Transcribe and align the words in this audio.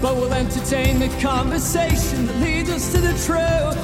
But 0.00 0.14
we'll 0.14 0.32
entertain 0.32 1.00
the 1.00 1.08
conversation 1.20 2.26
that 2.26 2.36
leads 2.36 2.70
us 2.70 2.92
to 2.92 3.00
the 3.00 3.12
truth. 3.26 3.76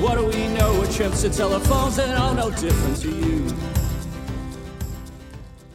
What 0.00 0.16
do 0.16 0.24
we 0.24 0.48
know? 0.54 0.78
We're 0.78 0.90
trips 0.90 1.20
to 1.22 1.28
telephones 1.28 1.98
and 1.98 2.10
all 2.14 2.32
no 2.32 2.50
different 2.52 2.96
to 3.02 3.10
you. 3.10 3.54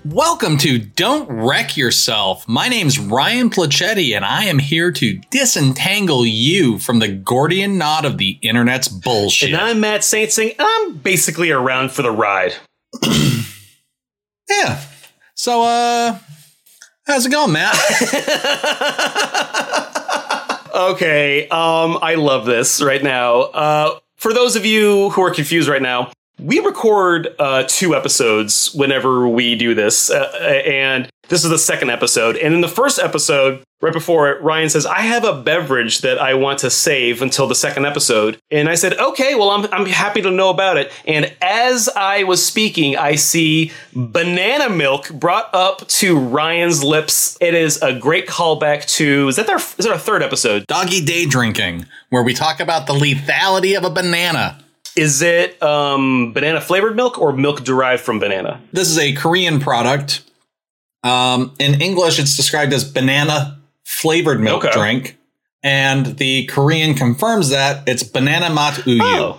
Welcome 0.04 0.58
to 0.60 0.80
Don't 0.80 1.30
Wreck 1.30 1.78
Yourself. 1.78 2.48
My 2.48 2.70
name's 2.70 2.98
Ryan 2.98 3.52
Placetti, 3.52 4.16
and 4.16 4.26
I 4.26 4.46
am 4.46 4.58
here 4.58 4.92
to 4.94 5.22
disentangle 5.30 6.26
you 6.26 6.80
from 6.80 6.98
the 6.98 7.10
Gordian 7.10 7.78
knot 7.78 8.04
of 8.04 8.18
the 8.18 8.40
internet's 8.42 8.88
bullshit. 8.88 9.54
And 9.54 9.62
I'm 9.62 9.80
Matt 9.80 10.04
Saint 10.04 10.32
Sing, 10.32 10.54
and 10.58 10.68
I'm 10.68 10.96
basically 10.96 11.52
around 11.52 11.92
for 11.92 12.02
the 12.02 12.10
ride. 12.10 12.56
yeah. 14.50 14.82
So, 15.36 15.62
uh, 15.62 16.18
how's 17.08 17.26
it 17.26 17.32
going, 17.32 17.54
Matt? 17.54 17.74
okay, 20.76 21.48
um, 21.48 21.98
I 22.02 22.16
love 22.16 22.46
this 22.46 22.82
right 22.82 23.02
now. 23.02 23.42
Uh, 23.42 24.00
for 24.18 24.34
those 24.34 24.56
of 24.56 24.66
you 24.66 25.10
who 25.12 25.24
are 25.24 25.32
confused 25.32 25.70
right 25.70 25.82
now, 25.82 26.12
we 26.40 26.60
record 26.60 27.30
uh, 27.40 27.64
two 27.68 27.96
episodes 27.96 28.74
whenever 28.76 29.28
we 29.28 29.56
do 29.56 29.74
this, 29.74 30.12
uh, 30.12 30.32
and 30.66 31.10
this 31.30 31.44
is 31.44 31.50
the 31.50 31.58
second 31.58 31.90
episode. 31.90 32.38
And 32.38 32.54
in 32.54 32.62
the 32.62 32.68
first 32.68 33.00
episode, 33.00 33.64
right 33.82 33.94
before 33.94 34.32
it, 34.32 34.42
Ryan 34.42 34.70
says, 34.70 34.86
I 34.86 35.02
have 35.02 35.24
a 35.24 35.42
beverage 35.42 36.00
that 36.00 36.20
I 36.20 36.34
want 36.34 36.60
to 36.60 36.70
save 36.70 37.22
until 37.22 37.48
the 37.48 37.56
second 37.56 37.86
episode. 37.86 38.40
And 38.50 38.70
I 38.70 38.76
said, 38.76 38.98
okay, 38.98 39.36
well, 39.36 39.52
I'm, 39.52 39.72
I'm 39.72 39.86
happy 39.86 40.22
to 40.22 40.32
know 40.32 40.50
about 40.50 40.78
it. 40.78 40.92
And 41.06 41.34
as 41.42 41.88
I 41.96 42.24
was 42.24 42.44
speaking, 42.44 42.98
I 42.98 43.16
see 43.16 43.72
banana 43.94 44.70
milk 44.70 45.12
brought 45.12 45.54
up 45.54 45.88
to 45.88 46.18
Ryan's 46.18 46.84
lips. 46.84 47.38
It 47.40 47.54
is 47.54 47.82
a 47.82 47.94
great 47.94 48.28
callback 48.28 48.88
to, 48.96 49.28
is 49.28 49.36
that 49.36 49.48
their, 49.48 49.58
is 49.58 49.76
that 49.78 49.92
our 49.92 49.98
third 49.98 50.24
episode? 50.24 50.66
Doggy 50.68 51.06
Day 51.06 51.26
Drinking, 51.26 51.86
where 52.10 52.24
we 52.24 52.34
talk 52.34 52.60
about 52.60 52.88
the 52.88 52.94
lethality 52.94 53.78
of 53.78 53.84
a 53.84 53.90
banana. 53.90 54.64
Is 54.96 55.22
it 55.22 55.62
um, 55.62 56.34
banana 56.34 56.60
flavored 56.60 56.96
milk 56.96 57.20
or 57.20 57.32
milk 57.32 57.64
derived 57.64 58.02
from 58.02 58.18
banana? 58.18 58.60
This 58.72 58.90
is 58.90 58.98
a 58.98 59.14
Korean 59.14 59.60
product. 59.60 60.24
Um, 61.04 61.54
in 61.60 61.80
English, 61.80 62.18
it's 62.18 62.36
described 62.36 62.74
as 62.74 62.84
banana 62.84 63.57
flavored 63.88 64.40
milk 64.42 64.66
Okay. 64.66 64.78
drink, 64.78 65.18
and 65.64 66.18
the 66.18 66.46
Korean 66.48 66.94
confirms 66.94 67.50
that 67.50 67.84
it's 67.88 68.04
banana 68.04 68.54
mat 68.54 68.74
uyu. 68.86 69.00
Oh. 69.02 69.38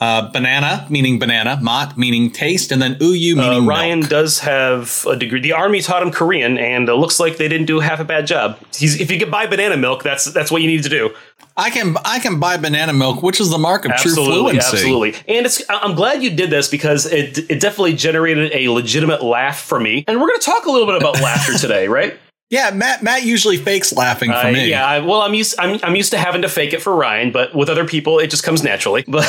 Uh, 0.00 0.28
banana 0.32 0.84
meaning 0.90 1.16
banana, 1.20 1.60
mat 1.62 1.96
meaning 1.96 2.28
taste, 2.30 2.72
and 2.72 2.80
then 2.82 2.94
uyu 2.96 3.34
Uh, 3.38 3.42
meaning 3.50 3.66
Ryan 3.66 4.00
milk. 4.00 4.10
does 4.10 4.40
have 4.40 5.06
a 5.08 5.14
degree. 5.16 5.40
The 5.40 5.52
army 5.52 5.80
taught 5.80 6.02
him 6.02 6.10
Korean, 6.10 6.58
and 6.58 6.88
it 6.88 6.94
looks 6.94 7.20
like 7.20 7.36
they 7.36 7.46
didn't 7.48 7.66
do 7.66 7.78
half 7.80 8.00
a 8.00 8.04
bad 8.04 8.26
job. 8.26 8.58
He's, 8.76 9.00
if 9.00 9.10
you 9.12 9.18
can 9.20 9.30
buy 9.30 9.46
banana 9.46 9.76
milk, 9.76 10.02
that's 10.02 10.24
that's 10.24 10.50
what 10.50 10.60
you 10.62 10.68
need 10.68 10.82
to 10.84 10.88
do. 10.88 11.10
I 11.56 11.70
can 11.70 11.96
I 12.04 12.18
can 12.18 12.40
buy 12.40 12.56
banana 12.56 12.92
milk, 12.94 13.22
which 13.22 13.40
is 13.40 13.50
the 13.50 13.58
mark 13.58 13.84
of 13.84 13.92
true 13.96 14.10
Absolutely, 14.10 14.52
fluency. 14.58 14.76
absolutely. 14.76 15.14
And 15.28 15.46
it's 15.46 15.62
I'm 15.68 15.94
glad 15.94 16.22
you 16.22 16.30
did 16.30 16.50
this 16.50 16.66
because 16.68 17.06
it 17.06 17.38
it 17.50 17.60
definitely 17.60 17.94
generated 17.94 18.50
a 18.54 18.70
legitimate 18.70 19.22
laugh 19.22 19.60
for 19.60 19.78
me. 19.78 20.04
And 20.08 20.20
we're 20.20 20.28
going 20.28 20.40
to 20.40 20.46
talk 20.46 20.64
a 20.66 20.70
little 20.70 20.86
bit 20.86 20.96
about 20.96 21.20
laughter 21.20 21.56
today, 21.58 21.86
right? 21.88 22.14
Yeah, 22.52 22.70
Matt 22.70 23.02
Matt 23.02 23.24
usually 23.24 23.56
fakes 23.56 23.94
laughing 23.94 24.30
for 24.30 24.36
Uh, 24.48 24.52
me. 24.52 24.68
yeah, 24.68 24.86
I, 24.86 24.98
well, 25.00 25.22
I'm 25.22 25.32
used 25.32 25.58
I'm, 25.58 25.80
I'm 25.82 25.96
used 25.96 26.10
to 26.12 26.18
having 26.18 26.42
to 26.42 26.50
fake 26.50 26.74
it 26.74 26.82
for 26.82 26.94
Ryan, 26.94 27.32
but 27.32 27.54
with 27.54 27.70
other 27.70 27.86
people, 27.86 28.18
it 28.18 28.28
just 28.28 28.42
comes 28.44 28.62
naturally. 28.62 29.04
But 29.08 29.24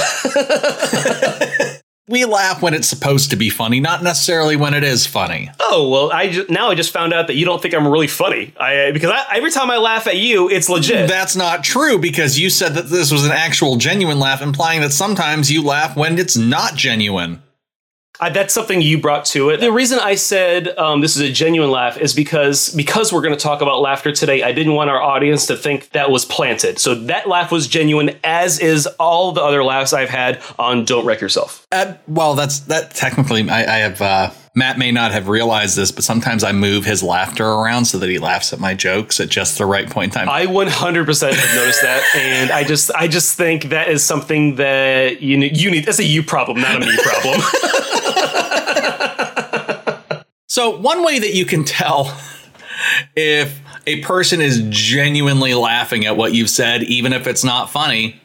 We 2.09 2.25
laugh 2.25 2.61
when 2.61 2.73
it's 2.73 2.87
supposed 2.89 3.29
to 3.29 3.37
be 3.37 3.49
funny, 3.49 3.79
not 3.79 4.03
necessarily 4.03 4.57
when 4.57 4.73
it 4.73 4.83
is 4.83 5.07
funny. 5.07 5.49
oh 5.61 5.87
well, 5.89 6.11
I 6.11 6.27
ju- 6.29 6.45
now 6.49 6.69
I 6.69 6.75
just 6.75 6.91
found 6.91 7.13
out 7.13 7.27
that 7.27 7.35
you 7.35 7.45
don't 7.45 7.61
think 7.61 7.73
I'm 7.73 7.87
really 7.87 8.07
funny. 8.07 8.53
I 8.59 8.91
because 8.91 9.09
I, 9.09 9.37
every 9.37 9.51
time 9.51 9.71
I 9.71 9.77
laugh 9.77 10.05
at 10.07 10.17
you, 10.17 10.49
it's 10.49 10.67
legit. 10.67 11.07
That's 11.07 11.37
not 11.37 11.63
true 11.63 11.97
because 11.97 12.37
you 12.37 12.49
said 12.49 12.73
that 12.73 12.89
this 12.89 13.09
was 13.09 13.25
an 13.25 13.31
actual 13.31 13.77
genuine 13.77 14.19
laugh, 14.19 14.41
implying 14.41 14.81
that 14.81 14.91
sometimes 14.91 15.49
you 15.49 15.63
laugh 15.63 15.95
when 15.95 16.19
it's 16.19 16.35
not 16.35 16.75
genuine. 16.75 17.41
I, 18.19 18.29
that's 18.29 18.53
something 18.53 18.79
you 18.81 18.99
brought 18.99 19.25
to 19.25 19.49
it. 19.49 19.59
The 19.59 19.71
reason 19.71 19.97
I 19.97 20.15
said 20.15 20.67
um, 20.77 21.01
this 21.01 21.15
is 21.15 21.21
a 21.21 21.31
genuine 21.31 21.71
laugh 21.71 21.97
is 21.97 22.13
because 22.13 22.73
because 22.75 23.11
we're 23.11 23.21
going 23.21 23.33
to 23.33 23.39
talk 23.39 23.61
about 23.61 23.81
laughter 23.81 24.11
today. 24.11 24.43
I 24.43 24.51
didn't 24.51 24.73
want 24.73 24.91
our 24.91 25.01
audience 25.01 25.47
to 25.47 25.57
think 25.57 25.89
that 25.89 26.11
was 26.11 26.23
planted. 26.23 26.77
So 26.77 26.93
that 26.93 27.27
laugh 27.27 27.51
was 27.51 27.67
genuine, 27.67 28.17
as 28.23 28.59
is 28.59 28.85
all 28.99 29.31
the 29.31 29.41
other 29.41 29.63
laughs 29.63 29.93
I've 29.93 30.09
had 30.09 30.41
on 30.59 30.85
"Don't 30.85 31.05
Wreck 31.05 31.21
Yourself." 31.21 31.65
Uh, 31.71 31.95
well, 32.07 32.35
that's 32.35 32.59
that. 32.61 32.91
Technically, 32.91 33.49
I, 33.49 33.61
I 33.61 33.77
have. 33.79 34.01
Uh, 34.01 34.31
Matt 34.55 34.77
may 34.77 34.91
not 34.91 35.11
have 35.11 35.29
realized 35.29 35.75
this, 35.75 35.91
but 35.91 36.03
sometimes 36.03 36.43
I 36.43 36.51
move 36.51 36.85
his 36.85 37.01
laughter 37.01 37.43
around 37.43 37.85
so 37.85 37.97
that 37.97 38.07
he 38.07 38.19
laughs 38.19 38.53
at 38.53 38.59
my 38.59 38.75
jokes 38.75 39.19
at 39.19 39.29
just 39.29 39.57
the 39.57 39.65
right 39.65 39.89
point 39.89 40.13
in 40.13 40.19
time. 40.19 40.29
I 40.29 40.45
100% 40.45 41.33
have 41.33 41.55
noticed 41.55 41.81
that, 41.81 42.03
and 42.15 42.51
I 42.51 42.63
just 42.63 42.91
I 42.93 43.07
just 43.07 43.35
think 43.35 43.69
that 43.69 43.89
is 43.89 44.03
something 44.03 44.57
that 44.57 45.23
you 45.23 45.37
ne- 45.37 45.53
you 45.53 45.71
need. 45.71 45.85
That's 45.85 45.97
a 45.97 46.03
you 46.03 46.21
problem, 46.21 46.61
not 46.61 46.75
a 46.75 46.85
me 46.85 46.95
problem. 47.01 47.41
So, 50.53 50.69
one 50.77 51.03
way 51.03 51.17
that 51.17 51.33
you 51.33 51.45
can 51.45 51.63
tell 51.63 52.15
if 53.15 53.59
a 53.87 54.01
person 54.01 54.39
is 54.39 54.61
genuinely 54.69 55.55
laughing 55.55 56.05
at 56.05 56.15
what 56.15 56.35
you've 56.35 56.51
said, 56.51 56.83
even 56.83 57.11
if 57.11 57.25
it's 57.25 57.43
not 57.43 57.71
funny, 57.71 58.21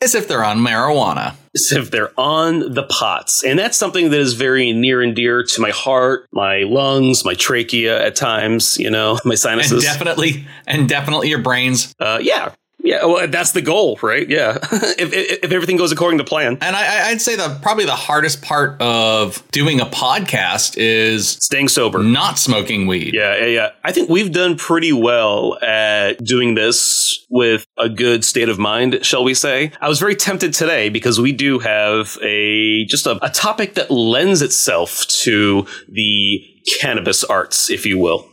is 0.00 0.14
if 0.14 0.28
they're 0.28 0.42
on 0.42 0.60
marijuana. 0.60 1.34
is 1.52 1.70
if 1.72 1.90
they're 1.90 2.18
on 2.18 2.72
the 2.72 2.84
pots. 2.84 3.44
And 3.44 3.58
that's 3.58 3.76
something 3.76 4.08
that 4.12 4.18
is 4.18 4.32
very 4.32 4.72
near 4.72 5.02
and 5.02 5.14
dear 5.14 5.42
to 5.42 5.60
my 5.60 5.68
heart, 5.68 6.26
my 6.32 6.60
lungs, 6.60 7.22
my 7.22 7.34
trachea 7.34 8.02
at 8.02 8.16
times, 8.16 8.78
you 8.78 8.88
know, 8.88 9.18
my 9.26 9.32
And 9.32 9.38
sinuses. 9.38 9.84
definitely, 9.84 10.46
and 10.66 10.88
definitely 10.88 11.28
your 11.28 11.42
brains. 11.42 11.94
uh, 12.00 12.18
yeah. 12.22 12.54
Yeah, 12.88 13.04
well, 13.04 13.28
that's 13.28 13.52
the 13.52 13.60
goal, 13.60 13.98
right? 14.02 14.26
Yeah. 14.26 14.56
if, 14.72 15.12
if, 15.12 15.44
if 15.44 15.52
everything 15.52 15.76
goes 15.76 15.92
according 15.92 16.16
to 16.18 16.24
plan. 16.24 16.56
And 16.62 16.74
I, 16.74 17.10
I'd 17.10 17.20
say 17.20 17.36
the 17.36 17.58
probably 17.60 17.84
the 17.84 17.94
hardest 17.94 18.40
part 18.40 18.80
of 18.80 19.46
doing 19.52 19.78
a 19.78 19.84
podcast 19.84 20.74
is 20.78 21.28
Staying 21.28 21.68
sober. 21.68 22.02
not 22.02 22.38
smoking 22.38 22.86
weed. 22.86 23.12
Yeah, 23.12 23.36
yeah, 23.36 23.46
yeah. 23.46 23.70
I 23.84 23.92
think 23.92 24.08
we've 24.08 24.32
done 24.32 24.56
pretty 24.56 24.94
well 24.94 25.58
at 25.62 26.24
doing 26.24 26.54
this 26.54 27.26
with 27.28 27.66
a 27.76 27.90
good 27.90 28.24
state 28.24 28.48
of 28.48 28.58
mind, 28.58 29.04
shall 29.04 29.22
we 29.22 29.34
say. 29.34 29.70
I 29.82 29.88
was 29.90 30.00
very 30.00 30.16
tempted 30.16 30.54
today 30.54 30.88
because 30.88 31.20
we 31.20 31.32
do 31.32 31.58
have 31.58 32.16
a 32.22 32.86
just 32.86 33.06
a, 33.06 33.22
a 33.22 33.28
topic 33.28 33.74
that 33.74 33.90
lends 33.90 34.40
itself 34.40 35.06
to 35.24 35.66
the 35.90 36.42
cannabis 36.80 37.22
arts, 37.22 37.68
if 37.68 37.84
you 37.84 37.98
will. 37.98 38.26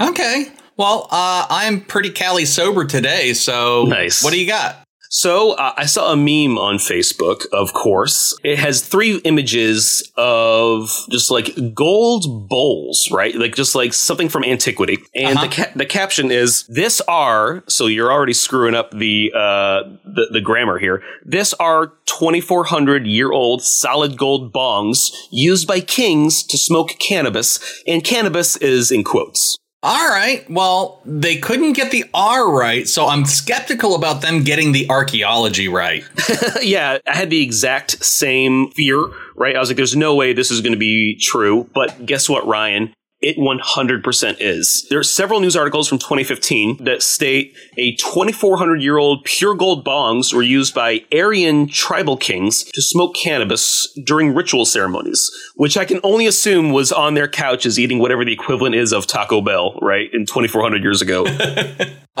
Okay. 0.00 0.52
Well, 0.78 1.08
uh, 1.10 1.46
I'm 1.50 1.80
pretty 1.80 2.10
Cali 2.10 2.44
sober 2.44 2.84
today, 2.84 3.34
so 3.34 3.84
Nice. 3.84 4.22
What 4.22 4.32
do 4.32 4.40
you 4.40 4.46
got? 4.46 4.84
So 5.10 5.52
uh, 5.52 5.72
I 5.76 5.86
saw 5.86 6.12
a 6.12 6.16
meme 6.16 6.58
on 6.58 6.76
Facebook, 6.76 7.46
of 7.52 7.72
course. 7.72 8.36
It 8.44 8.58
has 8.58 8.82
three 8.82 9.16
images 9.24 10.12
of 10.18 10.90
just 11.10 11.30
like 11.30 11.74
gold 11.74 12.48
bowls, 12.48 13.08
right? 13.10 13.34
Like 13.34 13.56
just 13.56 13.74
like 13.74 13.94
something 13.94 14.28
from 14.28 14.44
antiquity. 14.44 14.98
And 15.14 15.38
Uh-huh. 15.38 15.46
the 15.46 15.54
ca- 15.56 15.72
the 15.74 15.86
caption 15.86 16.30
is 16.30 16.64
this 16.68 17.00
are 17.08 17.64
so 17.68 17.86
you're 17.86 18.12
already 18.12 18.34
screwing 18.34 18.74
up 18.74 18.90
the 18.90 19.32
uh 19.34 19.82
the, 20.04 20.28
the 20.30 20.40
grammar 20.42 20.78
here. 20.78 21.02
This 21.24 21.54
are 21.54 21.94
2400 22.04 23.06
year 23.06 23.32
old 23.32 23.62
solid 23.62 24.18
gold 24.18 24.52
bongs 24.52 25.10
used 25.30 25.66
by 25.66 25.80
kings 25.80 26.42
to 26.44 26.58
smoke 26.58 26.90
cannabis 26.98 27.58
and 27.86 28.04
cannabis 28.04 28.56
is 28.58 28.90
in 28.92 29.04
quotes. 29.04 29.56
All 29.80 30.08
right. 30.08 30.44
Well, 30.50 31.00
they 31.04 31.36
couldn't 31.36 31.74
get 31.74 31.92
the 31.92 32.04
R 32.12 32.50
right, 32.50 32.88
so 32.88 33.06
I'm 33.06 33.24
skeptical 33.24 33.94
about 33.94 34.22
them 34.22 34.42
getting 34.42 34.72
the 34.72 34.90
archaeology 34.90 35.68
right. 35.68 36.04
yeah, 36.62 36.98
I 37.06 37.16
had 37.16 37.30
the 37.30 37.42
exact 37.42 38.04
same 38.04 38.72
fear, 38.72 38.98
right? 39.36 39.54
I 39.54 39.60
was 39.60 39.70
like, 39.70 39.76
there's 39.76 39.94
no 39.94 40.16
way 40.16 40.32
this 40.32 40.50
is 40.50 40.62
going 40.62 40.72
to 40.72 40.78
be 40.78 41.16
true. 41.20 41.70
But 41.74 42.06
guess 42.06 42.28
what, 42.28 42.44
Ryan? 42.44 42.92
It 43.20 43.36
100% 43.36 44.36
is. 44.38 44.86
There 44.90 44.98
are 44.98 45.02
several 45.02 45.40
news 45.40 45.56
articles 45.56 45.88
from 45.88 45.98
2015 45.98 46.84
that 46.84 47.02
state 47.02 47.56
a 47.76 47.96
2,400 47.96 48.80
year 48.80 48.96
old 48.96 49.24
pure 49.24 49.54
gold 49.54 49.84
bongs 49.84 50.32
were 50.32 50.42
used 50.42 50.72
by 50.72 51.04
Aryan 51.12 51.66
tribal 51.66 52.16
kings 52.16 52.62
to 52.62 52.80
smoke 52.80 53.16
cannabis 53.16 53.92
during 54.04 54.34
ritual 54.34 54.64
ceremonies, 54.64 55.30
which 55.56 55.76
I 55.76 55.84
can 55.84 55.98
only 56.04 56.26
assume 56.26 56.70
was 56.70 56.92
on 56.92 57.14
their 57.14 57.26
couches 57.26 57.76
eating 57.76 57.98
whatever 57.98 58.24
the 58.24 58.32
equivalent 58.32 58.76
is 58.76 58.92
of 58.92 59.08
Taco 59.08 59.40
Bell, 59.40 59.76
right? 59.82 60.08
In 60.12 60.24
2,400 60.24 60.82
years 60.82 61.02
ago. 61.02 61.26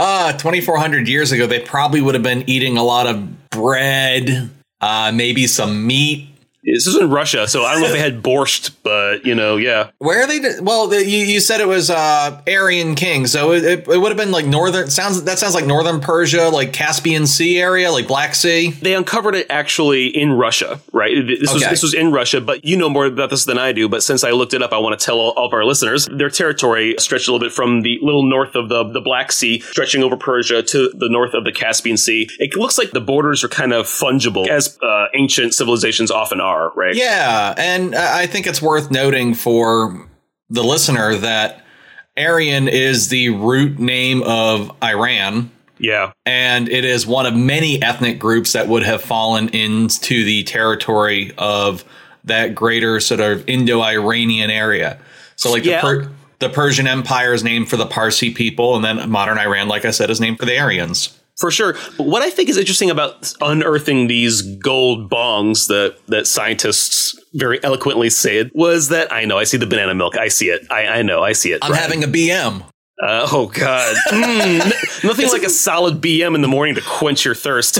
Ah, 0.00 0.30
2,400 0.30 1.08
years 1.08 1.32
ago, 1.32 1.48
they 1.48 1.58
probably 1.58 2.00
would 2.00 2.14
have 2.14 2.22
been 2.22 2.48
eating 2.48 2.78
a 2.78 2.84
lot 2.84 3.08
of 3.08 3.50
bread, 3.50 4.48
uh, 4.80 5.10
maybe 5.12 5.48
some 5.48 5.88
meat. 5.88 6.28
This 6.72 6.86
is 6.86 6.96
in 6.96 7.10
Russia, 7.10 7.48
so 7.48 7.64
I 7.64 7.72
don't 7.72 7.82
know 7.82 7.88
if 7.88 7.92
they 7.92 7.98
had 7.98 8.22
borscht, 8.22 8.70
but 8.82 9.24
you 9.24 9.34
know, 9.34 9.56
yeah. 9.56 9.90
Where 9.98 10.22
are 10.22 10.26
they? 10.26 10.60
Well, 10.60 10.88
the, 10.88 11.04
you, 11.04 11.18
you 11.18 11.40
said 11.40 11.60
it 11.60 11.68
was 11.68 11.90
uh, 11.90 12.40
Aryan 12.46 12.94
King, 12.94 13.26
so 13.26 13.52
it, 13.52 13.64
it, 13.64 13.88
it 13.88 13.98
would 13.98 14.10
have 14.10 14.16
been 14.16 14.30
like 14.30 14.46
northern. 14.46 14.90
Sounds 14.90 15.22
that 15.24 15.38
sounds 15.38 15.54
like 15.54 15.66
northern 15.66 16.00
Persia, 16.00 16.48
like 16.48 16.72
Caspian 16.72 17.26
Sea 17.26 17.58
area, 17.58 17.90
like 17.90 18.06
Black 18.06 18.34
Sea. 18.34 18.70
They 18.70 18.94
uncovered 18.94 19.34
it 19.34 19.46
actually 19.50 20.08
in 20.08 20.32
Russia, 20.32 20.80
right? 20.92 21.14
This 21.26 21.52
was 21.52 21.62
this 21.62 21.82
was 21.82 21.94
in 21.94 22.12
Russia, 22.12 22.40
but 22.40 22.64
you 22.64 22.76
know 22.76 22.88
more 22.88 23.06
about 23.06 23.30
this 23.30 23.44
than 23.44 23.58
I 23.58 23.72
do. 23.72 23.88
But 23.88 24.02
since 24.02 24.24
I 24.24 24.30
looked 24.30 24.54
it 24.54 24.62
up, 24.62 24.72
I 24.72 24.78
want 24.78 24.98
to 24.98 25.04
tell 25.04 25.18
all, 25.18 25.30
all 25.30 25.46
of 25.46 25.52
our 25.52 25.64
listeners 25.64 26.06
their 26.10 26.30
territory 26.30 26.94
stretched 26.98 27.28
a 27.28 27.32
little 27.32 27.46
bit 27.46 27.52
from 27.52 27.82
the 27.82 27.98
little 28.02 28.28
north 28.28 28.54
of 28.54 28.68
the 28.68 28.84
the 28.84 29.00
Black 29.00 29.32
Sea, 29.32 29.60
stretching 29.60 30.02
over 30.02 30.16
Persia 30.16 30.62
to 30.62 30.90
the 30.94 31.08
north 31.10 31.34
of 31.34 31.44
the 31.44 31.52
Caspian 31.52 31.96
Sea. 31.96 32.28
It 32.38 32.54
looks 32.56 32.78
like 32.78 32.90
the 32.90 33.00
borders 33.00 33.44
are 33.44 33.48
kind 33.48 33.72
of 33.72 33.86
fungible, 33.86 34.48
as 34.48 34.78
uh, 34.82 35.06
ancient 35.14 35.54
civilizations 35.54 36.10
often 36.10 36.40
are, 36.40 36.57
right? 36.76 36.94
Yeah, 36.94 37.54
and 37.56 37.94
I 37.94 38.26
think 38.26 38.46
it's 38.46 38.60
worth 38.62 38.90
noting 38.90 39.34
for 39.34 40.08
the 40.50 40.62
listener 40.64 41.14
that 41.16 41.64
Aryan 42.16 42.68
is 42.68 43.08
the 43.08 43.30
root 43.30 43.78
name 43.78 44.22
of 44.24 44.70
Iran. 44.82 45.50
Yeah. 45.80 46.10
and 46.26 46.68
it 46.68 46.84
is 46.84 47.06
one 47.06 47.24
of 47.24 47.36
many 47.36 47.80
ethnic 47.80 48.18
groups 48.18 48.52
that 48.54 48.66
would 48.66 48.82
have 48.82 49.00
fallen 49.00 49.48
into 49.50 50.24
the 50.24 50.42
territory 50.42 51.30
of 51.38 51.84
that 52.24 52.52
greater 52.56 52.98
sort 52.98 53.20
of 53.20 53.48
Indo-Iranian 53.48 54.50
area. 54.50 54.98
So, 55.36 55.52
like 55.52 55.64
Yeah. 55.64 55.80
the 55.80 55.86
per- 55.86 56.10
the 56.40 56.48
Persian 56.48 56.88
Empire 56.88 57.32
is 57.32 57.44
named 57.44 57.68
for 57.70 57.76
the 57.76 57.86
Parsi 57.86 58.30
people, 58.34 58.74
and 58.74 58.84
then 58.84 59.08
modern 59.08 59.38
Iran, 59.38 59.68
like 59.68 59.84
I 59.84 59.92
said, 59.92 60.10
is 60.10 60.20
named 60.20 60.38
for 60.40 60.46
the 60.46 60.58
Aryans. 60.58 61.17
For 61.38 61.52
sure. 61.52 61.74
But 61.96 62.06
what 62.06 62.22
I 62.22 62.30
think 62.30 62.48
is 62.48 62.56
interesting 62.56 62.90
about 62.90 63.32
unearthing 63.40 64.08
these 64.08 64.42
gold 64.42 65.08
bongs 65.08 65.68
that, 65.68 65.96
that 66.08 66.26
scientists 66.26 67.16
very 67.34 67.62
eloquently 67.62 68.10
said 68.10 68.50
was 68.54 68.88
that 68.88 69.12
I 69.12 69.24
know, 69.24 69.38
I 69.38 69.44
see 69.44 69.56
the 69.56 69.66
banana 69.66 69.94
milk. 69.94 70.16
I 70.16 70.28
see 70.28 70.48
it. 70.48 70.66
I, 70.70 70.86
I 70.86 71.02
know, 71.02 71.22
I 71.22 71.32
see 71.32 71.52
it. 71.52 71.60
I'm 71.62 71.72
having 71.72 72.02
a 72.02 72.08
BM. 72.08 72.62
Uh, 73.00 73.28
oh, 73.30 73.46
God. 73.46 73.96
Mm, 74.08 75.04
nothing 75.04 75.28
like 75.28 75.44
a 75.44 75.50
solid 75.50 76.00
BM 76.00 76.34
in 76.34 76.40
the 76.40 76.48
morning 76.48 76.74
to 76.74 76.80
quench 76.80 77.24
your 77.24 77.34
thirst. 77.34 77.78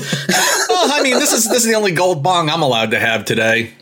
Well, 0.69 0.93
I 0.93 1.03
mean, 1.03 1.19
this 1.19 1.33
is 1.33 1.49
this 1.49 1.65
is 1.65 1.67
the 1.67 1.75
only 1.75 1.91
gold 1.91 2.23
bong 2.23 2.49
I'm 2.49 2.63
allowed 2.63 2.93
to 2.93 3.01
have 3.01 3.25
today. 3.25 3.73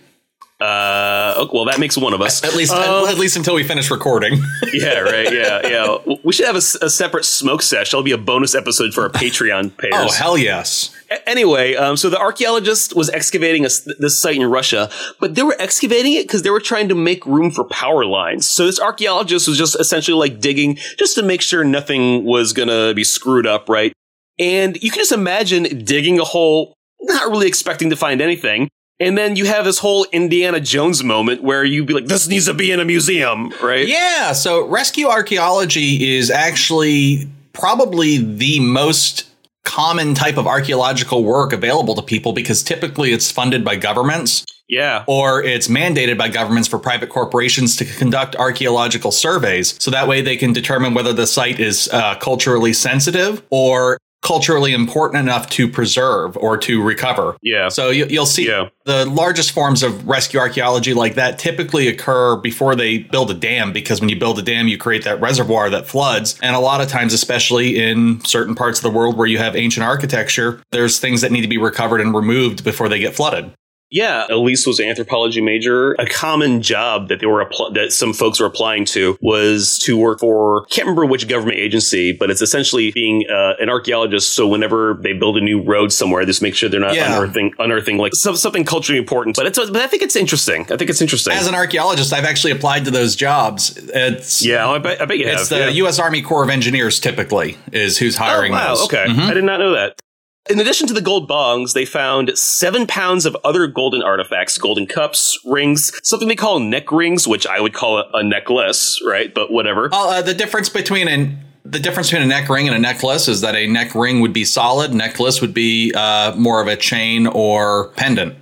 Uh, 0.59 1.47
well, 1.53 1.67
that 1.67 1.79
makes 1.79 1.99
one 1.99 2.15
of 2.15 2.23
us. 2.23 2.43
At 2.43 2.55
least, 2.55 2.73
Um, 2.73 3.07
at 3.09 3.19
least 3.19 3.37
until 3.37 3.55
we 3.55 3.63
finish 3.63 3.91
recording. 3.91 4.41
yeah, 4.73 5.01
right. 5.01 5.31
Yeah, 5.33 5.61
yeah. 5.69 6.17
We 6.25 6.33
should 6.33 6.47
have 6.47 6.57
a 6.57 6.61
separate 6.63 7.27
smoke 7.27 7.61
sesh. 7.61 7.91
That'll 7.91 8.03
be 8.03 8.13
a 8.13 8.19
bonus 8.19 8.55
episode 8.55 8.95
for 8.95 9.03
our 9.03 9.11
Patreon 9.11 9.77
payers. 9.79 9.93
oh 9.95 10.13
hell 10.13 10.39
yes! 10.39 10.95
A- 11.11 11.29
Anyway, 11.29 11.75
um, 11.75 11.97
so 11.99 12.09
the 12.09 12.19
archaeologist 12.19 12.97
was 12.97 13.11
excavating 13.11 13.65
a 13.65 13.67
s 13.67 13.87
this 13.99 14.19
site 14.19 14.37
in 14.37 14.47
Russia, 14.51 14.89
but 15.21 15.35
they 15.35 15.43
were 15.43 15.57
excavating 15.59 16.15
it 16.15 16.23
because 16.27 16.43
they 16.43 16.51
were 16.51 16.61
trying 16.61 16.89
to 16.89 16.95
make 16.95 17.27
room 17.27 17.51
for 17.51 17.65
power 17.65 18.07
lines. 18.07 18.47
So 18.49 18.65
this 18.65 18.81
archaeologist 18.81 19.47
was 19.49 19.59
just 19.59 19.79
essentially 19.79 20.17
like 20.19 20.41
digging 20.41 20.77
just 20.99 21.15
to 21.17 21.23
make 21.23 21.43
sure 21.43 21.65
nothing 21.65 22.25
was 22.25 22.53
gonna 22.55 22.95
be 22.95 23.05
screwed 23.05 23.47
up, 23.47 23.69
right? 23.69 23.93
And 24.39 24.77
you 24.83 24.91
can 24.91 25.01
just 25.01 25.13
imagine 25.13 25.85
digging 25.85 26.19
a 26.19 26.25
hole, 26.25 26.75
not 27.03 27.31
really 27.31 27.47
expecting 27.47 27.91
to 27.91 27.97
find 27.97 28.21
anything. 28.23 28.69
And 28.99 29.17
then 29.19 29.37
you 29.37 29.45
have 29.47 29.65
this 29.65 29.79
whole 29.79 30.07
Indiana 30.13 30.59
Jones 30.61 31.05
moment 31.05 31.43
where 31.43 31.65
you'd 31.65 31.87
be 31.87 31.93
like, 31.95 32.07
this 32.07 32.27
needs 32.29 32.47
to 32.47 32.55
be 32.55 32.71
in 32.73 32.81
a 32.81 32.85
museum, 32.85 33.53
right? 33.63 33.87
Yeah, 33.87 34.33
so 34.33 34.67
rescue 34.67 35.07
archaeology 35.09 36.17
is 36.17 36.31
actually 36.31 37.29
probably 37.53 38.19
the 38.19 38.61
most 38.61 39.25
common 39.65 40.15
type 40.15 40.39
of 40.39 40.47
archaeological 40.47 41.25
work 41.25 41.53
available 41.53 41.95
to 41.95 42.03
people 42.03 42.33
because 42.33 42.63
typically 42.63 43.13
it's 43.13 43.31
funded 43.33 43.65
by 43.65 43.75
governments 43.77 44.45
Yeah. 44.69 45.03
or 45.09 45.43
it's 45.43 45.67
mandated 45.69 46.17
by 46.17 46.29
governments 46.29 46.69
for 46.69 46.79
private 46.79 47.09
corporations 47.09 47.77
to 47.77 47.85
conduct 47.85 48.37
archaeological 48.37 49.11
surveys. 49.11 49.75
So 49.83 49.91
that 49.91 50.07
way 50.09 50.23
they 50.23 50.37
can 50.37 50.53
determine 50.53 50.95
whether 50.95 51.13
the 51.13 51.27
site 51.27 51.59
is 51.61 51.89
uh, 51.93 52.15
culturally 52.17 52.73
sensitive 52.73 53.43
or 53.51 53.99
culturally 54.23 54.73
important 54.75 55.21
enough 55.23 55.49
to 55.51 55.69
preserve 55.69 56.37
or 56.39 56.57
to 56.57 56.83
recover. 56.83 57.37
Yeah. 57.43 57.69
So 57.69 57.91
you, 57.91 58.07
you'll 58.07 58.27
see 58.27 58.49
Yeah. 58.49 58.69
the 58.85 59.07
largest 59.07 59.53
forms 59.53 59.83
of 59.85 60.07
rescue 60.09 60.41
archaeology 60.41 60.95
like 60.95 61.15
that 61.15 61.39
typically 61.39 61.87
occur 61.87 62.37
before 62.37 62.75
they 62.75 62.99
build 62.99 63.31
a 63.31 63.35
dam 63.35 63.73
because 63.73 64.01
when 64.01 64.09
you 64.09 64.19
build 64.19 64.39
a 64.39 64.43
dam, 64.43 64.67
you 64.67 64.79
create 64.79 65.05
that 65.05 65.21
reservoir 65.21 65.71
that 65.71 65.87
floods. 65.87 66.39
And 66.43 66.57
a 66.57 66.61
lot 66.61 66.81
of 66.81 66.89
times, 66.89 67.13
especially 67.13 67.79
in 67.79 68.25
certain 68.25 68.55
parts 68.57 68.81
of 68.81 68.83
the 68.83 68.91
world 68.91 69.17
where 69.17 69.29
you 69.29 69.39
have 69.39 69.55
ancient 69.55 69.85
architecture, 69.85 70.61
there's 70.73 70.99
things 70.99 71.21
that 71.21 71.31
need 71.31 71.43
to 71.43 71.49
be 71.49 71.59
recovered 71.59 72.01
and 72.01 72.13
removed 72.15 72.65
before 72.65 72.89
they 72.89 72.99
get 72.99 73.15
flooded. 73.15 73.53
Yeah, 73.91 74.27
Elise 74.31 74.67
was 74.67 74.81
an 74.81 74.89
anthropology 74.89 75.41
major. 75.41 75.93
A 75.99 76.07
common 76.07 76.61
job 76.61 77.09
that 77.09 77.21
they 77.21 77.27
were 77.27 77.45
appl- 77.45 77.73
that 77.75 77.93
some 77.93 78.13
folks 78.13 78.41
were 78.41 78.47
applying 78.47 78.85
to 78.87 79.17
was 79.21 79.79
to 79.85 79.97
work 79.97 80.19
for 80.19 80.67
can't 80.67 80.87
remember 80.87 81.07
which 81.07 81.29
government 81.29 81.59
agency, 81.59 82.11
but 82.13 82.29
it's 82.29 82.43
essentially 82.43 82.91
being 82.91 83.25
uh, 83.31 83.55
an 83.61 83.69
archaeologist. 83.69 84.35
So 84.35 84.49
whenever 84.49 84.99
they 85.03 85.13
build 85.13 85.37
a 85.37 85.41
new 85.41 85.63
road 85.63 85.93
somewhere, 85.93 86.25
just 86.25 86.43
make 86.43 86.57
sure 86.57 86.69
they're 86.69 86.81
not 86.81 86.95
Yeah. 86.97 87.17
unearthing 87.17 87.53
unearthing 87.61 87.97
like 87.99 88.15
some, 88.17 88.35
something 88.35 88.65
culturally 88.65 88.99
important. 88.99 89.37
But 89.37 89.47
it's 89.47 89.59
but 89.59 89.77
I 89.81 89.87
think 89.87 90.03
it's 90.03 90.17
interesting. 90.17 90.63
I 90.63 90.77
think 90.77 90.91
it's 90.91 91.01
interesting. 91.01 91.35
As 91.35 91.47
an 91.47 91.55
archaeologist, 91.55 92.13
I've 92.13 92.25
actually 92.25 92.51
applied 92.53 92.87
to 92.87 92.91
those 92.91 93.15
jobs. 93.15 93.77
It's 93.95 94.45
yeah, 94.45 94.69
I 94.69 94.79
bet, 94.79 95.01
I 95.01 95.05
bet 95.05 95.19
you 95.19 95.29
It's 95.29 95.49
have. 95.49 95.59
the 95.61 95.65
yeah. 95.67 95.69
U.S. 95.85 96.01
Army 96.01 96.23
Corps 96.23 96.43
of 96.43 96.51
Engineers 96.51 96.99
typically 96.99 97.57
is 97.73 97.99
who's 97.99 98.17
hiring 98.17 98.53
Oh, 98.53 98.57
wow. 98.57 98.69
those. 98.75 98.85
Okay. 98.87 99.05
I 99.09 99.33
did 99.33 99.45
not 99.45 99.61
know 99.61 99.75
that. 99.75 100.01
In 100.49 100.61
addition 100.61 100.87
to 100.87 100.95
the 100.95 101.01
gold 101.01 101.29
bongs, 101.29 101.73
they 101.73 101.85
found 101.85 102.37
seven 102.39 102.87
pounds 102.87 103.27
of 103.27 103.37
other 103.43 103.67
golden 103.67 104.03
artifacts, 104.03 104.57
golden 104.59 104.87
cups, 104.87 105.39
rings, 105.45 105.99
something 106.03 106.29
they 106.29 106.37
call 106.37 106.61
neck 106.61 106.93
rings, 106.93 107.27
which 107.27 107.47
I 107.47 107.61
would 107.61 107.75
call 107.75 107.99
a, 107.99 108.09
a 108.15 108.23
necklace, 108.23 109.01
right? 109.05 109.33
But 109.35 109.51
whatever. 109.51 109.89
Uh, 109.93 110.23
the 110.23 110.35
difference 110.35 110.69
between 110.69 111.09
an 111.09 111.39
the 111.65 111.81
difference 111.81 112.11
between 112.11 112.23
a 112.23 112.29
neck 112.29 112.49
ring 112.49 112.69
and 112.69 112.77
a 112.77 112.79
necklace 112.79 113.27
is 113.27 113.41
that 113.41 113.57
a 113.57 113.67
neck 113.67 113.95
ring 113.97 114.21
would 114.21 114.33
be 114.33 114.45
solid, 114.45 114.95
necklace 114.95 115.41
would 115.41 115.53
be 115.53 115.93
uh, 115.97 116.33
more 116.37 116.61
of 116.61 116.69
a 116.69 116.77
chain 116.77 117.27
or 117.27 117.89
pendant. 117.97 118.37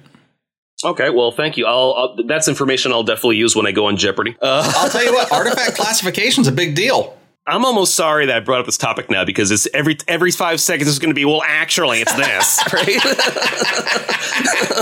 Okay, 0.85 1.09
well, 1.09 1.33
thank 1.33 1.57
you. 1.57 1.65
I'll, 1.65 1.95
I'll 1.97 2.27
that's 2.27 2.49
information 2.49 2.93
I'll 2.93 3.03
definitely 3.03 3.37
use 3.37 3.57
when 3.57 3.67
I 3.67 3.73
go 3.73 3.87
on 3.87 3.97
Jeopardy. 3.97 4.37
Uh, 4.43 4.71
I'll 4.77 4.91
tell 4.91 5.03
you 5.03 5.15
what, 5.15 5.33
artifact 5.33 5.75
classification's 5.75 6.49
a 6.49 6.53
big 6.53 6.75
deal. 6.75 7.17
I'm 7.47 7.63
almost 7.67 7.95
sorry 7.95 8.25
that 8.27 8.37
I 8.37 8.41
brought 8.41 8.61
up 8.61 8.67
this 8.67 8.79
topic 8.79 9.11
now 9.11 9.25
because 9.27 9.51
it's 9.51 9.69
every 9.75 9.99
every 10.09 10.31
five 10.31 10.61
seconds 10.63 10.89
is 10.89 10.99
going 10.99 11.11
to 11.11 11.15
be 11.15 11.27
well, 11.27 11.43
actually, 11.47 12.01
it's 12.01 12.15
this, 12.15 12.59
right? 12.73 13.05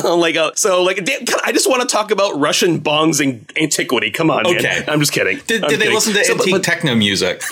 like, 0.16 0.36
uh, 0.36 0.52
so 0.54 0.82
like, 0.84 0.98
I 1.44 1.50
just 1.50 1.68
want 1.68 1.82
to 1.82 1.88
talk 1.88 2.12
about 2.12 2.38
Russian 2.38 2.80
bongs 2.80 3.20
in 3.20 3.44
antiquity. 3.60 4.12
Come 4.12 4.30
on, 4.30 4.46
Okay. 4.46 4.62
man. 4.62 4.84
I'm 4.88 5.00
just 5.00 5.12
kidding. 5.12 5.40
Did, 5.48 5.64
I'm 5.64 5.76
they 5.78 5.92
listen 5.92 6.12
to 6.14 6.24
So, 6.24 6.34
antique 6.34 6.52
but 6.52 6.62
techno 6.62 6.94
music? 6.94 7.42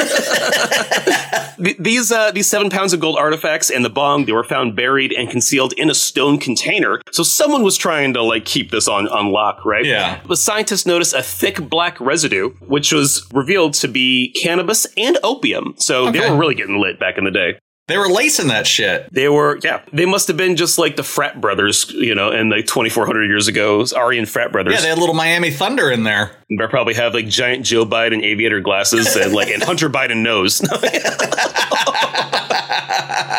these 1.80 2.12
uh, 2.12 2.30
these 2.30 2.46
seven 2.48 2.70
pounds 2.70 2.92
of 2.92 3.00
gold 3.00 3.18
artifacts 3.18 3.68
and 3.68 3.84
the 3.84 3.90
bong 3.90 4.26
they 4.26 4.32
were 4.32 4.44
found 4.44 4.76
buried 4.76 5.12
and 5.12 5.28
concealed 5.28 5.72
in 5.74 5.90
a 5.90 5.94
stone 5.94 6.38
container. 6.38 7.00
So 7.10 7.24
someone 7.24 7.64
was 7.64 7.76
trying 7.76 8.14
to 8.14 8.22
like 8.22 8.44
keep 8.44 8.70
this 8.70 8.86
on 8.86 9.08
on 9.08 9.32
lock, 9.32 9.64
right? 9.64 9.84
Yeah. 9.84 10.20
But 10.26 10.38
scientists 10.38 10.86
noticed 10.86 11.14
a 11.14 11.22
thick 11.22 11.68
black 11.68 12.00
residue, 12.00 12.50
which 12.60 12.92
was 12.92 13.26
revealed 13.32 13.74
to 13.74 13.88
be 13.88 14.32
cannabis 14.40 14.86
and 15.00 15.18
opium. 15.22 15.74
So 15.78 16.10
they 16.10 16.20
were 16.28 16.36
really 16.36 16.54
getting 16.54 16.80
lit 16.80 16.98
back 17.00 17.18
in 17.18 17.24
the 17.24 17.30
day. 17.30 17.58
they 17.88 17.98
were 17.98 18.08
lacing 18.08 18.46
that 18.48 18.66
shit. 18.68 19.12
They 19.12 19.28
were, 19.28 19.58
yeah, 19.64 19.82
they 19.92 20.06
must 20.06 20.28
have 20.28 20.36
been 20.36 20.54
just 20.54 20.78
like 20.78 20.94
the 20.94 21.02
frat 21.02 21.40
brothers, 21.40 21.90
you 21.90 22.14
know, 22.14 22.30
and 22.30 22.48
like 22.50 22.66
2,400 22.66 23.24
years 23.24 23.48
ago, 23.48 23.84
Aryan 23.96 24.26
frat 24.26 24.52
brothers. 24.52 24.74
Yeah, 24.74 24.80
they 24.80 24.88
had 24.90 24.98
a 24.98 25.00
little 25.00 25.14
Miami 25.14 25.50
Thunder 25.50 25.90
in 25.90 26.04
there. 26.04 26.30
They 26.48 26.66
probably 26.68 26.94
have 26.94 27.14
like 27.14 27.26
giant 27.28 27.64
Joe 27.66 27.84
Biden 27.84 28.22
aviator 28.22 28.60
glasses 28.60 29.16
and 29.16 29.32
like 29.32 29.48
and 29.48 29.62
Hunter 29.62 29.90
Biden 29.90 30.22
nose. 30.22 30.60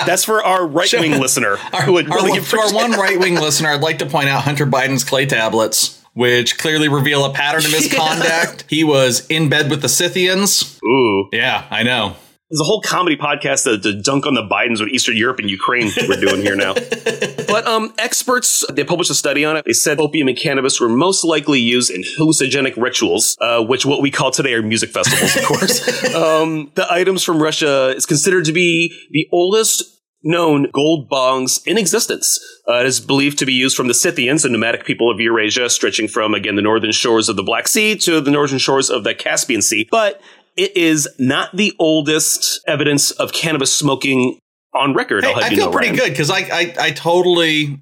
That's 0.05 0.23
for 0.25 0.43
our 0.43 0.65
right 0.65 0.91
wing 0.93 1.19
listener 1.19 1.57
who 1.85 1.93
would 1.93 2.09
Our, 2.09 2.17
really 2.17 2.39
to 2.41 2.57
our 2.57 2.73
one 2.73 2.91
right 2.91 3.19
wing 3.19 3.35
listener, 3.35 3.69
I'd 3.69 3.81
like 3.81 3.99
to 3.99 4.05
point 4.05 4.29
out 4.29 4.43
Hunter 4.43 4.65
Biden's 4.65 5.03
clay 5.03 5.25
tablets, 5.25 6.00
which 6.13 6.57
clearly 6.57 6.89
reveal 6.89 7.25
a 7.25 7.33
pattern 7.33 7.65
of 7.65 7.71
misconduct. 7.71 8.65
He 8.69 8.83
was 8.83 9.25
in 9.27 9.49
bed 9.49 9.69
with 9.69 9.81
the 9.81 9.89
Scythians. 9.89 10.79
Ooh, 10.83 11.29
Yeah, 11.31 11.65
I 11.69 11.83
know. 11.83 12.15
there's 12.49 12.61
a 12.61 12.63
whole 12.65 12.81
comedy 12.81 13.15
podcast 13.17 13.63
to, 13.63 13.79
to 13.79 14.01
dunk 14.01 14.25
on 14.25 14.33
the 14.33 14.41
Bidens 14.43 14.79
with 14.79 14.89
Eastern 14.89 15.15
Europe 15.17 15.39
and 15.39 15.49
Ukraine 15.49 15.89
we're 16.07 16.19
doing 16.19 16.41
here 16.41 16.55
now. 16.55 16.73
but 17.47 17.65
um, 17.67 17.93
experts 17.97 18.63
they 18.71 18.83
published 18.83 19.09
a 19.11 19.15
study 19.15 19.45
on 19.45 19.55
it. 19.57 19.65
They 19.65 19.73
said 19.73 19.99
opium 19.99 20.27
and 20.27 20.37
cannabis 20.37 20.79
were 20.81 20.89
most 20.89 21.23
likely 21.23 21.59
used 21.59 21.89
in 21.91 22.03
hallucinogenic 22.03 22.75
rituals, 22.77 23.37
uh, 23.41 23.63
which 23.63 23.85
what 23.85 24.01
we 24.01 24.11
call 24.11 24.31
today 24.31 24.53
are 24.53 24.61
music 24.61 24.89
festivals, 24.91 25.35
of 25.37 25.43
course. 25.45 26.15
um, 26.15 26.71
the 26.75 26.85
items 26.91 27.23
from 27.23 27.41
Russia 27.41 27.93
is 27.95 28.05
considered 28.05 28.45
to 28.45 28.51
be 28.53 28.93
the 29.11 29.27
oldest 29.31 30.00
known 30.23 30.67
gold 30.71 31.09
bongs 31.09 31.65
in 31.65 31.77
existence. 31.77 32.39
Uh, 32.67 32.81
it 32.81 32.85
is 32.85 32.99
believed 32.99 33.39
to 33.39 33.45
be 33.45 33.53
used 33.53 33.75
from 33.75 33.87
the 33.87 33.93
Scythians, 33.93 34.45
a 34.45 34.49
nomadic 34.49 34.85
people 34.85 35.11
of 35.11 35.19
Eurasia, 35.19 35.69
stretching 35.69 36.07
from, 36.07 36.33
again, 36.33 36.55
the 36.55 36.61
northern 36.61 36.91
shores 36.91 37.27
of 37.29 37.35
the 37.35 37.43
Black 37.43 37.67
Sea 37.67 37.95
to 37.97 38.21
the 38.21 38.31
northern 38.31 38.59
shores 38.59 38.89
of 38.89 39.03
the 39.03 39.13
Caspian 39.15 39.61
Sea. 39.61 39.87
But 39.89 40.21
it 40.57 40.75
is 40.75 41.07
not 41.17 41.55
the 41.55 41.73
oldest 41.79 42.61
evidence 42.67 43.11
of 43.11 43.31
cannabis 43.33 43.73
smoking 43.73 44.39
on 44.73 44.93
record. 44.93 45.23
Hey, 45.23 45.29
I'll 45.31 45.35
have 45.35 45.43
I 45.45 45.47
you 45.49 45.57
feel 45.57 45.65
know, 45.67 45.71
pretty 45.71 45.87
Ryan. 45.89 45.99
good 45.99 46.09
because 46.11 46.29
I, 46.29 46.39
I 46.39 46.75
I 46.79 46.91
totally 46.91 47.81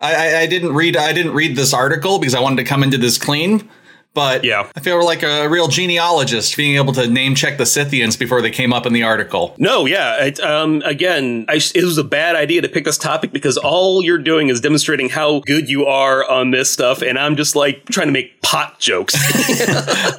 I, 0.00 0.14
I 0.14 0.40
I 0.40 0.46
didn't 0.46 0.74
read 0.74 0.96
I 0.96 1.12
didn't 1.12 1.32
read 1.32 1.56
this 1.56 1.72
article 1.72 2.18
because 2.18 2.34
I 2.34 2.40
wanted 2.40 2.56
to 2.56 2.64
come 2.64 2.82
into 2.82 2.98
this 2.98 3.18
clean. 3.18 3.68
But 4.12 4.44
Yeah. 4.44 4.68
I 4.76 4.80
feel 4.80 5.04
like 5.04 5.22
a 5.22 5.48
real 5.48 5.68
genealogist 5.68 6.56
being 6.56 6.76
able 6.76 6.92
to 6.94 7.06
name 7.08 7.34
check 7.36 7.58
the 7.58 7.66
Scythians 7.66 8.16
before 8.16 8.42
they 8.42 8.50
came 8.50 8.72
up 8.72 8.84
in 8.86 8.92
the 8.92 9.02
article. 9.04 9.54
No, 9.58 9.86
yeah. 9.86 10.24
It, 10.24 10.40
um, 10.40 10.82
again, 10.84 11.44
I, 11.48 11.54
it 11.74 11.84
was 11.84 11.96
a 11.96 12.02
bad 12.04 12.34
idea 12.34 12.60
to 12.62 12.68
pick 12.68 12.84
this 12.84 12.98
topic 12.98 13.32
because 13.32 13.56
all 13.56 14.02
you're 14.04 14.18
doing 14.18 14.48
is 14.48 14.60
demonstrating 14.60 15.10
how 15.10 15.40
good 15.46 15.68
you 15.68 15.86
are 15.86 16.28
on 16.28 16.50
this 16.50 16.68
stuff, 16.70 17.02
and 17.02 17.18
I'm 17.18 17.36
just 17.36 17.54
like 17.54 17.84
trying 17.86 18.08
to 18.08 18.12
make 18.12 18.40
pot 18.42 18.78
jokes. 18.80 19.14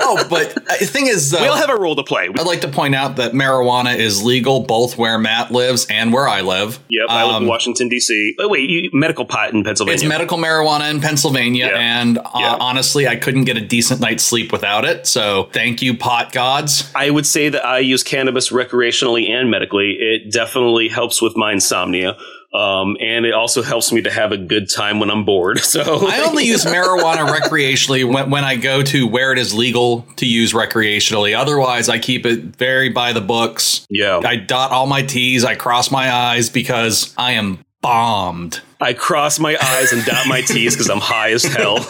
Oh, 0.03 0.25
but 0.29 0.57
uh, 0.57 0.77
the 0.79 0.86
thing 0.86 1.07
is, 1.07 1.31
we 1.39 1.45
all 1.48 1.53
uh, 1.53 1.57
have 1.57 1.69
a 1.69 1.75
role 1.75 1.95
to 1.95 2.03
play. 2.03 2.27
I'd 2.27 2.45
like 2.45 2.62
to 2.62 2.67
point 2.67 2.95
out 2.95 3.17
that 3.17 3.33
marijuana 3.33 3.98
is 3.98 4.24
legal 4.24 4.62
both 4.62 4.98
where 4.98 5.17
Matt 5.19 5.51
lives 5.51 5.86
and 5.89 6.12
where 6.13 6.27
I 6.27 6.41
live. 6.41 6.79
Yep, 6.89 7.05
I 7.10 7.24
live 7.24 7.36
in 7.38 7.43
Um, 7.43 7.48
Washington 7.48 7.88
D.C. 7.89 8.36
Oh 8.39 8.48
wait, 8.48 8.69
you, 8.69 8.89
medical 8.93 9.25
pot 9.25 9.53
in 9.53 9.63
Pennsylvania. 9.63 9.95
It's 9.95 10.03
medical 10.03 10.38
marijuana 10.38 10.89
in 10.91 11.01
Pennsylvania, 11.01 11.67
Yeah. 11.67 11.77
and 11.79 12.17
uh, 12.19 12.24
Yeah. 12.36 12.57
honestly, 12.60 13.07
I 13.07 13.15
couldn't 13.15 13.43
get 13.45 13.57
a 13.57 13.62
decent 13.62 13.80
night's 13.89 14.23
sleep 14.23 14.51
without 14.51 14.85
it. 14.85 15.07
So, 15.07 15.50
thank 15.53 15.81
you, 15.81 15.97
pot 15.97 16.31
gods. 16.31 16.91
I 16.93 17.09
would 17.09 17.25
say 17.25 17.50
that 17.50 17.65
I 17.65 17.79
use 17.79 18.03
cannabis 18.03 18.50
recreationally 18.50 19.29
and 19.29 19.50
medically. 19.50 19.97
It 20.00 20.31
definitely 20.31 20.89
helps 20.89 21.21
with 21.21 21.35
my 21.35 21.53
insomnia. 21.53 22.17
Um, 22.53 22.97
and 23.00 23.25
it 23.25 23.33
also 23.33 23.61
helps 23.61 23.93
me 23.93 24.01
to 24.01 24.11
have 24.11 24.33
a 24.33 24.38
good 24.38 24.69
time 24.69 25.00
when 25.00 25.09
I'm 25.09 25.23
bored. 25.23 25.59
So 25.71 26.05
I 26.05 26.19
only 26.27 26.43
use 26.43 26.65
marijuana 26.65 27.25
recreationally 27.25 28.03
when, 28.03 28.29
when 28.29 28.43
I 28.43 28.57
go 28.57 28.83
to 28.83 29.07
where 29.07 29.31
it 29.31 29.38
is 29.38 29.53
legal 29.53 30.05
to 30.17 30.25
use 30.25 30.51
recreationally. 30.51 31.33
Otherwise, 31.33 31.88
I 31.88 31.97
keep 31.97 32.25
it 32.25 32.57
very 32.57 32.89
by 32.89 33.13
the 33.13 33.21
books. 33.21 33.88
yeah. 33.89 34.19
I 34.21 34.35
dot 34.35 34.71
all 34.71 34.85
my 34.85 35.01
T's, 35.01 35.45
I 35.45 35.55
cross 35.55 35.91
my 35.91 36.11
I's 36.11 36.50
because 36.50 37.13
I 37.17 37.33
am 37.33 37.63
bombed. 37.81 38.61
I 38.79 38.93
cross 38.93 39.39
my 39.39 39.57
I's 39.59 39.91
and 39.91 40.03
dot 40.05 40.27
my 40.27 40.41
T's 40.41 40.73
because 40.73 40.89
I'm 40.89 41.00
high 41.00 41.31
as 41.31 41.43
hell. 41.43 41.85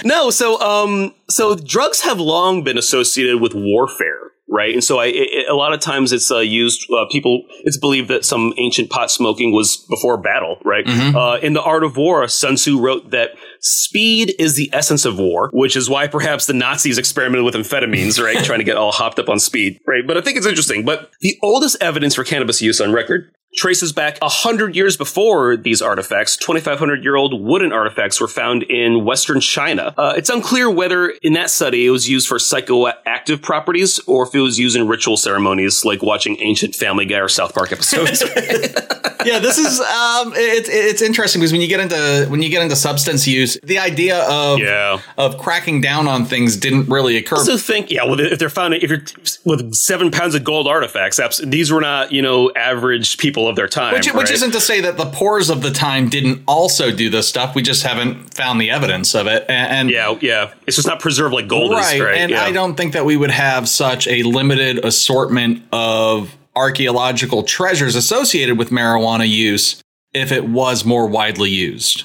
no, 0.04 0.30
so 0.30 0.60
um, 0.60 1.14
so 1.28 1.56
drugs 1.56 2.02
have 2.02 2.20
long 2.20 2.62
been 2.62 2.78
associated 2.78 3.40
with 3.40 3.52
warfare, 3.54 4.30
right? 4.48 4.72
And 4.72 4.84
so 4.84 4.98
I, 4.98 5.06
it, 5.06 5.48
a 5.48 5.54
lot 5.54 5.72
of 5.72 5.80
times 5.80 6.12
it's 6.12 6.30
uh, 6.30 6.38
used. 6.38 6.88
Uh, 6.90 7.06
people, 7.10 7.42
it's 7.64 7.78
believed 7.78 8.08
that 8.10 8.24
some 8.24 8.52
ancient 8.58 8.90
pot 8.90 9.10
smoking 9.10 9.52
was 9.52 9.84
before 9.90 10.16
battle, 10.16 10.58
right? 10.64 10.86
Uh, 10.86 11.38
in 11.42 11.52
the 11.52 11.62
Art 11.62 11.82
of 11.82 11.96
War, 11.96 12.28
Sun 12.28 12.54
Tzu 12.54 12.80
wrote 12.80 13.10
that 13.10 13.30
speed 13.60 14.34
is 14.38 14.54
the 14.54 14.70
essence 14.72 15.04
of 15.04 15.18
war, 15.18 15.50
which 15.52 15.74
is 15.74 15.90
why 15.90 16.06
perhaps 16.06 16.46
the 16.46 16.52
Nazis 16.52 16.96
experimented 16.96 17.44
with 17.44 17.54
amphetamines, 17.54 18.22
right? 18.22 18.36
Trying 18.44 18.60
to 18.60 18.64
get 18.64 18.76
all 18.76 18.92
hopped 18.92 19.18
up 19.18 19.28
on 19.28 19.40
speed, 19.40 19.80
right? 19.86 20.06
But 20.06 20.16
I 20.16 20.20
think 20.20 20.36
it's 20.36 20.46
interesting. 20.46 20.84
But 20.84 21.10
the 21.20 21.36
oldest 21.42 21.76
evidence 21.80 22.14
for 22.14 22.22
cannabis 22.22 22.62
use 22.62 22.80
on 22.80 22.92
record 22.92 23.32
traces 23.54 23.92
back 23.92 24.18
a 24.22 24.28
hundred 24.28 24.76
years 24.76 24.96
before 24.96 25.56
these 25.56 25.80
artifacts. 25.80 26.36
2,500 26.36 27.02
year 27.02 27.16
old 27.16 27.40
wooden 27.42 27.72
artifacts 27.72 28.20
were 28.20 28.28
found 28.28 28.62
in 28.64 29.04
Western 29.04 29.40
China. 29.40 29.94
Uh, 29.96 30.14
it's 30.16 30.30
unclear 30.30 30.70
whether 30.70 31.10
in 31.22 31.34
that 31.34 31.50
study 31.50 31.86
it 31.86 31.90
was 31.90 32.08
used 32.08 32.28
for 32.28 32.38
psychoactive 32.38 33.42
properties 33.42 33.98
or 34.06 34.26
if 34.26 34.34
it 34.34 34.40
was 34.40 34.58
used 34.58 34.76
in 34.76 34.88
ritual 34.88 35.16
ceremonies 35.16 35.84
like 35.84 36.02
watching 36.02 36.36
ancient 36.40 36.74
Family 36.74 37.06
Guy 37.06 37.18
or 37.18 37.28
South 37.28 37.54
Park 37.54 37.72
episodes. 37.72 38.22
yeah, 39.24 39.38
this 39.38 39.58
is 39.58 39.80
um, 39.80 40.32
it's 40.34 40.68
it's 40.68 41.02
interesting 41.02 41.40
because 41.40 41.52
when 41.52 41.60
you 41.60 41.68
get 41.68 41.80
into 41.80 42.26
when 42.30 42.42
you 42.42 42.48
get 42.48 42.62
into 42.62 42.76
substance 42.76 43.26
use, 43.26 43.58
the 43.62 43.78
idea 43.78 44.22
of 44.24 44.58
yeah. 44.58 45.00
of 45.18 45.38
cracking 45.38 45.80
down 45.80 46.08
on 46.08 46.24
things 46.24 46.56
didn't 46.56 46.88
really 46.88 47.16
occur. 47.16 47.36
also 47.36 47.56
think, 47.56 47.90
yeah, 47.90 48.04
well, 48.04 48.18
if 48.18 48.38
they're 48.38 48.48
found, 48.48 48.74
if 48.74 48.90
you're 48.90 49.04
with 49.44 49.74
seven 49.74 50.10
pounds 50.10 50.34
of 50.34 50.44
gold 50.44 50.66
artifacts, 50.66 51.20
these 51.44 51.70
were 51.70 51.80
not, 51.80 52.12
you 52.12 52.22
know, 52.22 52.50
average 52.56 53.18
people 53.18 53.48
of 53.48 53.56
their 53.56 53.68
time. 53.68 53.94
Which, 53.94 54.12
which 54.12 54.30
isn't 54.30 54.52
to 54.52 54.60
say 54.60 54.80
that 54.80 54.96
the 54.96 55.06
pores 55.06 55.50
of 55.50 55.62
the 55.62 55.70
time 55.70 56.08
didn't 56.08 56.42
also 56.46 56.94
do 56.94 57.10
this 57.10 57.28
stuff. 57.28 57.54
We 57.54 57.62
just 57.62 57.82
haven't 57.82 58.34
found 58.34 58.60
the 58.60 58.70
evidence 58.70 59.14
of 59.14 59.26
it. 59.26 59.44
And, 59.48 59.72
and 59.72 59.90
Yeah, 59.90 60.18
yeah. 60.20 60.52
It's 60.66 60.76
just 60.76 60.88
not 60.88 61.00
preserved 61.00 61.34
like 61.34 61.48
gold 61.48 61.72
right, 61.72 61.96
is, 61.96 62.00
right? 62.00 62.14
and 62.16 62.30
yeah. 62.30 62.42
I 62.42 62.52
don't 62.52 62.76
think 62.76 62.92
that 62.94 63.04
we 63.04 63.16
would 63.16 63.30
have 63.30 63.68
such 63.68 64.06
a 64.06 64.22
limited 64.22 64.84
assortment 64.84 65.62
of 65.72 66.34
archaeological 66.56 67.42
treasures 67.42 67.94
associated 67.94 68.58
with 68.58 68.70
marijuana 68.70 69.28
use 69.28 69.82
if 70.12 70.30
it 70.30 70.48
was 70.48 70.84
more 70.84 71.06
widely 71.06 71.50
used. 71.50 72.04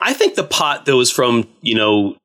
I 0.00 0.12
think 0.12 0.34
the 0.34 0.44
pot 0.44 0.86
that 0.86 0.96
was 0.96 1.10
from, 1.10 1.48
you 1.60 1.74
know, 1.74 2.16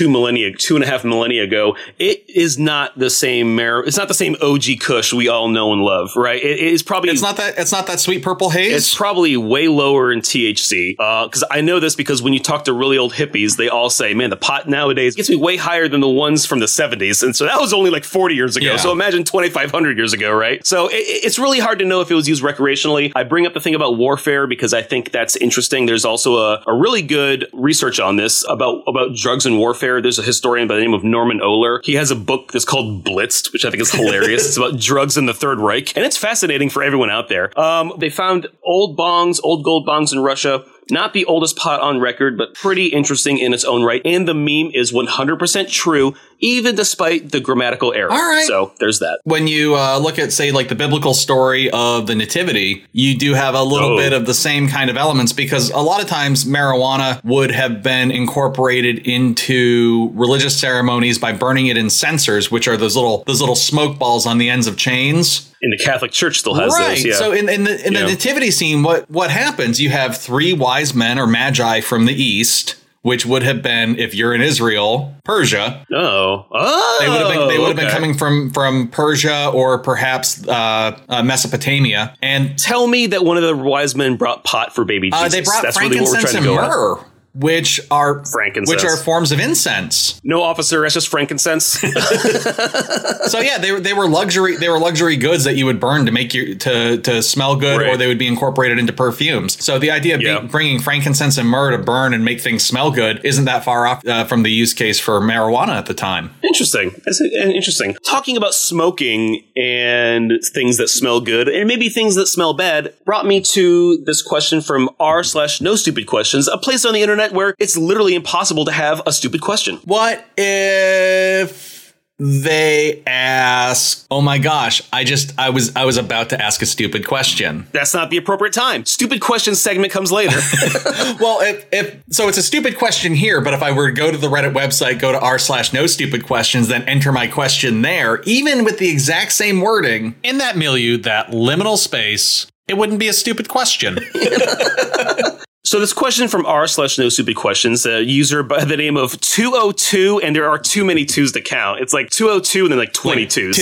two 0.00 0.08
millennia, 0.08 0.50
two 0.50 0.76
and 0.76 0.82
a 0.82 0.86
half 0.86 1.04
millennia 1.04 1.44
ago, 1.44 1.76
it 1.98 2.24
is 2.26 2.58
not 2.58 2.98
the 2.98 3.10
same 3.10 3.54
mar- 3.54 3.84
It's 3.84 3.98
not 3.98 4.08
the 4.08 4.14
same 4.14 4.34
OG 4.40 4.80
Kush 4.80 5.12
we 5.12 5.28
all 5.28 5.48
know 5.48 5.74
and 5.74 5.82
love, 5.82 6.16
right? 6.16 6.42
It 6.42 6.58
is 6.58 6.82
probably 6.82 7.10
It's 7.10 7.20
not 7.20 7.36
that 7.36 7.58
it's 7.58 7.70
not 7.70 7.86
that 7.88 8.00
sweet 8.00 8.22
purple 8.22 8.48
haze. 8.48 8.72
It's 8.72 8.94
probably 8.94 9.36
way 9.36 9.68
lower 9.68 10.10
in 10.10 10.20
THC. 10.20 10.96
Because 10.96 11.42
uh, 11.42 11.48
I 11.50 11.60
know 11.60 11.80
this 11.80 11.94
because 11.94 12.22
when 12.22 12.32
you 12.32 12.40
talk 12.40 12.64
to 12.64 12.72
really 12.72 12.96
old 12.96 13.12
hippies, 13.12 13.58
they 13.58 13.68
all 13.68 13.90
say, 13.90 14.14
man, 14.14 14.30
the 14.30 14.38
pot 14.38 14.70
nowadays 14.70 15.14
gets 15.16 15.28
me 15.28 15.36
way 15.36 15.58
higher 15.58 15.86
than 15.86 16.00
the 16.00 16.08
ones 16.08 16.46
from 16.46 16.60
the 16.60 16.66
70s. 16.66 17.22
And 17.22 17.36
so 17.36 17.44
that 17.44 17.60
was 17.60 17.74
only 17.74 17.90
like 17.90 18.04
40 18.04 18.34
years 18.34 18.56
ago. 18.56 18.70
Yeah. 18.70 18.76
So 18.78 18.92
imagine 18.92 19.24
2,500 19.24 19.98
years 19.98 20.14
ago, 20.14 20.32
right? 20.32 20.66
So 20.66 20.88
it, 20.88 20.94
it's 20.94 21.38
really 21.38 21.58
hard 21.58 21.78
to 21.80 21.84
know 21.84 22.00
if 22.00 22.10
it 22.10 22.14
was 22.14 22.26
used 22.26 22.42
recreationally. 22.42 23.12
I 23.14 23.24
bring 23.24 23.44
up 23.46 23.52
the 23.52 23.60
thing 23.60 23.74
about 23.74 23.98
warfare 23.98 24.46
because 24.46 24.72
I 24.72 24.80
think 24.80 25.10
that's 25.10 25.36
interesting. 25.36 25.84
There's 25.84 26.06
also 26.06 26.36
a, 26.36 26.62
a 26.66 26.74
really 26.74 27.02
good 27.02 27.48
research 27.52 28.00
on 28.00 28.16
this 28.16 28.46
about, 28.48 28.82
about 28.86 29.14
drugs 29.14 29.44
and 29.44 29.58
warfare. 29.58 29.89
There's 29.98 30.18
a 30.18 30.22
historian 30.22 30.68
by 30.68 30.74
the 30.74 30.82
name 30.82 30.94
of 30.94 31.02
Norman 31.02 31.40
Ohler. 31.40 31.80
He 31.82 31.94
has 31.94 32.10
a 32.10 32.16
book 32.16 32.52
that's 32.52 32.64
called 32.64 33.04
Blitzed, 33.04 33.52
which 33.52 33.64
I 33.64 33.70
think 33.70 33.80
is 33.82 33.90
hilarious. 33.90 34.46
it's 34.46 34.56
about 34.56 34.78
drugs 34.78 35.16
in 35.16 35.26
the 35.26 35.34
Third 35.34 35.58
Reich. 35.58 35.96
And 35.96 36.04
it's 36.04 36.16
fascinating 36.16 36.68
for 36.68 36.82
everyone 36.82 37.10
out 37.10 37.28
there. 37.28 37.58
Um, 37.58 37.94
they 37.98 38.10
found 38.10 38.48
old 38.62 38.98
bongs, 38.98 39.40
old 39.42 39.64
gold 39.64 39.86
bongs 39.88 40.12
in 40.12 40.20
Russia. 40.20 40.64
Not 40.90 41.12
the 41.12 41.24
oldest 41.24 41.56
pot 41.56 41.80
on 41.80 42.00
record, 42.00 42.36
but 42.38 42.54
pretty 42.54 42.86
interesting 42.86 43.38
in 43.38 43.52
its 43.54 43.64
own 43.64 43.82
right. 43.82 44.02
And 44.04 44.26
the 44.28 44.34
meme 44.34 44.70
is 44.74 44.92
100% 44.92 45.68
true, 45.70 46.14
even 46.40 46.74
despite 46.74 47.30
the 47.32 47.40
grammatical 47.40 47.92
error. 47.92 48.10
All 48.10 48.18
right. 48.18 48.46
So 48.46 48.72
there's 48.80 48.98
that. 49.00 49.20
when 49.24 49.46
you 49.46 49.74
uh, 49.76 49.98
look 49.98 50.18
at, 50.18 50.32
say, 50.32 50.52
like 50.52 50.68
the 50.68 50.74
biblical 50.74 51.14
story 51.14 51.70
of 51.70 52.06
the 52.06 52.14
Nativity, 52.14 52.84
you 52.92 53.16
do 53.16 53.34
have 53.34 53.54
a 53.54 53.62
little 53.62 53.90
Oh. 53.90 53.96
bit 53.96 54.12
of 54.12 54.26
the 54.26 54.34
same 54.34 54.68
kind 54.68 54.88
of 54.90 54.96
elements 54.96 55.32
because 55.32 55.70
a 55.70 55.78
lot 55.78 56.02
of 56.02 56.08
times 56.08 56.44
marijuana 56.44 57.22
would 57.24 57.50
have 57.50 57.82
been 57.82 58.10
incorporated 58.10 59.06
into 59.06 60.10
religious 60.14 60.58
ceremonies 60.58 61.18
by 61.18 61.32
burning 61.32 61.66
it 61.66 61.76
in 61.76 61.90
censers, 61.90 62.50
which 62.50 62.68
are 62.68 62.76
those 62.76 62.94
little 62.96 63.24
those 63.26 63.40
little 63.40 63.56
smoke 63.56 63.98
balls 63.98 64.26
on 64.26 64.38
the 64.38 64.48
ends 64.48 64.66
of 64.66 64.76
chains. 64.76 65.49
And 65.62 65.72
the 65.72 65.78
Catholic 65.78 66.10
Church 66.12 66.38
still 66.38 66.54
has 66.54 66.72
right. 66.72 66.96
those. 66.96 67.04
Yeah. 67.04 67.14
So 67.14 67.32
in, 67.32 67.48
in 67.48 67.64
the 67.64 67.86
in 67.86 67.92
the 67.94 68.02
nativity 68.04 68.50
scene, 68.50 68.82
what 68.82 69.10
what 69.10 69.30
happens? 69.30 69.80
You 69.80 69.90
have 69.90 70.16
three 70.16 70.52
wise 70.52 70.94
men 70.94 71.18
or 71.18 71.26
magi 71.26 71.80
from 71.82 72.06
the 72.06 72.14
east, 72.14 72.76
which 73.02 73.26
would 73.26 73.42
have 73.42 73.60
been 73.62 73.98
if 73.98 74.14
you're 74.14 74.34
in 74.34 74.40
Israel, 74.40 75.14
Persia. 75.24 75.84
oh. 75.92 76.46
Oh. 76.50 76.96
They 77.00 77.08
would 77.08 77.20
have 77.20 77.28
been 77.28 77.48
they 77.48 77.58
would 77.58 77.68
have 77.68 77.76
been 77.76 77.90
coming 77.90 78.14
from 78.14 78.50
from 78.50 78.88
Persia 78.88 79.50
or 79.52 79.78
perhaps 79.78 80.46
uh, 80.48 80.98
uh, 81.08 81.22
Mesopotamia, 81.22 82.16
and 82.22 82.58
Tell 82.58 82.86
me 82.86 83.06
that 83.08 83.24
one 83.24 83.36
of 83.36 83.42
the 83.42 83.54
wise 83.56 83.94
men 83.94 84.16
brought 84.16 84.44
pot 84.44 84.74
for 84.74 84.84
baby 84.86 85.10
Jesus. 85.10 85.26
uh, 85.26 85.28
they 85.28 85.42
brought 85.42 85.62
That's 85.62 85.78
really 85.78 86.00
what 86.00 86.10
we're 86.10 86.20
frankincense 86.20 86.32
trying 86.32 86.44
and 86.44 86.56
to 86.56 86.58
go 86.58 86.64
at. 86.64 86.68
myrrh, 86.70 87.09
which 87.34 87.80
are 87.90 88.24
Frankincense. 88.24 88.68
which 88.68 88.84
are 88.84 88.96
forms 88.96 89.30
of 89.32 89.38
incense. 89.40 90.20
No 90.24 90.42
officer, 90.42 90.82
that's 90.82 90.94
just 90.94 91.08
frankincense. 91.08 91.78
So 93.30 93.38
yeah, 93.38 93.58
they 93.58 93.70
were 93.70 93.80
they 93.80 93.92
were 93.92 94.08
luxury 94.08 94.56
they 94.56 94.68
were 94.68 94.78
luxury 94.78 95.16
goods 95.16 95.44
that 95.44 95.54
you 95.56 95.64
would 95.66 95.78
burn 95.78 96.06
to 96.06 96.12
make 96.12 96.34
you 96.34 96.54
to 96.56 96.96
to 96.98 97.22
smell 97.22 97.54
good, 97.56 97.80
or 97.82 97.96
they 97.96 98.06
would 98.08 98.18
be 98.18 98.26
incorporated 98.26 98.78
into 98.78 98.92
perfumes. 98.92 99.62
So 99.64 99.78
the 99.78 99.90
idea 99.92 100.16
of 100.16 100.20
Yeah. 100.22 100.38
being, 100.40 100.48
bringing 100.50 100.80
frankincense 100.80 101.38
and 101.38 101.48
myrrh 101.48 101.70
to 101.70 101.78
burn 101.78 102.12
and 102.14 102.24
make 102.24 102.40
things 102.40 102.64
smell 102.64 102.90
good 102.90 103.20
isn't 103.24 103.44
that 103.44 103.62
far 103.64 103.86
off 103.86 104.04
uh, 104.06 104.24
from 104.24 104.42
the 104.42 104.50
use 104.50 104.72
case 104.74 104.98
for 104.98 105.20
marijuana 105.20 105.76
at 105.76 105.86
the 105.86 105.94
time. 105.94 106.30
Interesting. 106.42 106.90
That's 107.04 107.20
interesting. 107.20 107.94
Talking 108.04 108.36
about 108.36 108.54
smoking 108.54 109.44
and 109.56 110.32
things 110.52 110.76
that 110.78 110.88
smell 110.88 111.20
good 111.20 111.48
and 111.48 111.68
maybe 111.68 111.88
things 111.88 112.14
that 112.16 112.26
smell 112.26 112.54
bad 112.54 112.92
brought 113.04 113.26
me 113.26 113.40
to 113.42 113.98
this 114.06 114.22
question 114.22 114.60
from 114.60 114.88
r 114.98 115.22
slash 115.22 115.60
no 115.60 115.76
stupid 115.76 116.06
questions, 116.06 116.48
a 116.48 116.58
place 116.58 116.84
on 116.84 116.94
the 116.94 117.02
internet 117.02 117.19
where 117.28 117.54
it's 117.58 117.76
literally 117.76 118.14
impossible 118.14 118.64
to 118.64 118.72
have 118.72 119.02
a 119.06 119.12
stupid 119.12 119.40
question. 119.40 119.76
What 119.84 120.24
if 120.36 121.94
they 122.20 123.02
ask, 123.06 124.06
"Oh 124.10 124.20
my 124.20 124.36
gosh, 124.36 124.82
I 124.92 125.04
just 125.04 125.32
I 125.38 125.48
was 125.48 125.74
I 125.74 125.86
was 125.86 125.96
about 125.96 126.28
to 126.30 126.40
ask 126.40 126.60
a 126.60 126.66
stupid 126.66 127.06
question." 127.06 127.66
That's 127.72 127.94
not 127.94 128.10
the 128.10 128.18
appropriate 128.18 128.52
time. 128.52 128.84
Stupid 128.84 129.22
question 129.22 129.54
segment 129.54 129.90
comes 129.90 130.12
later. 130.12 130.38
Well, 131.20 131.40
if, 131.40 131.66
if 131.72 132.02
so, 132.10 132.28
it's 132.28 132.38
a 132.38 132.42
stupid 132.42 132.78
question 132.78 133.14
here. 133.14 133.40
But 133.40 133.52
if 133.52 133.62
I 133.62 133.72
were 133.72 133.88
to 133.88 133.92
go 133.92 134.10
to 134.10 134.16
the 134.16 134.28
Reddit 134.28 134.54
website, 134.54 135.00
go 135.00 135.12
to 135.12 135.20
r 135.20 135.38
slash 135.38 135.72
no 135.72 135.86
stupid 135.86 136.24
questions, 136.24 136.68
then 136.68 136.82
enter 136.82 137.12
my 137.12 137.26
question 137.26 137.82
there, 137.82 138.22
even 138.22 138.64
with 138.64 138.78
the 138.78 138.88
exact 138.88 139.32
same 139.32 139.60
wording 139.60 140.14
in 140.22 140.38
that 140.38 140.56
milieu, 140.56 140.96
that 140.98 141.28
liminal 141.28 141.76
space, 141.76 142.46
it 142.68 142.78
wouldn't 142.78 142.98
be 142.98 143.08
a 143.08 143.12
stupid 143.12 143.48
question. 143.48 143.98
So 145.62 145.78
this 145.78 145.92
question 145.92 146.26
from 146.26 146.46
r 146.46 146.66
slash 146.66 146.98
no 146.98 147.08
stupid 147.08 147.36
questions, 147.36 147.84
a 147.84 148.02
user 148.02 148.42
by 148.42 148.64
the 148.64 148.76
name 148.76 148.96
of 148.96 149.20
202, 149.20 150.20
and 150.20 150.34
there 150.34 150.48
are 150.48 150.58
too 150.58 150.84
many 150.84 151.04
twos 151.04 151.32
to 151.32 151.40
count. 151.40 151.80
It's 151.80 151.92
like 151.92 152.08
202 152.10 152.64
and 152.64 152.72
then 152.72 152.78
like 152.78 152.92
22s. 152.92 153.54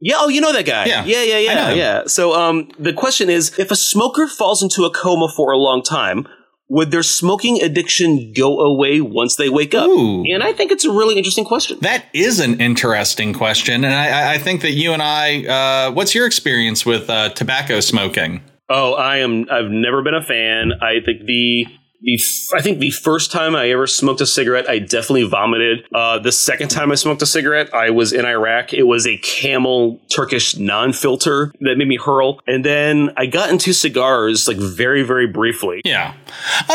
Yeah, 0.00 0.16
oh, 0.18 0.28
you 0.28 0.40
know 0.40 0.52
that 0.52 0.66
guy. 0.66 0.86
Yeah. 0.86 1.04
yeah, 1.04 1.22
yeah, 1.24 1.38
yeah, 1.38 1.72
yeah. 1.72 2.02
So, 2.06 2.32
um, 2.34 2.70
the 2.78 2.92
question 2.92 3.28
is, 3.28 3.58
if 3.58 3.72
a 3.72 3.76
smoker 3.76 4.28
falls 4.28 4.62
into 4.62 4.84
a 4.84 4.90
coma 4.90 5.28
for 5.34 5.50
a 5.50 5.58
long 5.58 5.82
time, 5.82 6.26
would 6.68 6.90
their 6.90 7.02
smoking 7.02 7.60
addiction 7.62 8.32
go 8.32 8.60
away 8.60 9.00
once 9.00 9.36
they 9.36 9.48
wake 9.48 9.74
up? 9.74 9.88
Ooh. 9.88 10.22
And 10.32 10.42
I 10.42 10.52
think 10.52 10.70
it's 10.70 10.84
a 10.84 10.92
really 10.92 11.16
interesting 11.16 11.44
question. 11.44 11.78
That 11.80 12.04
is 12.12 12.38
an 12.38 12.60
interesting 12.60 13.32
question, 13.32 13.84
and 13.84 13.94
I, 13.94 14.34
I 14.34 14.38
think 14.38 14.62
that 14.62 14.72
you 14.72 14.92
and 14.92 15.02
I. 15.02 15.44
Uh, 15.46 15.92
what's 15.92 16.14
your 16.14 16.26
experience 16.26 16.86
with 16.86 17.08
uh, 17.10 17.30
tobacco 17.30 17.80
smoking? 17.80 18.42
Oh, 18.68 18.94
I 18.94 19.18
am. 19.18 19.46
I've 19.50 19.70
never 19.70 20.02
been 20.02 20.14
a 20.14 20.22
fan. 20.22 20.72
I 20.80 21.00
think 21.04 21.24
the. 21.26 21.66
The 22.00 22.16
I 22.54 22.62
think 22.62 22.78
the 22.78 22.92
first 22.92 23.32
time 23.32 23.56
I 23.56 23.70
ever 23.70 23.88
smoked 23.88 24.20
a 24.20 24.26
cigarette, 24.26 24.70
I 24.70 24.78
definitely 24.78 25.24
vomited. 25.24 25.84
Uh, 25.92 26.20
the 26.20 26.30
second 26.30 26.68
time 26.68 26.92
I 26.92 26.94
smoked 26.94 27.22
a 27.22 27.26
cigarette, 27.26 27.74
I 27.74 27.90
was 27.90 28.12
in 28.12 28.24
Iraq. 28.24 28.72
It 28.72 28.84
was 28.84 29.04
a 29.04 29.16
Camel 29.16 30.00
Turkish 30.14 30.56
non-filter 30.56 31.52
that 31.58 31.74
made 31.76 31.88
me 31.88 31.96
hurl. 31.96 32.38
And 32.46 32.64
then 32.64 33.10
I 33.16 33.26
got 33.26 33.50
into 33.50 33.72
cigars 33.72 34.46
like 34.46 34.58
very, 34.58 35.02
very 35.02 35.26
briefly. 35.26 35.82
Yeah. 35.84 36.14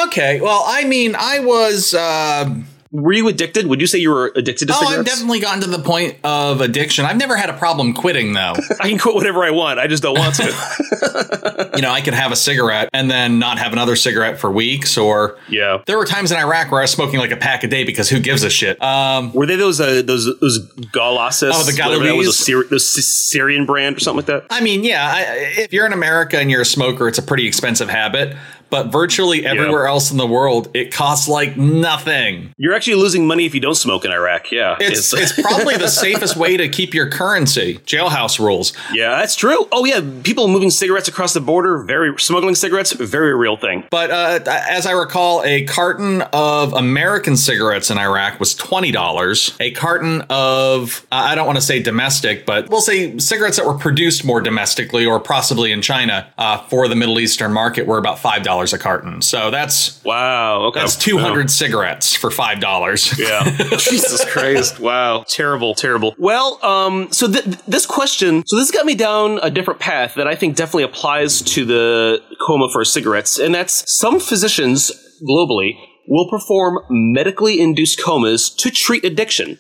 Okay. 0.08 0.42
Well, 0.42 0.66
I 0.68 0.84
mean, 0.84 1.16
I 1.18 1.40
was. 1.40 1.94
Uh, 1.94 2.56
Were 2.94 3.12
you 3.12 3.28
addicted? 3.28 3.66
Would 3.66 3.82
you 3.82 3.88
say 3.88 3.98
you 3.98 4.12
were 4.12 4.32
addicted 4.36 4.68
to 4.68 4.74
cigarettes? 4.74 4.96
oh, 4.96 5.00
I've 5.00 5.06
definitely 5.06 5.40
gotten 5.40 5.62
to 5.62 5.68
the 5.68 5.80
point 5.80 6.16
of 6.24 6.62
addiction. 6.62 7.06
I've 7.06 7.18
never 7.18 7.36
had 7.36 7.50
a 7.50 7.54
problem 7.54 7.96
quitting, 7.96 8.34
though. 8.34 8.54
I 8.80 8.90
can 8.90 9.00
quit 9.00 9.16
whatever 9.16 9.44
I 9.44 9.50
want. 9.50 9.80
I 9.80 9.88
just 9.88 10.04
don't 10.04 10.16
want 10.16 10.36
to. 10.36 11.72
you 11.76 11.82
know, 11.82 11.90
I 11.90 12.02
could 12.02 12.14
have 12.14 12.32
a 12.32 12.36
cigarette 12.36 12.90
and 12.94 13.10
then 13.10 13.40
not 13.40 13.58
have 13.58 13.74
another 13.74 13.96
cigarette 13.96 14.40
for 14.40 14.52
weeks, 14.52 14.96
or 14.96 15.40
yeah. 15.50 15.82
there 15.88 15.98
were 15.98 16.06
times 16.06 16.32
in 16.32 16.38
Iraq 16.38 16.72
where 16.72 16.82
I 16.82 16.84
was 16.84 16.92
smoking 16.92 17.20
like 17.20 17.32
a 17.32 17.38
pack 17.38 17.64
a 17.64 17.68
day 17.68 17.84
because 17.84 18.10
who 18.10 18.20
gives 18.20 18.44
a 18.44 18.50
shit? 18.52 18.80
Um, 18.82 19.34
Were 19.34 19.48
they 19.48 19.56
those 19.56 19.82
uh, 19.82 20.04
those 20.04 20.26
those 20.40 20.60
Galasis? 20.94 21.52
Oh, 21.56 21.64
the 21.64 21.72
that 21.72 22.16
was 22.16 22.28
a? 22.28 22.52
Syri- 22.52 22.70
the 22.70 22.80
Sy- 22.80 23.02
Syrian 23.02 23.66
brand 23.66 23.98
or 23.98 24.02
something 24.02 24.18
like 24.18 24.28
that. 24.28 24.46
I 24.52 24.62
mean, 24.62 24.84
yeah, 24.84 25.12
I, 25.12 25.22
if 25.58 25.74
you're 25.74 25.88
in 25.88 25.94
America 25.94 26.38
and 26.38 26.52
you're 26.52 26.62
a 26.62 26.66
smoker, 26.66 27.08
it's 27.08 27.18
a 27.18 27.24
pretty 27.24 27.48
expensive 27.48 27.90
habit. 27.90 28.38
But 28.74 28.88
virtually 28.92 29.46
everywhere 29.46 29.86
else 29.86 30.10
in 30.10 30.18
the 30.18 30.26
world, 30.26 30.70
it 30.74 30.92
costs 30.92 31.28
like 31.28 31.56
nothing. 31.58 32.54
You're 32.58 32.74
actually 32.74 32.96
losing 32.96 33.28
money 33.28 33.46
if 33.46 33.54
you 33.54 33.62
don't 33.62 33.76
smoke 33.76 34.04
in 34.04 34.12
Iraq. 34.12 34.52
Yeah, 34.52 34.78
It's 34.80 35.14
it's 35.14 35.40
probably 35.48 35.78
the 35.78 35.88
safest 35.88 36.36
way 36.36 36.58
to 36.58 36.68
keep 36.68 36.96
your 36.96 37.08
currency. 37.08 37.76
Jailhouse 37.86 38.40
rules. 38.40 38.74
yeah, 38.92 39.18
that's 39.20 39.36
true. 39.36 39.68
Oh 39.72 39.86
yeah, 39.86 40.02
people 40.24 40.48
moving 40.48 40.72
cigarettes 40.72 41.08
across 41.08 41.34
the 41.36 41.40
border, 41.42 41.84
very 41.84 42.18
smuggling 42.20 42.56
cigarettes, 42.56 42.92
very 42.94 43.36
real 43.36 43.58
thing. 43.58 43.84
But 43.92 44.10
uh, 44.10 44.40
as 44.68 44.88
I 44.88 44.94
recall, 44.94 45.44
a 45.44 45.66
carton 45.66 46.22
of 46.34 46.74
American 46.74 47.38
cigarettes 47.38 47.92
in 47.92 48.00
Iraq 48.00 48.40
was 48.40 48.56
twenty 48.56 48.92
dollars. 48.92 49.56
A 49.60 49.70
carton 49.70 50.22
of 50.32 51.06
I 51.12 51.36
don't 51.36 51.46
want 51.46 51.58
to 51.58 51.62
say 51.66 51.80
domestic, 51.80 52.48
but 52.48 52.70
we'll 52.70 52.82
say 52.82 53.20
cigarettes 53.20 53.58
that 53.58 53.68
were 53.68 53.78
produced 53.78 54.26
more 54.26 54.42
domestically 54.42 55.06
or 55.06 55.20
possibly 55.20 55.72
in 55.72 55.84
China 55.84 56.28
uh, 56.40 56.58
for 56.70 56.88
the 56.88 56.96
Middle 56.96 57.20
Eastern 57.20 57.54
market 57.54 57.86
were 57.86 58.00
about 58.00 58.18
five 58.18 58.42
dollars 58.64 58.74
a 58.74 58.78
carton. 58.80 59.22
So 59.22 59.52
that's 59.52 60.04
Wow. 60.04 60.68
Okay, 60.68 60.80
that's 60.80 60.96
two 60.96 61.18
hundred 61.18 61.52
cigarettes 61.52 62.16
for 62.16 62.32
five 62.32 62.60
dollars. 62.60 63.18
Yeah. 63.20 63.44
Jesus 63.78 64.24
Christ. 64.26 64.80
Wow. 64.80 65.24
Terrible, 65.28 65.76
terrible. 65.76 66.16
Well, 66.18 66.64
um, 66.64 67.12
so 67.12 67.32
th- 67.32 67.44
this 67.68 67.86
question, 67.86 68.44
so 68.46 68.56
this 68.58 68.72
got 68.72 68.86
me 68.86 68.96
down 68.96 69.40
a 69.44 69.50
different 69.50 69.80
path 69.80 70.16
that 70.16 70.28
I 70.28 70.36
think 70.36 70.56
definitely 70.56 70.84
applies 70.84 71.42
to 71.42 71.66
the 71.66 72.22
coma 72.46 72.70
for 72.72 72.86
cigarettes, 72.86 73.38
and 73.40 73.54
that's 73.54 73.84
some 73.98 74.20
physicians 74.20 74.92
globally 75.28 75.74
will 76.08 76.30
perform 76.30 76.80
medically 76.90 77.60
induced 77.60 78.02
comas 78.02 78.50
to 78.50 78.70
treat 78.70 79.04
addiction. 79.06 79.58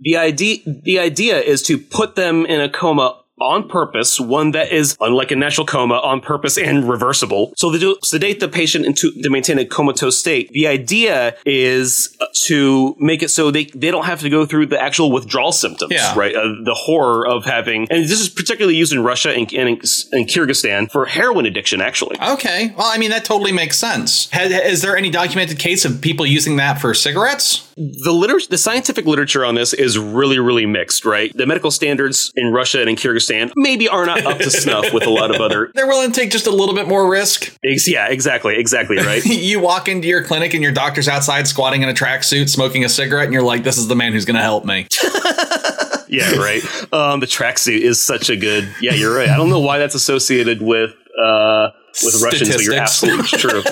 The 0.00 0.16
idea, 0.16 0.58
the 0.84 0.98
idea 0.98 1.40
is 1.40 1.62
to 1.64 1.78
put 1.78 2.16
them 2.16 2.44
in 2.44 2.60
a 2.60 2.68
coma 2.68 3.22
on 3.40 3.68
purpose, 3.68 4.18
one 4.18 4.52
that 4.52 4.72
is 4.72 4.96
unlike 5.00 5.30
a 5.30 5.36
natural 5.36 5.66
coma, 5.66 5.94
on 5.94 6.20
purpose 6.20 6.56
and 6.56 6.88
reversible. 6.88 7.52
So 7.56 7.70
they 7.70 7.78
do 7.78 7.96
sedate 8.02 8.40
the 8.40 8.48
patient 8.48 8.86
into 8.86 9.10
to 9.22 9.30
maintain 9.30 9.58
a 9.58 9.64
comatose 9.64 10.18
state. 10.18 10.50
The 10.52 10.66
idea 10.66 11.36
is 11.44 12.16
to 12.46 12.94
make 12.98 13.22
it 13.22 13.28
so 13.30 13.50
they, 13.50 13.64
they 13.66 13.90
don't 13.90 14.04
have 14.06 14.20
to 14.20 14.30
go 14.30 14.46
through 14.46 14.66
the 14.66 14.80
actual 14.80 15.10
withdrawal 15.12 15.52
symptoms, 15.52 15.92
Yeah. 15.92 16.14
right? 16.18 16.34
Uh, 16.34 16.42
the 16.64 16.74
horror 16.74 17.26
of 17.26 17.44
having, 17.44 17.86
and 17.90 18.04
this 18.04 18.20
is 18.20 18.28
particularly 18.28 18.76
used 18.76 18.92
in 18.92 19.02
Russia 19.02 19.30
and, 19.30 19.52
and, 19.52 19.68
and 19.68 20.26
Kyrgyzstan 20.28 20.90
for 20.90 21.06
heroin 21.06 21.46
addiction, 21.46 21.80
actually. 21.80 22.16
Okay, 22.20 22.72
well, 22.76 22.86
I 22.86 22.98
mean 22.98 23.10
that 23.10 23.24
totally 23.24 23.52
makes 23.52 23.78
sense. 23.78 24.30
Ha- 24.32 24.42
is 24.42 24.82
there 24.82 24.96
any 24.96 25.10
documented 25.10 25.58
case 25.58 25.84
of 25.84 26.00
people 26.00 26.24
using 26.26 26.56
that 26.56 26.80
for 26.80 26.94
cigarettes? 26.94 27.62
the 27.78 28.10
liter- 28.10 28.40
the 28.48 28.56
scientific 28.56 29.04
literature 29.04 29.44
on 29.44 29.54
this 29.54 29.74
is 29.74 29.98
really 29.98 30.38
really 30.38 30.64
mixed 30.64 31.04
right 31.04 31.30
the 31.36 31.44
medical 31.44 31.70
standards 31.70 32.32
in 32.34 32.50
russia 32.50 32.80
and 32.80 32.88
in 32.88 32.96
kyrgyzstan 32.96 33.25
maybe 33.56 33.88
are 33.88 34.06
not 34.06 34.24
up 34.24 34.38
to 34.38 34.50
snuff 34.50 34.92
with 34.92 35.04
a 35.04 35.10
lot 35.10 35.34
of 35.34 35.40
other 35.40 35.70
They're 35.74 35.86
willing 35.86 36.12
to 36.12 36.20
take 36.20 36.30
just 36.30 36.46
a 36.46 36.50
little 36.50 36.74
bit 36.74 36.88
more 36.88 37.08
risk. 37.08 37.56
ex- 37.64 37.88
yeah 37.88 38.08
exactly 38.08 38.56
exactly 38.56 38.96
right 38.98 39.24
you 39.26 39.60
walk 39.60 39.88
into 39.88 40.08
your 40.08 40.22
clinic 40.24 40.54
and 40.54 40.62
your 40.62 40.72
doctor's 40.72 41.08
outside 41.08 41.46
squatting 41.46 41.82
in 41.82 41.88
a 41.88 41.94
tracksuit, 41.94 42.48
smoking 42.48 42.84
a 42.84 42.88
cigarette, 42.88 43.24
and 43.24 43.32
you're 43.32 43.42
like, 43.42 43.62
"This 43.64 43.78
is 43.78 43.88
the 43.88 43.96
man 43.96 44.12
who's 44.12 44.24
going 44.24 44.36
to 44.36 44.42
help 44.42 44.64
me." 44.64 44.86
yeah 46.08 46.36
right 46.36 46.62
um 46.92 47.18
the 47.20 47.26
tracksuit 47.26 47.80
is 47.80 48.00
such 48.00 48.30
a 48.30 48.36
good 48.36 48.68
yeah 48.80 48.92
you're 48.94 49.12
right 49.14 49.28
i 49.28 49.36
don't 49.36 49.50
know 49.50 49.58
why 49.58 49.78
that's 49.78 49.96
associated 49.96 50.62
with 50.62 50.94
uh 51.20 51.70
with 52.04 52.22
Russians, 52.22 52.54
but 52.54 52.62
you're 52.62 52.74
absolutely 52.74 53.26
true. 53.38 53.62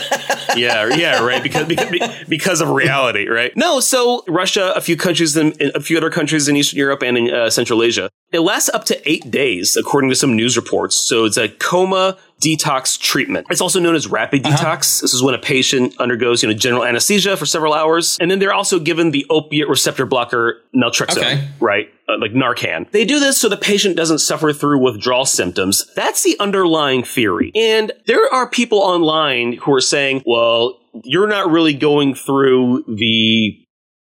yeah, 0.56 0.94
yeah, 0.94 1.22
right. 1.22 1.42
Because, 1.42 1.66
because 1.66 2.24
because 2.28 2.60
of 2.60 2.70
reality, 2.70 3.28
right? 3.28 3.56
No, 3.56 3.80
so 3.80 4.24
Russia, 4.28 4.72
a 4.74 4.80
few 4.80 4.96
countries, 4.96 5.36
in, 5.36 5.52
in 5.52 5.70
a 5.74 5.80
few 5.80 5.96
other 5.96 6.10
countries 6.10 6.48
in 6.48 6.56
Eastern 6.56 6.78
Europe 6.78 7.02
and 7.02 7.18
in 7.18 7.34
uh, 7.34 7.50
Central 7.50 7.82
Asia, 7.82 8.10
it 8.32 8.40
lasts 8.40 8.68
up 8.70 8.84
to 8.86 9.10
eight 9.10 9.30
days, 9.30 9.76
according 9.76 10.10
to 10.10 10.16
some 10.16 10.34
news 10.34 10.56
reports. 10.56 10.96
So 10.96 11.24
it's 11.24 11.36
a 11.36 11.48
coma 11.48 12.18
detox 12.44 12.98
treatment. 13.00 13.46
It's 13.50 13.60
also 13.60 13.80
known 13.80 13.94
as 13.94 14.06
rapid 14.06 14.46
Uh-huh. 14.46 14.56
detox. 14.56 15.00
This 15.00 15.14
is 15.14 15.22
when 15.22 15.34
a 15.34 15.38
patient 15.38 15.94
undergoes, 15.98 16.42
you 16.42 16.48
know, 16.48 16.54
general 16.54 16.84
anesthesia 16.84 17.36
for 17.36 17.46
several 17.46 17.72
hours, 17.72 18.18
and 18.20 18.30
then 18.30 18.38
they're 18.38 18.52
also 18.52 18.78
given 18.78 19.10
the 19.12 19.24
opiate 19.30 19.68
receptor 19.68 20.04
blocker 20.06 20.60
naltrexone, 20.76 21.16
Okay. 21.18 21.48
right? 21.60 21.88
Uh, 22.08 22.18
like 22.20 22.32
Narcan. 22.32 22.90
They 22.90 23.06
do 23.06 23.18
this 23.18 23.40
so 23.40 23.48
the 23.48 23.56
patient 23.56 23.96
doesn't 23.96 24.18
suffer 24.18 24.52
through 24.52 24.78
withdrawal 24.80 25.24
symptoms. 25.24 25.86
That's 25.96 26.22
the 26.22 26.36
underlying 26.38 27.02
theory. 27.02 27.50
And 27.54 27.92
there 28.06 28.28
are 28.32 28.48
people 28.50 28.78
online 28.80 29.54
who 29.54 29.72
are 29.72 29.80
saying, 29.80 30.22
well, 30.26 30.78
you're 31.02 31.26
not 31.26 31.50
really 31.50 31.72
going 31.72 32.14
through 32.14 32.84
the, 32.86 33.56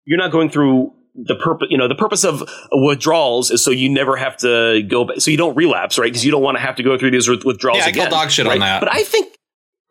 you're 0.06 0.18
not 0.18 0.32
going 0.32 0.50
through 0.50 0.94
the 1.16 1.36
purpose, 1.36 1.68
you 1.70 1.78
know, 1.78 1.88
the 1.88 1.96
purpose 1.96 2.24
of 2.24 2.44
withdrawals 2.72 3.52
is 3.52 3.64
so 3.64 3.72
you 3.72 3.90
never 3.90 4.16
have 4.16 4.38
to 4.38 4.82
go 4.84 5.06
back, 5.06 5.20
so 5.20 5.30
you 5.32 5.38
don't 5.38 5.56
relapse, 5.56 5.98
right? 6.00 6.06
Because 6.06 6.24
you 6.26 6.32
don't 6.32 6.44
want 6.44 6.56
to 6.58 6.62
have 6.62 6.76
to 6.76 6.84
go 6.84 6.98
through 6.98 7.12
these 7.12 7.28
with- 7.28 7.44
withdrawals 7.44 7.80
Yeah, 7.80 7.86
I 7.86 7.90
again. 7.90 8.10
dog 8.10 8.32
shit 8.32 8.48
on 8.48 8.60
that. 8.60 8.80
But 8.80 8.94
I 8.94 9.04
think 9.04 9.36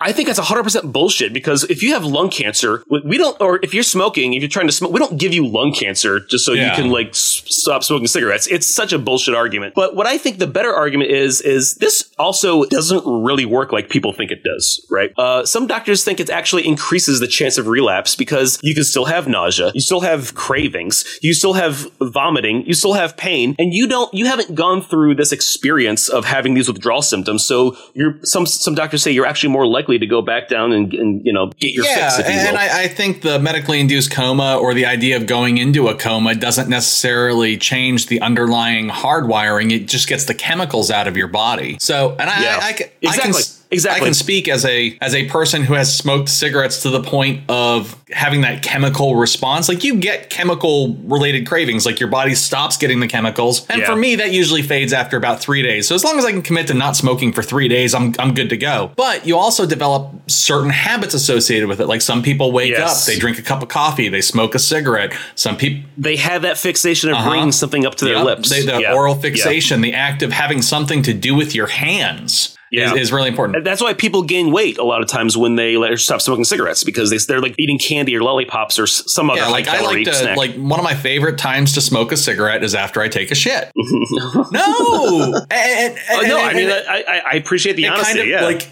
I 0.02 0.12
think 0.12 0.28
that's 0.28 0.40
100% 0.40 0.92
bullshit 0.92 1.32
because 1.34 1.64
if 1.64 1.82
you 1.82 1.92
have 1.92 2.04
lung 2.04 2.30
cancer, 2.30 2.82
we- 2.88 3.18
don't, 3.18 3.38
or 3.40 3.60
if 3.62 3.74
you're 3.74 3.82
smoking, 3.82 4.32
if 4.32 4.40
you're 4.40 4.48
trying 4.48 4.66
to 4.66 4.72
smoke, 4.72 4.92
we 4.92 4.98
don't 4.98 5.18
give 5.18 5.34
you 5.34 5.46
lung 5.46 5.74
cancer 5.74 6.20
just 6.20 6.46
so 6.46 6.52
Yeah. 6.54 6.70
you 6.70 6.82
can 6.82 6.90
like 6.90 7.08
s- 7.08 7.42
stop 7.46 7.84
smoking 7.84 8.06
cigarettes. 8.06 8.46
It's 8.46 8.66
such 8.66 8.94
a 8.94 8.98
bullshit 8.98 9.34
argument. 9.34 9.74
But 9.74 9.94
what 9.94 10.06
I 10.06 10.16
think 10.16 10.38
the 10.38 10.46
better 10.46 10.72
argument 10.74 11.10
is, 11.10 11.42
is 11.42 11.74
this 11.74 12.06
also 12.18 12.64
doesn't 12.64 13.02
really 13.04 13.44
work 13.44 13.72
like 13.72 13.90
people 13.90 14.14
think 14.14 14.30
it 14.30 14.42
does, 14.42 14.84
right? 14.90 15.12
Uh, 15.18 15.44
some 15.44 15.66
doctors 15.66 16.02
think 16.02 16.18
it 16.18 16.30
actually 16.30 16.66
increases 16.66 17.20
the 17.20 17.26
chance 17.26 17.58
of 17.58 17.66
relapse 17.66 18.16
because 18.16 18.58
you 18.62 18.74
can 18.74 18.84
still 18.84 19.04
have 19.04 19.28
nausea, 19.28 19.70
you 19.74 19.82
still 19.82 20.00
have 20.00 20.34
cravings, 20.34 21.04
you 21.20 21.34
still 21.34 21.52
have 21.52 21.90
vomiting, 22.00 22.64
you 22.66 22.72
still 22.72 22.94
have 22.94 23.18
pain, 23.18 23.54
and 23.58 23.74
you 23.74 23.86
don't, 23.86 24.12
you 24.14 24.24
haven't 24.24 24.54
gone 24.54 24.80
through 24.80 25.14
this 25.14 25.30
experience 25.30 26.08
of 26.08 26.24
having 26.24 26.54
these 26.54 26.68
withdrawal 26.68 27.02
symptoms. 27.02 27.44
So 27.44 27.76
you're, 27.94 28.18
some, 28.22 28.46
some 28.46 28.74
doctors 28.74 29.02
say 29.02 29.10
you're 29.10 29.26
actually 29.26 29.50
more 29.52 29.66
likely 29.66 29.89
to 29.98 30.06
go 30.06 30.22
back 30.22 30.48
down 30.48 30.72
and, 30.72 30.92
and 30.94 31.24
you 31.24 31.32
know, 31.32 31.48
get 31.58 31.72
your 31.72 31.84
yeah, 31.84 32.10
fix, 32.10 32.18
if 32.20 32.26
you 32.26 32.40
and 32.40 32.52
will. 32.52 32.58
I, 32.58 32.84
I 32.84 32.88
think 32.88 33.22
the 33.22 33.38
medically 33.38 33.80
induced 33.80 34.10
coma 34.10 34.56
or 34.56 34.74
the 34.74 34.86
idea 34.86 35.16
of 35.16 35.26
going 35.26 35.58
into 35.58 35.88
a 35.88 35.94
coma 35.96 36.34
doesn't 36.34 36.68
necessarily 36.68 37.56
change 37.56 38.06
the 38.06 38.20
underlying 38.20 38.88
hardwiring. 38.88 39.72
It 39.72 39.86
just 39.88 40.08
gets 40.08 40.24
the 40.24 40.34
chemicals 40.34 40.90
out 40.90 41.08
of 41.08 41.16
your 41.16 41.28
body. 41.28 41.76
So, 41.80 42.16
and 42.18 42.28
I, 42.30 42.42
Yeah. 42.42 42.58
I, 42.60 42.68
I, 42.68 42.72
can, 42.72 42.86
I 42.86 42.90
Exactly. 43.02 43.32
can, 43.42 43.59
Exactly. 43.72 44.00
I 44.00 44.04
can 44.04 44.14
speak 44.14 44.48
as 44.48 44.64
a 44.64 44.98
as 45.00 45.14
a 45.14 45.26
person 45.28 45.62
who 45.62 45.74
has 45.74 45.96
smoked 45.96 46.28
cigarettes 46.28 46.82
to 46.82 46.90
the 46.90 47.00
point 47.02 47.42
of 47.48 47.96
having 48.10 48.40
that 48.40 48.62
chemical 48.62 49.14
response. 49.14 49.68
Like 49.68 49.84
you 49.84 49.94
get 49.96 50.28
chemical 50.28 50.96
related 51.04 51.46
cravings, 51.46 51.86
like 51.86 52.00
your 52.00 52.08
body 52.08 52.34
stops 52.34 52.76
getting 52.76 52.98
the 53.00 53.06
chemicals, 53.06 53.64
and 53.68 53.80
Yeah. 53.80 53.86
for 53.86 53.94
me, 53.94 54.16
that 54.16 54.32
usually 54.32 54.62
fades 54.62 54.92
after 54.92 55.16
about 55.16 55.40
three 55.40 55.62
days. 55.62 55.86
So 55.86 55.94
as 55.94 56.02
long 56.02 56.18
as 56.18 56.24
I 56.24 56.32
can 56.32 56.42
commit 56.42 56.66
to 56.66 56.74
not 56.74 56.96
smoking 56.96 57.32
for 57.32 57.42
three 57.42 57.68
days, 57.68 57.94
I'm 57.94 58.14
I'm 58.18 58.34
good 58.34 58.48
to 58.50 58.56
go. 58.56 58.90
But 58.96 59.24
you 59.26 59.36
also 59.38 59.66
develop 59.66 60.10
certain 60.28 60.70
habits 60.70 61.14
associated 61.14 61.68
with 61.68 61.80
it. 61.80 61.86
Like 61.86 62.02
some 62.02 62.22
people 62.22 62.50
wake 62.50 62.70
Yes. 62.72 63.02
up, 63.02 63.06
they 63.12 63.18
drink 63.20 63.38
a 63.38 63.42
cup 63.42 63.62
of 63.62 63.68
coffee, 63.68 64.08
they 64.08 64.20
smoke 64.20 64.54
a 64.56 64.58
cigarette. 64.58 65.12
Some 65.36 65.56
people 65.56 65.88
they 65.96 66.16
have 66.16 66.42
that 66.42 66.58
fixation 66.58 67.10
of 67.10 67.16
Uh-huh. 67.16 67.30
bringing 67.30 67.52
something 67.52 67.86
up 67.86 67.94
to 67.96 68.04
their 68.04 68.18
lips. 68.24 68.48
They- 68.50 68.62
the 68.62 68.80
Yeah. 68.80 68.94
oral 68.94 69.14
fixation, 69.14 69.80
the 69.80 69.94
act 69.94 70.22
of 70.22 70.32
having 70.32 70.60
something 70.62 71.02
to 71.02 71.12
do 71.14 71.34
with 71.36 71.54
your 71.54 71.68
hands. 71.68 72.56
Yeah. 72.72 72.94
is, 72.94 73.00
is 73.00 73.12
really 73.12 73.28
important. 73.28 73.64
That's 73.64 73.80
why 73.82 73.94
people 73.94 74.22
gain 74.22 74.52
weight 74.52 74.78
a 74.78 74.84
lot 74.84 75.02
of 75.02 75.08
times 75.08 75.36
when 75.36 75.56
they 75.56 75.76
like, 75.76 75.98
stop 75.98 76.20
smoking 76.20 76.44
cigarettes 76.44 76.84
because 76.84 77.10
they, 77.10 77.18
they're 77.18 77.40
like 77.40 77.54
eating 77.58 77.78
candy 77.78 78.14
or 78.16 78.22
lollipops 78.22 78.78
or 78.78 78.86
some 78.86 79.28
other 79.28 79.40
Yeah, 79.40 79.48
like 79.48 79.66
I 79.66 79.78
calorie 79.78 80.04
like 80.04 80.12
to 80.12 80.18
snack. 80.20 80.36
like 80.36 80.54
one 80.54 80.78
of 80.78 80.84
my 80.84 80.94
favorite 80.94 81.36
times 81.38 81.74
to 81.74 81.80
smoke 81.80 82.12
a 82.12 82.16
cigarette 82.16 82.62
is 82.62 82.74
after 82.76 83.00
I 83.00 83.08
take 83.08 83.30
a 83.30 83.34
shit. 83.34 83.70
no, 83.76 85.34
and, 85.50 85.50
and- 85.50 85.98
Oh, 86.10 86.20
no, 86.26 86.38
I 86.38 86.48
and- 86.48 86.56
mean 86.56 86.70
and 86.70 86.86
I, 86.88 87.00
I, 87.06 87.22
I 87.32 87.34
appreciate 87.36 87.74
the 87.76 87.88
honesty. 87.88 88.04
kind 88.06 88.18
of 88.20 88.26
yeah, 88.28 88.44
like 88.44 88.68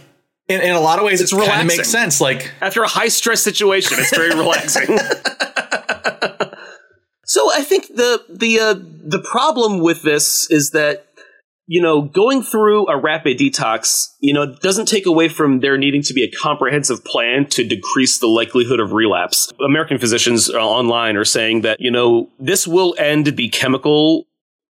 in, 0.49 0.61
in 0.61 0.75
a 0.75 0.81
lot 0.81 0.99
of 0.99 1.05
ways 1.05 1.21
It's 1.21 1.33
it 1.33 1.45
kind 1.45 1.61
of 1.61 1.67
makes 1.67 1.91
sense. 1.91 2.21
Like 2.21 2.53
after 2.61 2.83
a 2.83 2.89
high 2.89 3.09
stress 3.09 3.43
situation, 3.43 3.99
it's 3.99 4.17
very 4.17 4.31
relaxing. 4.35 4.87
so 7.25 7.51
I 7.55 7.63
think 7.63 7.89
the 7.89 8.25
the 8.29 8.59
uh, 8.61 8.75
the 8.79 9.19
problem 9.31 9.81
with 9.81 10.03
this 10.03 10.51
is 10.51 10.71
that 10.71 11.07
you 11.69 11.81
know 11.81 12.03
going 12.03 12.43
through 12.43 12.89
a 12.89 12.99
rapid 12.99 13.39
detox, 13.39 14.09
you 14.19 14.33
know, 14.33 14.57
doesn't 14.57 14.87
take 14.87 15.07
away 15.07 15.29
from 15.29 15.61
there 15.61 15.79
needing 15.79 16.03
to 16.03 16.15
be 16.15 16.25
a 16.25 16.31
comprehensive 16.31 17.05
plan 17.05 17.47
to 17.51 17.63
decrease 17.63 18.19
the 18.19 18.27
likelihood 18.27 18.81
of 18.81 18.93
relapse. 18.93 19.53
American 19.65 19.99
physicians 19.99 20.51
uh, 20.51 20.59
online 20.59 21.17
are 21.17 21.25
saying 21.25 21.61
that 21.61 21.79
you 21.79 21.91
know 21.91 22.29
this 22.41 22.67
will 22.67 22.97
end 22.99 23.27
the 23.27 23.49
chemical 23.51 24.27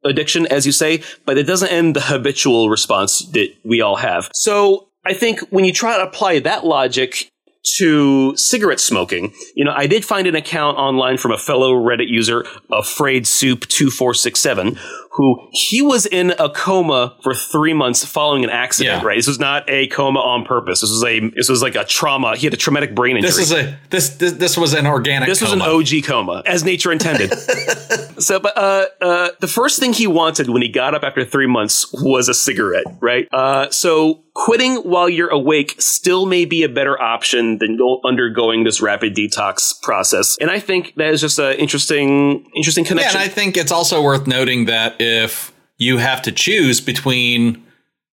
addiction, 0.05 0.47
as 0.47 0.65
you 0.67 0.73
say, 0.73 1.03
but 1.27 1.37
it 1.37 1.45
doesn't 1.45 1.69
end 1.69 1.97
the 1.97 2.01
habitual 2.01 2.71
response 2.71 3.27
that 3.33 3.49
we 3.65 3.81
all 3.81 3.97
have. 3.97 4.31
So 4.33 4.89
I 5.05 5.15
think 5.15 5.41
when 5.51 5.65
you 5.65 5.73
try 5.73 5.97
to 5.97 6.05
apply 6.05 6.39
that 6.41 6.65
logic 6.65 7.31
to 7.77 8.37
cigarette 8.37 8.81
smoking, 8.81 9.33
you 9.55 9.65
know, 9.65 9.73
I 9.75 9.87
did 9.87 10.05
find 10.05 10.27
an 10.27 10.35
account 10.35 10.77
online 10.79 11.17
from 11.17 11.33
a 11.33 11.39
fellow 11.39 11.73
Reddit 11.73 12.09
user, 12.09 12.45
Afraid 12.71 13.27
Soup 13.27 13.61
2467, 13.67 14.79
who 15.13 15.49
he 15.53 15.81
was 15.81 16.07
in 16.07 16.33
a 16.39 16.51
coma 16.51 17.17
for 17.23 17.35
three 17.35 17.73
months 17.73 18.05
following 18.05 18.45
an 18.45 18.51
accident, 18.51 19.03
Yeah. 19.03 19.07
right? 19.07 19.17
This 19.17 19.29
was 19.29 19.39
not 19.39 19.69
a 19.71 19.87
coma 19.89 20.19
on 20.21 20.45
purpose. 20.45 20.81
This 20.81 20.91
was 20.91 21.05
a, 21.05 21.21
this 21.31 21.49
was 21.49 21.63
like 21.63 21.75
a 21.77 21.85
trauma. 21.85 22.37
He 22.37 22.47
had 22.47 22.53
a 22.55 22.57
traumatic 22.57 22.95
brain 22.95 23.17
injury. 23.17 23.29
this 23.31 23.39
is 23.39 23.53
a 23.53 23.79
this 23.91 24.09
this, 24.17 24.33
this 24.33 24.57
was 24.59 24.75
an 24.75 24.87
organic. 24.87 25.29
This 25.29 25.41
was 25.41 25.53
an. 25.53 25.63
OG 25.63 26.05
coma, 26.05 26.43
as 26.47 26.65
nature 26.65 26.93
intended. 26.93 27.33
so, 28.19 28.39
but 28.41 28.57
uh, 28.57 28.85
uh, 29.01 29.29
the 29.41 29.49
first 29.49 29.79
thing 29.81 29.93
he 29.93 30.07
wanted 30.07 30.51
when 30.51 30.63
he 30.63 30.69
got 30.69 30.95
up 30.95 31.03
after 31.05 31.25
three 31.25 31.47
months 31.47 31.87
was 31.93 32.29
a 32.29 32.35
cigarette, 32.35 32.85
right? 33.01 33.27
Uh, 33.33 33.71
so, 33.71 34.24
quitting 34.35 34.77
while 34.79 35.09
you're 35.09 35.31
awake 35.31 35.77
still 35.79 36.27
may 36.27 36.45
be 36.45 36.63
a 36.65 36.69
better 36.69 37.01
option 37.01 37.59
than 37.59 37.79
go 37.79 38.01
undergoing 38.05 38.65
this 38.65 38.81
rapid 38.81 39.15
detox 39.15 39.81
process. 39.83 40.37
And 40.41 40.51
I 40.51 40.59
think 40.59 40.95
that 40.97 41.13
is 41.13 41.21
just 41.21 41.39
an 41.39 41.55
interesting, 41.55 42.45
interesting 42.55 42.85
connection. 42.85 43.15
Yeah, 43.15 43.23
and 43.23 43.31
I 43.31 43.33
think 43.33 43.57
it's 43.57 43.73
also 43.73 44.03
worth 44.03 44.27
noting 44.27 44.67
that 44.67 44.97
if 45.01 45.53
you 45.79 45.99
have 45.99 46.23
to 46.23 46.33
choose 46.33 46.81
between 46.81 47.65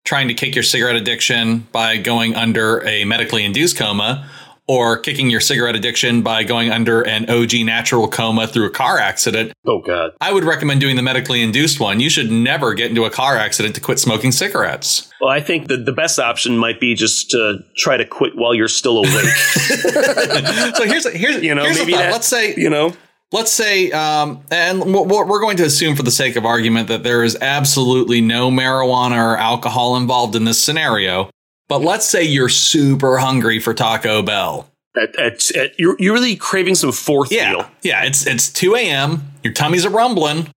trying 0.03 0.27
to 0.27 0.33
kick 0.33 0.55
your 0.55 0.63
cigarette 0.63 0.95
addiction 0.95 1.67
by 1.71 1.97
going 1.97 2.35
under 2.35 2.85
a 2.87 3.05
medically 3.05 3.43
induced 3.43 3.77
coma 3.77 4.29
or 4.67 4.97
kicking 4.97 5.29
your 5.29 5.41
cigarette 5.41 5.75
addiction 5.75 6.21
by 6.21 6.43
going 6.43 6.69
under 6.71 7.01
an 7.01 7.29
OG 7.29 7.65
natural 7.65 8.07
coma 8.07 8.47
through 8.47 8.65
a 8.67 8.69
car 8.69 8.97
accident, 8.99 9.53
oh 9.65 9.79
God. 9.79 10.11
I 10.21 10.31
would 10.31 10.43
recommend 10.43 10.81
doing 10.81 10.95
the 10.95 11.01
medically 11.01 11.41
induced 11.41 11.79
one. 11.79 11.99
You 11.99 12.09
should 12.09 12.31
never 12.31 12.73
get 12.73 12.89
into 12.89 13.05
a 13.05 13.09
car 13.09 13.37
accident 13.37 13.75
to 13.75 13.81
quit 13.81 13.99
smoking 13.99 14.31
cigarettes. 14.31 15.11
Well, 15.19 15.31
I 15.31 15.41
think 15.41 15.67
the, 15.67 15.77
the 15.77 15.91
best 15.91 16.19
option 16.19 16.57
might 16.57 16.79
be 16.79 16.95
just 16.95 17.29
to 17.31 17.59
try 17.77 17.97
to 17.97 18.05
quit 18.05 18.33
while 18.35 18.53
you're 18.53 18.67
still 18.67 18.99
awake. 18.99 19.11
So 20.75 20.85
here's 20.85 21.07
here's 21.11 21.43
You 21.43 21.53
know, 21.55 21.63
here's 21.63 21.77
maybe 21.79 21.93
that- 21.93 22.11
let's 22.11 22.27
say 22.27 22.55
you 22.55 22.69
know? 22.69 22.93
let's 23.31 23.51
say, 23.51 23.91
um, 23.91 24.43
and 24.51 24.81
we're 24.93 25.39
going 25.39 25.57
to 25.57 25.63
assume 25.63 25.95
for 25.95 26.03
the 26.03 26.11
sake 26.11 26.35
of 26.35 26.45
argument 26.45 26.87
that 26.89 27.03
there 27.03 27.23
is 27.23 27.37
absolutely 27.39 28.21
no 28.21 28.51
marijuana 28.51 29.17
or 29.33 29.37
alcohol 29.37 29.95
involved 29.95 30.35
in 30.35 30.43
this 30.45 30.61
scenario. 30.61 31.29
But 31.71 31.83
let's 31.83 32.05
say 32.05 32.21
you're 32.25 32.49
super 32.49 33.17
hungry 33.17 33.57
for 33.59 33.73
Taco 33.73 34.21
Bell. 34.21 34.67
At, 35.01 35.17
at, 35.17 35.55
at, 35.55 35.79
you're, 35.79 35.95
you're 35.99 36.13
really 36.13 36.35
craving 36.35 36.75
some 36.75 36.91
fourth 36.91 37.31
Yeah, 37.31 37.51
wheel. 37.55 37.65
yeah. 37.81 38.03
It's 38.03 38.27
it's 38.27 38.49
2 38.49 38.75
a.m. 38.75 39.31
Your 39.41 39.53
tummy's 39.53 39.85
a 39.85 39.89
rumbling. 39.89 40.49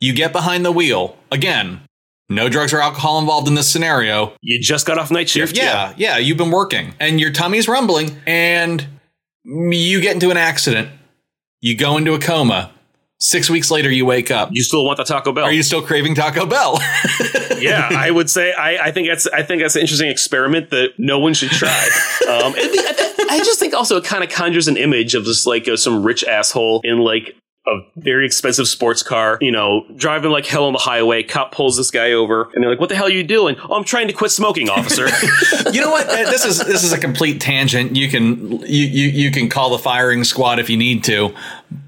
You 0.00 0.14
get 0.14 0.32
behind 0.32 0.64
the 0.64 0.72
wheel 0.72 1.18
again. 1.30 1.82
No 2.30 2.48
drugs 2.48 2.72
or 2.72 2.80
alcohol 2.80 3.18
involved 3.18 3.48
in 3.48 3.54
this 3.54 3.70
scenario. 3.70 4.32
You 4.40 4.62
just 4.62 4.86
got 4.86 4.96
off 4.96 5.10
night 5.10 5.28
shift. 5.28 5.58
Yeah, 5.58 5.92
yeah, 5.98 6.16
you've 6.16 6.38
been 6.38 6.50
working 6.50 6.94
and 6.98 7.20
your 7.20 7.32
tummy's 7.32 7.68
rumbling 7.68 8.16
and 8.26 8.86
you 9.44 10.00
get 10.00 10.14
into 10.14 10.30
an 10.30 10.38
accident. 10.38 10.88
You 11.60 11.76
go 11.76 11.98
into 11.98 12.14
a 12.14 12.18
coma. 12.18 12.72
Six 13.22 13.48
weeks 13.48 13.70
later, 13.70 13.88
you 13.88 14.04
wake 14.04 14.32
up. 14.32 14.48
You 14.50 14.64
still 14.64 14.84
want 14.84 14.96
the 14.96 15.04
Taco 15.04 15.30
Bell? 15.30 15.44
Are 15.44 15.52
you 15.52 15.62
still 15.62 15.80
craving 15.80 16.16
Taco 16.16 16.44
Bell? 16.44 16.80
yeah, 17.60 17.88
I 17.92 18.10
would 18.10 18.28
say 18.28 18.52
I, 18.52 18.88
I 18.88 18.90
think 18.90 19.06
that's 19.06 19.28
I 19.28 19.44
think 19.44 19.62
that's 19.62 19.76
an 19.76 19.80
interesting 19.82 20.10
experiment 20.10 20.70
that 20.70 20.94
no 20.98 21.20
one 21.20 21.32
should 21.32 21.50
try. 21.50 21.70
Um, 22.28 22.52
I, 22.56 23.40
just 23.44 23.60
think 23.60 23.74
also 23.74 23.96
it 23.96 24.04
kind 24.04 24.24
of 24.24 24.30
conjures 24.30 24.66
an 24.66 24.76
image 24.76 25.14
of 25.14 25.22
just 25.22 25.46
like 25.46 25.68
uh, 25.68 25.76
some 25.76 26.02
rich 26.02 26.24
asshole 26.24 26.80
in 26.82 26.98
like 26.98 27.36
a 27.64 27.78
very 27.94 28.26
expensive 28.26 28.66
sports 28.66 29.04
car, 29.04 29.38
you 29.40 29.52
know, 29.52 29.84
driving 29.94 30.32
like 30.32 30.44
hell 30.44 30.64
on 30.64 30.72
the 30.72 30.80
highway. 30.80 31.22
Cop 31.22 31.52
pulls 31.52 31.76
this 31.76 31.92
guy 31.92 32.10
over, 32.10 32.50
and 32.54 32.64
they're 32.64 32.70
like, 32.70 32.80
"What 32.80 32.88
the 32.88 32.96
hell 32.96 33.06
are 33.06 33.10
you 33.10 33.22
doing?" 33.22 33.54
"Oh, 33.68 33.76
I'm 33.76 33.84
trying 33.84 34.08
to 34.08 34.12
quit 34.12 34.32
smoking, 34.32 34.68
officer." 34.68 35.06
you 35.72 35.80
know 35.80 35.92
what? 35.92 36.08
This 36.08 36.44
is 36.44 36.58
this 36.64 36.82
is 36.82 36.92
a 36.92 36.98
complete 36.98 37.40
tangent. 37.40 37.94
You 37.94 38.08
can 38.08 38.58
you 38.62 38.86
you, 38.86 39.08
you 39.10 39.30
can 39.30 39.48
call 39.48 39.70
the 39.70 39.78
firing 39.78 40.24
squad 40.24 40.58
if 40.58 40.68
you 40.68 40.76
need 40.76 41.04
to. 41.04 41.32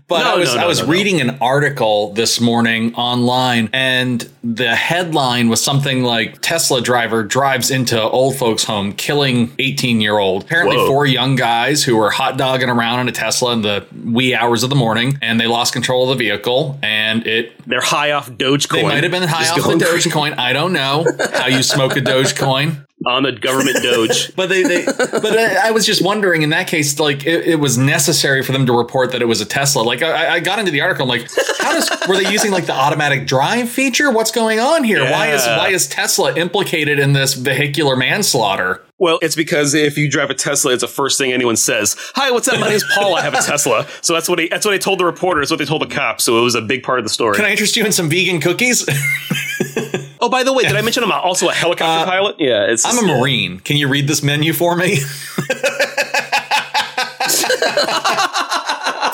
But 0.06 0.24
No, 0.24 0.34
I 0.34 0.36
was 0.36 0.50
no, 0.50 0.60
no, 0.60 0.64
I 0.64 0.66
was 0.66 0.82
reading 0.82 1.22
an 1.22 1.38
article 1.40 2.12
this 2.12 2.38
morning 2.38 2.94
online, 2.94 3.70
and 3.72 4.28
the 4.42 4.74
headline 4.74 5.48
was 5.48 5.62
something 5.62 6.02
like 6.02 6.42
Tesla 6.42 6.82
driver 6.82 7.22
drives 7.22 7.70
into 7.70 7.98
old 8.00 8.36
folks' 8.36 8.64
home, 8.64 8.92
killing 8.92 9.52
18 9.58 10.02
year 10.02 10.18
old. 10.18 10.42
Apparently, 10.44 10.76
Whoa. 10.76 10.86
four 10.88 11.06
young 11.06 11.36
guys 11.36 11.82
who 11.84 11.96
were 11.96 12.10
hot 12.10 12.36
dogging 12.36 12.68
around 12.68 13.00
in 13.00 13.08
a 13.08 13.12
Tesla 13.12 13.54
in 13.54 13.62
the 13.62 13.86
wee 14.04 14.34
hours 14.34 14.62
of 14.62 14.68
the 14.68 14.76
morning, 14.76 15.18
and 15.22 15.40
they 15.40 15.46
lost 15.46 15.72
control 15.72 16.10
of 16.10 16.18
the 16.18 16.24
vehicle, 16.24 16.78
and 16.82 17.26
it 17.26 17.52
they're 17.66 17.80
high 17.80 18.12
off 18.12 18.30
Dogecoin. 18.30 18.72
they 18.72 18.82
might 18.82 19.02
have 19.04 19.12
been 19.12 19.22
high 19.22 19.44
Just 19.44 19.58
off 19.58 19.78
the 19.78 19.84
Dogecoin. 19.84 20.36
I 20.36 20.52
don't 20.52 20.74
know 20.74 21.06
how 21.32 21.46
you 21.46 21.62
smoke 21.62 21.96
a 21.96 22.00
Dogecoin. 22.02 22.84
On 23.06 23.22
the 23.24 23.32
government 23.32 23.76
Doge. 23.82 24.32
But 24.36 24.48
they, 24.48 24.62
they 24.62 24.84
but 24.84 25.38
I, 25.38 25.68
I 25.68 25.70
was 25.70 25.86
just 25.86 26.02
wondering 26.02 26.42
in 26.42 26.50
that 26.50 26.66
case, 26.66 26.98
like 26.98 27.24
it, 27.24 27.46
it 27.46 27.60
was 27.60 27.78
necessary 27.78 28.42
for 28.42 28.52
them 28.52 28.66
to 28.66 28.72
report 28.72 29.12
that 29.12 29.22
it 29.22 29.26
was 29.26 29.40
a 29.40 29.44
Tesla. 29.44 29.82
Like 29.82 30.02
I, 30.02 30.34
I 30.34 30.40
got 30.40 30.58
into 30.58 30.70
the 30.70 30.80
article, 30.80 31.04
I'm 31.04 31.08
like, 31.08 31.28
how 31.58 31.72
does 31.72 31.90
were 32.08 32.16
they 32.16 32.30
using 32.30 32.50
like 32.50 32.66
the 32.66 32.72
automatic 32.72 33.26
drive 33.26 33.68
feature? 33.68 34.10
What's 34.10 34.30
going 34.30 34.60
on 34.60 34.84
here? 34.84 35.02
Why 35.04 35.32
is 35.32 35.44
why 35.46 35.68
is 35.68 35.88
Tesla 35.88 36.34
implicated 36.34 36.98
in 36.98 37.12
this 37.12 37.34
vehicular 37.34 37.96
manslaughter? 37.96 38.82
Well, 38.98 39.18
it's 39.22 39.34
because 39.34 39.74
if 39.74 39.98
you 39.98 40.08
drive 40.10 40.30
a 40.30 40.34
Tesla, 40.34 40.72
it's 40.72 40.82
the 40.82 40.88
first 40.88 41.18
thing 41.18 41.32
anyone 41.32 41.56
says. 41.56 41.96
Hi, 42.14 42.30
what's 42.30 42.46
up? 42.48 42.60
My 42.60 42.68
name's 42.68 42.84
Paul. 42.94 43.16
I 43.16 43.22
have 43.22 43.34
a 43.34 43.42
Tesla. 43.42 43.86
So 44.02 44.14
that's 44.14 44.28
what 44.28 44.38
he, 44.38 44.48
that's 44.48 44.64
what 44.64 44.70
they 44.72 44.78
told 44.78 45.00
the 45.00 45.04
reporter. 45.04 45.40
That's 45.40 45.50
what 45.50 45.58
they 45.58 45.64
told 45.64 45.82
the 45.82 45.92
cops. 45.92 46.24
So 46.24 46.38
it 46.38 46.42
was 46.42 46.54
a 46.54 46.62
big 46.62 46.82
part 46.84 47.00
of 47.00 47.04
the 47.04 47.08
story. 47.08 47.36
Can 47.36 47.44
I 47.44 47.50
interest 47.50 47.76
you 47.76 47.84
in 47.84 47.92
some 47.92 48.08
vegan 48.08 48.40
cookies? 48.40 48.86
oh, 50.24 50.28
by 50.28 50.42
the 50.42 50.52
way, 50.52 50.64
did 50.64 50.76
I 50.76 50.82
mention 50.82 51.04
I'm 51.04 51.12
also 51.12 51.48
a 51.48 51.54
helicopter 51.54 52.10
pilot? 52.10 52.36
Yeah, 52.38 52.64
it's. 52.64 52.84
Uh, 52.84 52.90
I'm 52.90 53.04
a 53.04 53.18
Marine. 53.18 53.60
Can 53.60 53.76
you 53.76 53.88
read 53.88 54.08
this 54.08 54.22
menu 54.22 54.52
for 54.52 54.76
me? 54.76 54.98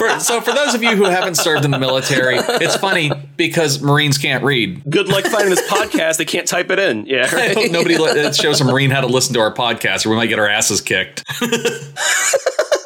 For, 0.00 0.18
so, 0.18 0.40
for 0.40 0.54
those 0.54 0.74
of 0.74 0.82
you 0.82 0.96
who 0.96 1.04
haven't 1.04 1.34
served 1.34 1.62
in 1.66 1.72
the 1.72 1.78
military, 1.78 2.36
it's 2.38 2.74
funny 2.76 3.12
because 3.36 3.82
Marines 3.82 4.16
can't 4.16 4.42
read. 4.42 4.82
Good 4.88 5.08
luck 5.08 5.26
finding 5.26 5.50
this 5.50 5.60
podcast. 5.70 6.16
They 6.16 6.24
can't 6.24 6.48
type 6.48 6.70
it 6.70 6.78
in. 6.78 7.04
Yeah. 7.04 7.28
I 7.32 7.34
right? 7.34 7.54
hope 7.54 7.70
nobody 7.70 7.96
shows 8.32 8.62
a 8.62 8.64
Marine 8.64 8.90
how 8.90 9.02
to 9.02 9.06
listen 9.06 9.34
to 9.34 9.40
our 9.40 9.52
podcast, 9.52 10.06
or 10.06 10.10
we 10.10 10.16
might 10.16 10.28
get 10.28 10.38
our 10.38 10.48
asses 10.48 10.80
kicked. 10.80 11.22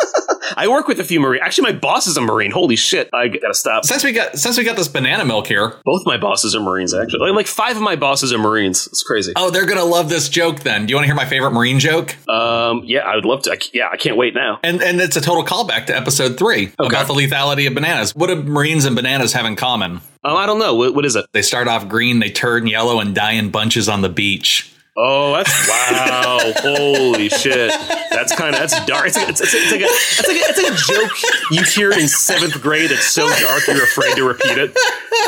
I 0.56 0.68
work 0.68 0.88
with 0.88 1.00
a 1.00 1.04
few 1.04 1.20
Marine. 1.20 1.40
Actually, 1.42 1.72
my 1.72 1.78
boss 1.78 2.06
is 2.06 2.16
a 2.16 2.20
Marine. 2.20 2.50
Holy 2.50 2.76
shit! 2.76 3.08
I 3.12 3.28
gotta 3.28 3.54
stop. 3.54 3.84
Since 3.84 4.04
we 4.04 4.12
got 4.12 4.38
since 4.38 4.56
we 4.58 4.64
got 4.64 4.76
this 4.76 4.88
banana 4.88 5.24
milk 5.24 5.46
here, 5.46 5.74
Both 5.84 6.02
my 6.06 6.16
bosses 6.16 6.54
are 6.54 6.60
Marines. 6.60 6.94
Actually, 6.94 7.20
like, 7.30 7.36
like 7.36 7.46
five 7.46 7.76
of 7.76 7.82
my 7.82 7.96
bosses 7.96 8.32
are 8.32 8.38
Marines. 8.38 8.86
It's 8.86 9.02
crazy. 9.02 9.32
oh, 9.36 9.50
they're 9.50 9.66
gonna 9.66 9.84
love 9.84 10.08
this 10.08 10.28
joke. 10.28 10.60
Then, 10.60 10.86
do 10.86 10.90
you 10.90 10.96
want 10.96 11.04
to 11.04 11.08
hear 11.08 11.14
my 11.14 11.26
favorite 11.26 11.52
Marine 11.52 11.78
joke? 11.78 12.16
Um, 12.28 12.82
yeah, 12.84 13.00
I 13.00 13.14
would 13.16 13.24
love 13.24 13.42
to. 13.42 13.52
I, 13.52 13.58
yeah, 13.72 13.88
I 13.92 13.96
can't 13.96 14.16
wait 14.16 14.34
now. 14.34 14.60
And 14.62 14.82
and 14.82 15.00
it's 15.00 15.16
a 15.16 15.20
total 15.20 15.44
callback 15.44 15.86
to 15.86 15.96
episode 15.96 16.38
three 16.38 16.72
about 16.78 17.06
the 17.06 17.14
lethality 17.14 17.66
of 17.66 17.74
bananas. 17.74 18.14
What 18.14 18.28
do 18.28 18.42
Marines 18.42 18.84
and 18.84 18.94
bananas 18.96 19.32
have 19.32 19.46
in 19.46 19.56
common? 19.56 20.00
Oh, 20.26 20.36
I 20.36 20.46
don't 20.46 20.58
know. 20.58 20.74
What, 20.74 20.94
what 20.94 21.04
is 21.04 21.16
it? 21.16 21.26
They 21.32 21.42
start 21.42 21.68
off 21.68 21.86
green, 21.88 22.18
they 22.18 22.30
turn 22.30 22.66
yellow, 22.66 22.98
and 23.00 23.14
die 23.14 23.32
in 23.32 23.50
bunches 23.50 23.88
on 23.90 24.00
the 24.00 24.08
beach. 24.08 24.73
Oh, 24.96 25.32
that's 25.32 25.68
wow! 25.68 26.38
Holy 26.58 27.28
shit! 27.28 27.72
That's 28.10 28.32
kind 28.36 28.54
of 28.54 28.60
that's 28.60 28.84
dark. 28.84 29.08
It's 29.08 29.16
like, 29.16 29.28
it's, 29.28 29.40
it's, 29.40 29.52
it's 29.52 29.72
like 29.72 29.80
a 29.80 29.84
it's 29.86 30.28
like 30.28 30.36
a, 30.36 30.40
it's 30.40 30.62
like 30.62 30.72
a 30.72 30.76
joke 30.76 31.32
you 31.50 31.62
hear 31.64 31.90
in 31.90 32.06
seventh 32.06 32.62
grade. 32.62 32.90
That's 32.90 33.06
so 33.06 33.28
dark 33.28 33.66
you're 33.66 33.82
afraid 33.82 34.14
to 34.16 34.22
repeat 34.24 34.56
it. 34.56 34.78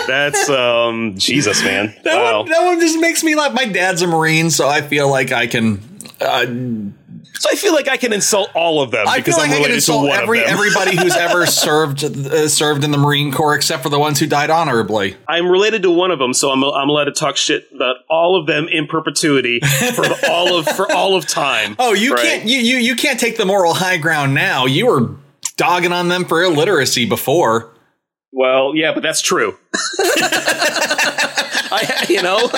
That's 0.06 0.48
um 0.48 1.14
Jesus, 1.16 1.64
man. 1.64 1.94
That, 2.04 2.14
Wow. 2.16 2.40
one, 2.42 2.50
that 2.50 2.64
one 2.64 2.80
just 2.80 3.00
makes 3.00 3.24
me 3.24 3.34
laugh. 3.34 3.54
My 3.54 3.64
dad's 3.64 4.02
a 4.02 4.06
Marine, 4.06 4.50
so 4.50 4.68
I 4.68 4.82
feel 4.82 5.10
like 5.10 5.32
I 5.32 5.48
can 5.48 5.80
uh, 6.20 6.46
So 7.38 7.50
I 7.50 7.54
feel 7.54 7.74
like 7.74 7.88
I 7.88 7.96
can 7.96 8.12
insult 8.12 8.50
all 8.54 8.80
of 8.82 8.90
them 8.90 9.06
I 9.06 9.18
because 9.18 9.34
feel 9.34 9.42
like 9.44 9.50
I'm 9.50 9.52
I 9.52 9.56
can 9.56 9.62
related 9.64 9.72
to 9.72 9.92
insult 9.92 10.08
one 10.08 10.18
every 10.20 10.40
of 10.40 10.46
them. 10.46 10.54
everybody 10.54 10.96
who's 10.96 11.14
ever 11.16 11.46
served 11.46 12.02
uh, 12.04 12.48
served 12.48 12.82
in 12.84 12.90
the 12.90 12.98
Marine 12.98 13.32
Corps, 13.32 13.54
except 13.54 13.82
for 13.82 13.88
the 13.88 13.98
ones 13.98 14.18
who 14.18 14.26
died 14.26 14.50
honorably. 14.50 15.16
I'm 15.28 15.48
related 15.48 15.82
to 15.82 15.90
one 15.90 16.10
of 16.10 16.18
them, 16.18 16.32
so 16.32 16.50
I'm, 16.50 16.62
I'm 16.64 16.88
allowed 16.88 17.04
to 17.04 17.12
talk 17.12 17.36
shit 17.36 17.68
about 17.74 17.96
all 18.08 18.40
of 18.40 18.46
them 18.46 18.68
in 18.68 18.86
perpetuity 18.86 19.60
for 19.94 20.04
all 20.28 20.56
of 20.58 20.66
for 20.68 20.90
all 20.90 21.14
of 21.16 21.26
time. 21.26 21.76
Oh, 21.78 21.92
you 21.92 22.14
right? 22.14 22.22
can't 22.22 22.44
you, 22.48 22.58
you 22.58 22.76
you 22.78 22.96
can't 22.96 23.20
take 23.20 23.36
the 23.36 23.46
moral 23.46 23.74
high 23.74 23.96
ground 23.98 24.34
now. 24.34 24.66
You 24.66 24.86
were 24.86 25.10
dogging 25.56 25.92
on 25.92 26.08
them 26.08 26.24
for 26.24 26.42
illiteracy 26.42 27.06
before. 27.06 27.72
Well, 28.32 28.74
yeah, 28.74 28.92
but 28.92 29.02
that's 29.02 29.20
true. 29.22 29.56
I, 31.76 32.06
you 32.08 32.22
know, 32.22 32.48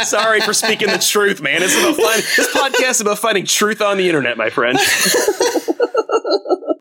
sorry 0.04 0.40
for 0.40 0.52
speaking 0.52 0.88
the 0.88 0.98
truth, 0.98 1.40
man. 1.40 1.62
It's 1.62 1.76
about 1.76 1.96
finding, 1.96 2.26
this 2.36 2.54
podcast 2.54 2.90
is 2.90 3.00
about 3.00 3.18
finding 3.18 3.46
truth 3.46 3.80
on 3.80 3.96
the 3.96 4.08
internet, 4.08 4.36
my 4.36 4.50
friend. 4.50 4.78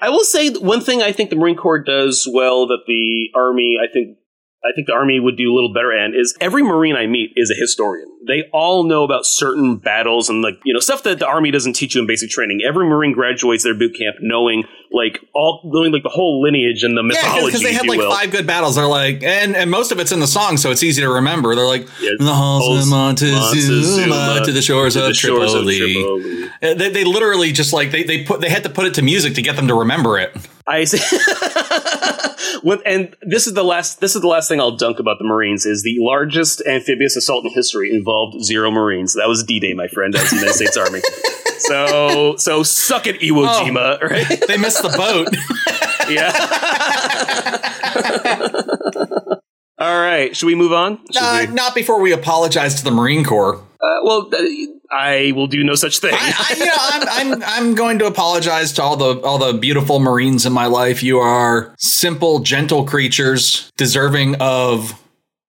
I 0.01 0.10
will 0.10 0.23
say 0.23 0.49
one 0.51 0.81
thing 0.81 1.01
I 1.01 1.12
think 1.12 1.29
the 1.29 1.36
Marine 1.36 1.57
Corps 1.57 1.83
does 1.83 2.29
well 2.31 2.67
that 2.67 2.83
the 2.88 3.29
Army, 3.36 3.77
I 3.81 3.91
think, 3.91 4.17
I 4.63 4.73
think 4.75 4.88
the 4.88 4.93
Army 4.93 5.19
would 5.19 5.38
do 5.38 5.51
a 5.51 5.55
little 5.55 5.73
better 5.73 5.91
at 5.97 6.12
is 6.13 6.36
every 6.41 6.63
Marine 6.63 6.95
I 6.95 7.07
meet 7.07 7.31
is 7.36 7.51
a 7.51 7.60
historian. 7.60 8.07
They 8.27 8.43
all 8.51 8.83
know 8.83 9.03
about 9.03 9.25
certain 9.25 9.77
battles 9.77 10.29
and 10.29 10.41
like 10.41 10.55
you 10.65 10.73
know 10.73 10.79
stuff 10.79 11.03
that 11.03 11.19
the 11.19 11.27
Army 11.27 11.51
doesn't 11.51 11.73
teach 11.73 11.95
you 11.95 12.01
in 12.01 12.07
basic 12.07 12.29
training. 12.29 12.62
Every 12.67 12.86
Marine 12.88 13.13
graduates 13.13 13.63
their 13.63 13.75
boot 13.75 13.95
camp 13.97 14.17
knowing 14.21 14.63
like 14.91 15.19
all 15.34 15.62
knowing 15.65 15.91
like 15.91 16.04
the 16.04 16.10
whole 16.10 16.41
lineage 16.41 16.84
and 16.84 16.97
the 16.97 17.02
Yeah, 17.02 17.08
mythology. 17.21 17.45
because 17.47 17.62
they 17.63 17.73
had 17.73 17.88
like 17.88 18.00
will. 18.00 18.12
five 18.12 18.32
good 18.32 18.47
battles. 18.47 18.76
They're 18.76 18.88
like, 18.88 19.21
and 19.23 19.56
and 19.56 19.69
most 19.69 19.91
of 19.91 20.00
it's 20.00 20.12
in 20.12 20.19
the 20.19 20.28
song, 20.28 20.58
so 20.58 20.71
it's 20.71 20.84
easy 20.84 21.02
to 21.02 21.10
remember. 21.10 21.56
They're 21.56 21.65
like, 21.65 21.88
Yeah, 22.00 22.12
the 22.19 22.34
halls 22.34 22.84
of 22.84 22.89
Montezuma, 22.89 24.41
to 24.45 24.52
the 24.52 24.62
shores, 24.62 24.93
to 24.93 25.02
of, 25.02 25.08
the 25.10 25.13
shores 25.13 25.54
of 25.54 25.65
Tripoli. 25.65 25.93
Tripoli. 25.93 26.43
Uh, 26.62 26.73
They, 26.73 26.89
they 26.89 27.04
literally 27.04 27.52
just 27.52 27.73
like 27.73 27.91
they, 27.91 28.04
they 28.04 28.23
put 28.23 28.41
they 28.41 28.50
had 28.50 28.63
to 28.63 28.69
put 28.69 28.86
it 28.86 28.93
to 28.95 29.02
music 29.02 29.36
to 29.36 29.41
get 29.41 29.56
them 29.56 29.67
to 29.67 29.76
remember 29.76 30.17
it. 30.19 30.36
I 30.65 30.84
see. 30.86 31.00
What- 32.63 32.82
and 32.86 33.15
this 33.21 33.45
is 33.47 33.54
the 33.54 33.63
last. 33.63 34.00
This 34.02 34.15
is 34.15 34.21
the 34.21 34.28
last 34.28 34.47
thing 34.50 34.60
I'll 34.60 34.76
dunk 34.76 35.00
about 35.00 35.19
the 35.19 35.26
Marines. 35.26 35.65
Is 35.65 35.84
the 35.84 35.97
largest 36.00 36.62
amphibious 36.67 37.15
assault 37.15 37.45
in 37.45 37.52
history 37.52 37.93
involved 37.93 38.43
zero 38.43 38.71
Marines. 38.71 39.13
That 39.13 39.28
was 39.28 39.43
D-Day, 39.43 39.73
my 39.73 39.88
friend. 39.88 40.13
That 40.13 40.21
was 40.23 40.32
the 40.32 40.38
United 40.38 40.56
States 40.56 40.78
Army. 40.78 41.02
So, 41.60 42.36
so 42.38 42.62
suck 42.62 43.08
it, 43.08 43.19
Iwo 43.19 43.47
Oh. 43.47 43.63
Jima. 43.65 44.00
Right? 44.02 44.43
They 44.47 44.58
missed 44.58 44.76
the 44.81 44.89
boat. 44.97 45.27
Yeah. 46.09 46.31
All 49.79 49.99
right. 50.01 50.35
Should 50.35 50.45
we 50.47 50.55
move 50.55 50.71
on? 50.73 50.99
Uh, 51.19 51.45
we- 51.47 51.53
not 51.53 51.75
before 51.75 51.99
we 52.01 52.11
apologize 52.13 52.75
to 52.75 52.83
the 52.83 52.91
Marine 52.91 53.23
Corps. 53.25 53.55
uh, 53.81 53.87
well, 54.03 54.29
uh, 54.33 54.37
I 54.89 55.33
will 55.35 55.47
do 55.47 55.63
no 55.63 55.75
such 55.75 55.99
thing. 55.99 56.13
I, 56.13 56.33
I, 56.49 56.55
you 56.57 56.65
know, 56.65 56.73
I'm, 56.77 57.07
I'm 57.33 57.43
I'm 57.43 57.75
going 57.75 57.99
to 57.99 58.05
apologize 58.05 58.71
to 58.73 58.81
all 58.83 58.95
the 58.95 59.19
all 59.21 59.37
the 59.37 59.53
beautiful 59.57 59.99
Marines 59.99 60.45
in 60.45 60.53
my 60.53 60.65
life. 60.67 61.03
You 61.03 61.19
are 61.19 61.75
simple, 61.77 62.39
gentle 62.39 62.85
creatures, 62.85 63.69
deserving 63.77 64.35
of 64.39 64.93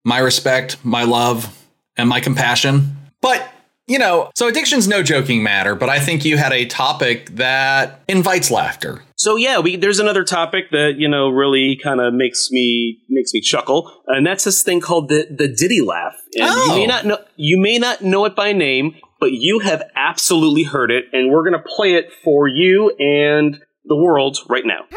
my 0.04 0.18
respect, 0.18 0.82
my 0.84 1.04
love, 1.04 1.54
and 1.98 2.08
my 2.08 2.20
compassion. 2.20 2.96
But 3.20 3.46
you 3.86 3.98
know, 3.98 4.30
so 4.36 4.48
addiction's 4.48 4.88
no 4.88 5.02
joking 5.02 5.42
matter. 5.42 5.74
But 5.74 5.88
I 5.88 5.98
think 6.00 6.24
you 6.24 6.36
had 6.36 6.52
a 6.52 6.66
topic 6.66 7.30
that 7.36 8.02
invites 8.08 8.50
laughter. 8.50 9.02
So 9.16 9.36
yeah, 9.36 9.58
we, 9.60 9.76
there's 9.76 9.98
another 9.98 10.24
topic 10.24 10.70
that 10.72 10.94
you 10.98 11.08
know 11.08 11.28
really 11.28 11.78
kind 11.82 12.00
of 12.00 12.12
makes 12.14 12.50
me 12.50 12.98
makes 13.08 13.32
me 13.32 13.40
chuckle, 13.40 14.02
and 14.06 14.26
that's 14.26 14.44
this 14.44 14.62
thing 14.62 14.80
called 14.80 15.08
the 15.08 15.26
the 15.30 15.48
Diddy 15.48 15.80
laugh. 15.80 16.14
And 16.38 16.48
you 16.50 16.68
may 16.74 16.84
Oh. 16.84 16.86
not 16.86 17.06
know 17.06 17.18
you 17.36 17.60
may 17.60 17.78
not 17.78 18.02
know 18.02 18.24
it 18.24 18.34
by 18.36 18.52
name, 18.52 18.96
but 19.20 19.32
you 19.32 19.60
have 19.60 19.82
absolutely 19.94 20.64
heard 20.64 20.90
it, 20.90 21.04
and 21.12 21.30
we're 21.30 21.44
gonna 21.44 21.62
play 21.76 21.94
it 21.94 22.10
for 22.24 22.48
you 22.48 22.90
and 22.98 23.58
the 23.84 23.96
world 23.96 24.38
right 24.48 24.64
now. 24.66 24.80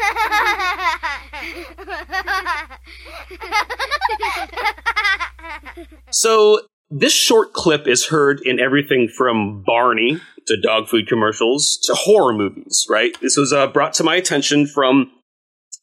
So 6.12 6.60
this 6.90 7.12
short 7.12 7.52
clip 7.52 7.86
is 7.86 8.06
heard 8.06 8.40
in 8.44 8.58
everything 8.60 9.08
from 9.08 9.62
Barney 9.64 10.20
to 10.46 10.60
dog 10.60 10.88
food 10.88 11.06
commercials 11.08 11.78
to 11.84 11.94
horror 11.94 12.32
movies, 12.32 12.86
right? 12.90 13.12
This 13.20 13.36
was 13.36 13.52
uh, 13.52 13.66
brought 13.68 13.92
to 13.94 14.04
my 14.04 14.16
attention 14.16 14.66
from, 14.66 15.10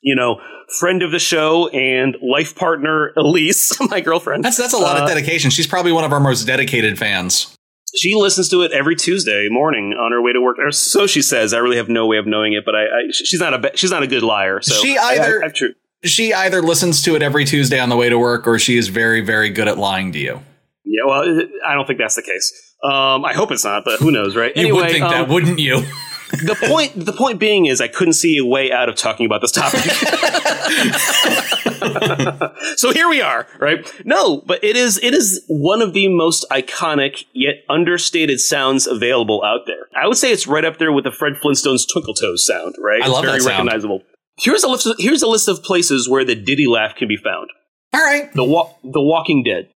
you 0.02 0.16
know, 0.16 0.42
friend 0.80 1.02
of 1.02 1.12
the 1.12 1.20
show 1.20 1.70
and 1.70 2.18
life 2.22 2.56
partner 2.56 3.14
Elise, 3.16 3.80
my 3.90 4.02
girlfriend. 4.02 4.44
That's 4.44 4.58
that's 4.58 4.74
a 4.74 4.78
lot 4.78 4.98
Uh, 5.00 5.04
of 5.04 5.08
dedication. 5.10 5.50
She's 5.50 5.68
probably 5.68 5.92
one 5.94 6.04
of 6.04 6.12
our 6.12 6.20
most 6.20 6.44
dedicated 6.46 6.98
fans. 7.00 7.54
She 7.96 8.14
listens 8.14 8.50
to 8.50 8.62
it 8.64 8.74
every 8.74 8.96
Tuesday 8.98 9.48
morning 9.50 9.94
on 9.94 10.12
her 10.12 10.22
way 10.22 10.34
to 10.34 10.42
work, 10.42 10.58
or 10.60 10.72
so 10.74 11.08
she 11.08 11.22
says. 11.22 11.54
I 11.54 11.60
really 11.60 11.78
have 11.78 11.88
no 11.88 12.06
way 12.06 12.18
of 12.18 12.28
knowing 12.28 12.52
it, 12.54 12.66
but 12.66 12.76
I, 12.76 12.84
I 12.84 13.02
she's 13.12 13.40
not 13.40 13.54
a 13.54 13.72
she's 13.78 13.92
not 13.92 14.04
a 14.04 14.08
good 14.08 14.24
liar. 14.24 14.62
So 14.62 14.76
She 14.82 14.98
either- 14.98 15.44
I, 15.44 15.50
true. 15.50 15.74
She 16.04 16.32
either 16.32 16.62
listens 16.62 17.02
to 17.04 17.16
it 17.16 17.24
every 17.24 17.44
Tuesday 17.44 17.80
on 17.80 17.90
the 17.90 17.96
way 17.96 18.08
to 18.10 18.20
work, 18.20 18.46
or 18.48 18.60
she 18.60 18.78
is 18.78 18.90
very 18.90 19.22
very 19.22 19.50
good 19.50 19.68
at 19.70 19.78
lying 19.78 20.12
to 20.12 20.20
you. 20.20 20.42
Yeah, 20.88 21.06
well, 21.06 21.42
I 21.66 21.74
don't 21.74 21.86
think 21.86 22.00
that's 22.00 22.16
the 22.16 22.22
case. 22.22 22.52
Um, 22.84 23.26
I 23.26 23.34
hope 23.34 23.52
it's 23.52 23.66
not, 23.66 23.84
but 23.86 24.00
who 24.00 24.12
knows, 24.12 24.36
right? 24.36 24.56
You 24.56 24.64
anyway, 24.64 24.82
would 24.82 24.92
think 24.92 25.04
um, 25.04 25.12
that, 25.12 25.28
wouldn't 25.28 25.60
you? 25.60 25.84
the 26.32 26.58
point 26.68 27.06
the 27.06 27.14
point 27.14 27.40
being 27.40 27.68
is 27.68 27.80
I 27.80 27.88
couldn't 27.88 28.14
see 28.14 28.38
a 28.38 28.46
way 28.46 28.72
out 28.72 28.90
of 28.90 28.96
talking 28.96 29.26
about 29.26 29.42
this 29.42 29.54
topic. 29.54 29.80
so 32.76 32.92
here 32.92 33.08
we 33.08 33.22
are, 33.22 33.48
right? 33.60 33.90
No, 34.06 34.42
but 34.46 34.64
it 34.64 34.76
is 34.76 35.00
it 35.02 35.14
is 35.14 35.44
one 35.48 35.82
of 35.82 35.94
the 35.94 36.08
most 36.10 36.46
iconic 36.52 37.26
yet 37.34 37.56
understated 37.70 38.40
sounds 38.40 38.88
available 38.88 39.44
out 39.44 39.62
there. 39.68 39.88
I 39.96 40.08
would 40.08 40.18
say 40.18 40.32
it's 40.32 40.48
right 40.48 40.66
up 40.66 40.80
there 40.80 40.92
with 40.92 41.06
the 41.06 41.12
Fred 41.12 41.34
Flintstone's 41.42 41.86
Twinkle 41.86 42.14
Toes 42.14 42.46
sound, 42.46 42.76
right? 42.80 43.02
I 43.02 43.08
love 43.08 43.24
it's 43.24 43.32
very 43.32 43.40
that 43.40 43.44
sound. 43.44 43.68
recognizable. 43.68 44.04
Here's 44.40 44.64
a 44.64 44.68
list 44.68 44.86
of, 44.86 44.96
here's 45.00 45.24
a 45.24 45.28
list 45.28 45.48
of 45.48 45.64
places 45.64 46.08
where 46.10 46.24
the 46.24 46.36
Diddy 46.36 46.68
laugh 46.68 46.96
can 46.96 47.08
be 47.08 47.18
found. 47.18 47.50
All 47.94 48.02
right, 48.02 48.32
The 48.34 48.44
wa- 48.44 48.70
The 48.84 49.02
Walking 49.02 49.44
Dead, 49.44 49.70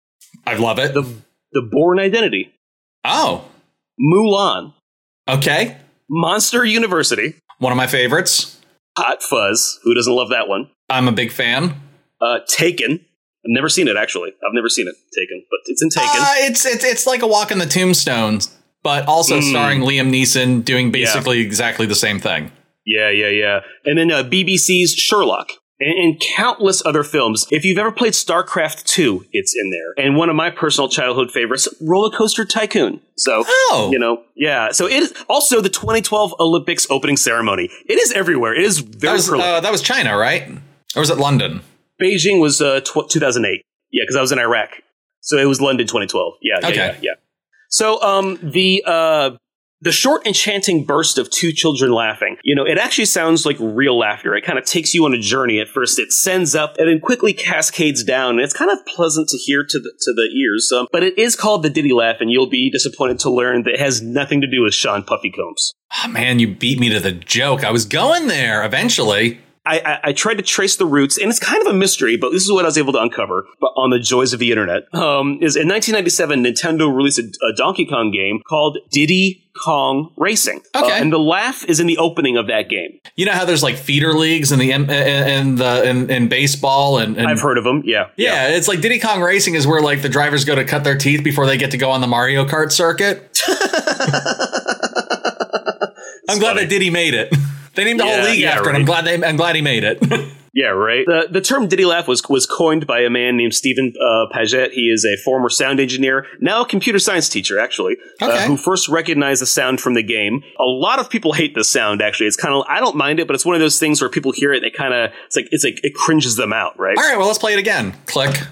I 0.45 0.55
love 0.55 0.79
it. 0.79 0.93
the 0.93 1.03
The 1.53 1.67
Bourne 1.71 1.99
Identity, 1.99 2.51
oh, 3.05 3.45
Mulan, 3.99 4.73
okay. 5.27 5.77
Monster 6.09 6.65
University, 6.65 7.35
One 7.59 7.71
of 7.71 7.77
my 7.77 7.87
favorites. 7.87 8.59
Hot 8.97 9.23
Fuzz. 9.23 9.79
Who 9.83 9.93
doesn't 9.93 10.13
love 10.13 10.29
that 10.29 10.47
one? 10.49 10.69
I'm 10.89 11.07
a 11.07 11.11
big 11.13 11.31
fan. 11.31 11.75
Uh, 12.19 12.39
Taken. 12.47 12.91
I've 12.93 13.47
never 13.55 13.69
seen 13.69 13.87
it 13.87 13.95
actually. 13.97 14.29
I've 14.29 14.53
never 14.53 14.67
seen 14.69 14.87
it. 14.87 14.95
Taken, 15.17 15.43
but 15.49 15.59
it's 15.67 15.81
in 15.81 15.89
Taken. 15.89 16.09
Uh, 16.21 16.33
it's 16.39 16.65
it's 16.65 16.83
it's 16.83 17.07
like 17.07 17.21
a 17.21 17.27
walk 17.27 17.51
in 17.51 17.57
the 17.59 17.65
tombstones, 17.65 18.53
but 18.83 19.07
also 19.07 19.39
Mm. 19.39 19.49
starring 19.49 19.79
Liam 19.81 20.11
Neeson 20.11 20.63
doing 20.65 20.91
basically 20.91 21.39
exactly 21.39 21.85
the 21.85 21.95
same 21.95 22.19
thing. 22.19 22.51
yeah, 22.85 23.09
yeah, 23.09 23.29
yeah. 23.29 23.59
And 23.85 23.97
then 23.97 24.11
uh, 24.11 24.23
BBC's 24.23 24.93
Sherlock. 24.93 25.51
And, 25.83 25.97
and 25.97 26.19
countless 26.37 26.85
other 26.85 27.03
films. 27.03 27.47
If 27.49 27.65
you've 27.65 27.79
ever 27.79 27.91
played 27.91 28.13
StarCraft 28.13 28.83
2, 28.85 29.25
it's 29.31 29.55
in 29.59 29.71
there. 29.71 30.05
And 30.05 30.15
one 30.15 30.29
of 30.29 30.35
my 30.35 30.51
personal 30.51 30.87
childhood 30.87 31.31
favorites, 31.31 31.67
Roller 31.81 32.15
Coaster 32.15 32.45
Tycoon. 32.45 33.01
So, 33.17 33.43
Oh. 33.47 33.89
you 33.91 33.97
know, 33.97 34.21
yeah. 34.35 34.71
So 34.71 34.85
it 34.85 34.93
is 35.01 35.13
also 35.27 35.59
the 35.59 35.69
2012 35.69 36.35
Olympics 36.39 36.85
opening 36.91 37.17
ceremony. 37.17 37.69
It 37.89 37.99
is 37.99 38.11
everywhere. 38.11 38.53
It 38.53 38.63
is 38.63 38.83
That 38.85 38.95
very 38.99 39.13
was 39.15 39.29
uh, 39.31 39.59
that 39.59 39.71
was 39.71 39.81
China, 39.81 40.15
right? 40.15 40.47
Or 40.95 40.99
was 40.99 41.09
it 41.09 41.17
London? 41.17 41.61
Beijing 41.99 42.39
was 42.39 42.61
uh, 42.61 42.81
tw- 42.81 43.09
2008. 43.09 43.61
Yeah, 43.91 44.03
because 44.03 44.15
I 44.15 44.21
was 44.21 44.31
in 44.31 44.37
Iraq. 44.39 44.69
So 45.21 45.37
it 45.37 45.45
was 45.45 45.59
London 45.61 45.87
2012. 45.87 46.33
Yeah, 46.41 46.59
yeah, 46.61 46.67
Okay. 46.67 46.75
yeah, 46.77 46.95
yeah. 47.01 47.11
So 47.69 48.01
um, 48.03 48.37
the 48.43 48.83
uh, 48.85 49.31
the 49.81 49.91
short 49.91 50.25
enchanting 50.25 50.85
burst 50.85 51.17
of 51.17 51.29
two 51.29 51.51
children 51.51 51.91
laughing. 51.91 52.37
You 52.43 52.55
know, 52.55 52.65
it 52.65 52.77
actually 52.77 53.05
sounds 53.05 53.45
like 53.45 53.57
real 53.59 53.97
laughter. 53.97 54.35
It 54.35 54.45
kind 54.45 54.59
of 54.59 54.65
takes 54.65 54.93
you 54.93 55.05
on 55.05 55.13
a 55.13 55.19
journey. 55.19 55.59
At 55.59 55.67
first, 55.67 55.99
it 55.99 56.11
sends 56.11 56.55
up 56.55 56.77
and 56.77 56.87
then 56.87 56.99
quickly 56.99 57.33
cascades 57.33 58.03
down. 58.03 58.31
And 58.31 58.41
it's 58.41 58.53
kind 58.53 58.71
of 58.71 58.85
pleasant 58.85 59.29
to 59.29 59.37
hear 59.37 59.63
to 59.67 59.79
the 59.79 59.91
to 60.01 60.13
the 60.13 60.29
ears. 60.35 60.71
Um, 60.71 60.87
but 60.91 61.03
it 61.03 61.17
is 61.17 61.35
called 61.35 61.63
the 61.63 61.69
Diddy 61.69 61.93
laugh, 61.93 62.17
and 62.19 62.31
you'll 62.31 62.49
be 62.49 62.69
disappointed 62.69 63.19
to 63.19 63.31
learn 63.31 63.63
that 63.63 63.73
it 63.73 63.79
has 63.79 64.01
nothing 64.01 64.41
to 64.41 64.47
do 64.47 64.63
with 64.63 64.73
Sean 64.73 65.03
Puffy 65.03 65.31
Combs. 65.31 65.73
Oh, 66.03 66.07
man, 66.07 66.39
you 66.39 66.53
beat 66.53 66.79
me 66.79 66.89
to 66.89 66.99
the 66.99 67.11
joke. 67.11 67.63
I 67.63 67.71
was 67.71 67.85
going 67.85 68.27
there 68.27 68.63
eventually. 68.63 69.39
I, 69.65 69.79
I, 69.79 69.99
I 70.05 70.13
tried 70.13 70.35
to 70.35 70.43
trace 70.43 70.75
the 70.75 70.85
roots, 70.85 71.17
and 71.17 71.29
it's 71.29 71.39
kind 71.39 71.61
of 71.61 71.67
a 71.67 71.77
mystery, 71.77 72.17
but 72.17 72.31
this 72.31 72.43
is 72.43 72.51
what 72.51 72.65
I 72.65 72.67
was 72.67 72.77
able 72.77 72.93
to 72.93 73.01
uncover 73.01 73.45
but 73.59 73.71
on 73.75 73.91
the 73.91 73.99
joys 73.99 74.33
of 74.33 74.39
the 74.39 74.49
internet. 74.49 74.83
Um, 74.93 75.37
is 75.41 75.55
in 75.55 75.67
1997, 75.67 76.43
Nintendo 76.43 76.93
released 76.93 77.19
a, 77.19 77.31
a 77.45 77.53
Donkey 77.55 77.85
Kong 77.85 78.11
game 78.11 78.41
called 78.47 78.79
Diddy 78.89 79.47
Kong 79.63 80.13
Racing. 80.17 80.61
Okay. 80.75 80.91
Uh, 80.91 80.95
and 80.95 81.13
the 81.13 81.19
laugh 81.19 81.63
is 81.65 81.79
in 81.79 81.87
the 81.87 81.97
opening 81.97 82.37
of 82.37 82.47
that 82.47 82.69
game. 82.69 82.99
You 83.15 83.25
know 83.25 83.33
how 83.33 83.45
there's 83.45 83.61
like 83.61 83.75
feeder 83.75 84.13
leagues 84.13 84.51
in 84.51 84.59
the 84.59 84.71
in, 84.71 84.89
in 84.89 85.55
the 85.55 85.87
in, 85.87 86.09
in 86.09 86.27
baseball 86.29 86.97
and, 86.97 87.17
and 87.17 87.27
I've 87.27 87.41
heard 87.41 87.57
of 87.57 87.63
them. 87.63 87.83
Yeah. 87.85 88.07
yeah, 88.15 88.49
it's 88.49 88.67
like 88.67 88.81
Diddy 88.81 88.99
Kong 88.99 89.21
Racing 89.21 89.55
is 89.55 89.67
where 89.67 89.81
like 89.81 90.01
the 90.01 90.09
drivers 90.09 90.45
go 90.45 90.55
to 90.55 90.63
cut 90.63 90.83
their 90.83 90.97
teeth 90.97 91.23
before 91.23 91.45
they 91.45 91.57
get 91.57 91.71
to 91.71 91.77
go 91.77 91.91
on 91.91 92.01
the 92.01 92.07
Mario 92.07 92.45
Kart 92.45 92.71
circuit. 92.71 93.39
I'm 96.29 96.39
glad 96.39 96.53
funny. 96.53 96.61
that 96.61 96.69
Diddy 96.69 96.89
made 96.89 97.13
it. 97.13 97.33
They 97.75 97.85
named 97.85 97.99
the 97.99 98.05
Yeah, 98.05 98.21
whole 98.21 98.31
league 98.31 98.41
yeah, 98.41 98.49
after 98.51 98.69
it. 98.69 98.75
I'm 98.75 98.85
glad 98.85 99.05
they 99.05 99.23
I'm 99.23 99.37
glad 99.37 99.55
he 99.55 99.61
made 99.61 99.83
it. 99.83 99.99
Yeah, 100.53 100.67
right. 100.67 101.05
The 101.05 101.29
the 101.31 101.39
term 101.39 101.69
Diddy 101.69 101.85
Laugh 101.85 102.09
was 102.09 102.21
was 102.27 102.45
coined 102.45 102.85
by 102.85 102.99
a 103.03 103.09
man 103.09 103.37
named 103.37 103.53
Stephen 103.53 103.93
uh, 103.97 104.25
Paget. 104.33 104.73
He 104.73 104.89
is 104.89 105.05
a 105.05 105.15
former 105.23 105.47
sound 105.49 105.79
engineer, 105.79 106.25
now 106.41 106.63
a 106.63 106.67
computer 106.67 106.99
science 106.99 107.29
teacher, 107.29 107.57
actually, 107.57 107.95
uh, 108.21 108.47
who 108.47 108.57
first 108.57 108.89
recognized 108.89 109.41
the 109.41 109.45
sound 109.45 109.79
from 109.79 109.93
the 109.93 110.03
game. 110.03 110.43
A 110.59 110.65
lot 110.65 110.99
of 110.99 111.09
people 111.09 111.31
hate 111.31 111.55
this 111.55 111.69
sound. 111.69 112.01
Actually, 112.01 112.27
it's 112.27 112.35
kind 112.35 112.53
of 112.53 112.65
I 112.67 112.81
don't 112.81 112.97
mind 112.97 113.21
it, 113.21 113.27
but 113.27 113.33
it's 113.35 113.45
one 113.45 113.55
of 113.55 113.61
those 113.61 113.79
things 113.79 114.01
where 114.01 114.09
people 114.09 114.33
hear 114.33 114.51
it, 114.51 114.59
they 114.59 114.71
kind 114.71 114.93
of 114.93 115.11
it's 115.25 115.37
like 115.37 115.47
it's 115.51 115.63
like 115.63 115.79
it 115.85 115.95
cringes 115.95 116.35
them 116.35 116.51
out, 116.51 116.77
right? 116.77 116.97
All 116.97 117.03
right, 117.07 117.17
well, 117.17 117.27
let's 117.27 117.39
play 117.39 117.53
it 117.53 117.59
again. 117.59 117.93
Click. 118.07 118.37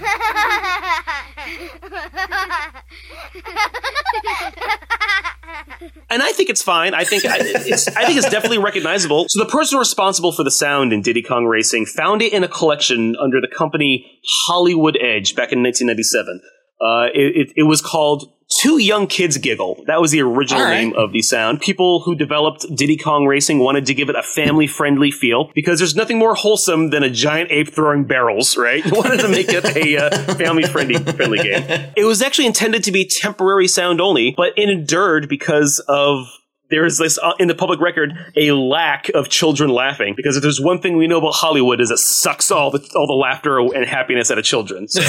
and 6.10 6.22
I 6.22 6.32
think 6.32 6.50
it's 6.50 6.62
fine. 6.62 6.94
I 6.94 7.04
think 7.04 7.26
I, 7.26 7.38
it's 7.40 7.88
I 7.88 8.06
think 8.06 8.18
it's 8.18 8.30
definitely 8.30 8.58
recognizable. 8.58 9.26
So 9.30 9.44
the 9.44 9.50
person 9.50 9.80
responsible 9.80 10.32
for 10.32 10.44
the 10.44 10.52
sound 10.52 10.94
in 10.94 11.02
Diddy 11.02 11.22
Kong 11.22 11.46
Racing 11.46 11.86
found 11.86 12.22
it 12.22 12.34
in 12.34 12.44
a 12.44 12.48
collection 12.48 13.16
under 13.18 13.40
the 13.42 13.48
company 13.48 14.20
Hollywood 14.46 14.98
Edge 15.02 15.36
back 15.36 15.52
in 15.52 15.64
1997. 15.64 16.42
Uh, 16.82 17.08
it, 17.14 17.48
it, 17.48 17.54
it 17.58 17.64
was 17.64 17.82
called 17.82 18.32
Two 18.50 18.80
Young 18.80 19.06
Kids 19.06 19.38
Giggle. 19.38 19.84
That 19.86 20.02
was 20.02 20.12
the 20.12 20.22
original 20.22 20.64
right. 20.64 20.86
name 20.86 20.94
of 20.96 21.12
the 21.12 21.22
sound. 21.22 21.62
People 21.62 22.02
who 22.02 22.16
developed 22.16 22.66
Diddy 22.76 22.98
Kong 22.98 23.26
Racing 23.26 23.60
wanted 23.60 23.86
to 23.86 23.94
give 23.94 24.10
it 24.10 24.16
a 24.16 24.24
family 24.24 24.66
friendly 24.66 25.12
feel 25.12 25.52
because 25.54 25.80
there's 25.80 25.96
nothing 25.96 26.18
more 26.18 26.34
wholesome 26.34 26.90
than 26.90 27.04
a 27.04 27.10
giant 27.12 27.52
ape 27.52 27.70
throwing 27.72 28.06
barrels, 28.06 28.58
right? 28.58 28.84
You 28.84 28.92
wanted 28.94 29.20
to 29.20 29.30
make 29.30 29.50
it 29.50 29.66
a 29.78 29.98
uh, 29.98 30.36
family 30.36 30.64
friendly 30.64 30.96
friendly 31.14 31.38
game. 31.38 31.64
It 31.96 32.06
was 32.06 32.24
actually 32.24 32.48
intended 32.48 32.84
to 32.86 32.92
be 32.92 33.06
temporary 33.06 33.68
sound 33.68 34.02
only, 34.02 34.34
but 34.36 34.54
it 34.58 34.68
endured 34.68 35.30
because 35.30 35.80
of 35.88 36.39
there 36.70 36.86
is 36.86 36.98
this 36.98 37.18
uh, 37.18 37.34
in 37.40 37.48
the 37.48 37.56
public 37.56 37.80
record 37.80 38.14
a 38.36 38.52
lack 38.52 39.10
of 39.10 39.30
children 39.30 39.70
laughing 39.70 40.14
because 40.16 40.36
if 40.36 40.44
there's 40.44 40.62
one 40.62 40.80
thing 40.82 40.98
we 40.98 41.08
know 41.08 41.18
about 41.18 41.34
Hollywood 41.34 41.82
is 41.82 41.92
it 41.92 41.98
sucks 41.98 42.52
all 42.52 42.72
the 42.72 42.80
all 42.96 43.08
the 43.08 43.14
laughter 43.14 43.60
and 43.60 43.86
happiness 43.86 44.30
out 44.32 44.38
of 44.38 44.46
children. 44.46 44.88
So 44.88 45.02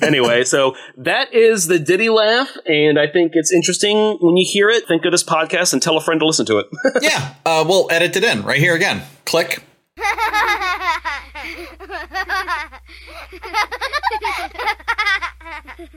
anyway, 0.02 0.44
so 0.44 0.76
that 0.96 1.32
is 1.32 1.66
the 1.66 1.78
Diddy 1.78 2.08
laugh, 2.08 2.56
and 2.66 2.98
I 2.98 3.06
think 3.06 3.32
it's 3.34 3.52
interesting 3.52 4.18
when 4.20 4.36
you 4.36 4.46
hear 4.48 4.68
it. 4.68 4.86
Think 4.86 5.04
of 5.04 5.12
this 5.12 5.24
podcast 5.24 5.72
and 5.72 5.80
tell 5.82 5.96
a 5.96 6.00
friend 6.00 6.20
to 6.20 6.26
listen 6.26 6.46
to 6.46 6.58
it. 6.58 6.66
Yeah, 7.02 7.34
uh, 7.44 7.64
we'll 7.66 7.88
edit 7.90 8.16
it 8.16 8.22
in 8.22 8.42
right 8.42 8.60
here 8.60 8.76
again. 8.76 9.02
Click. 9.24 9.64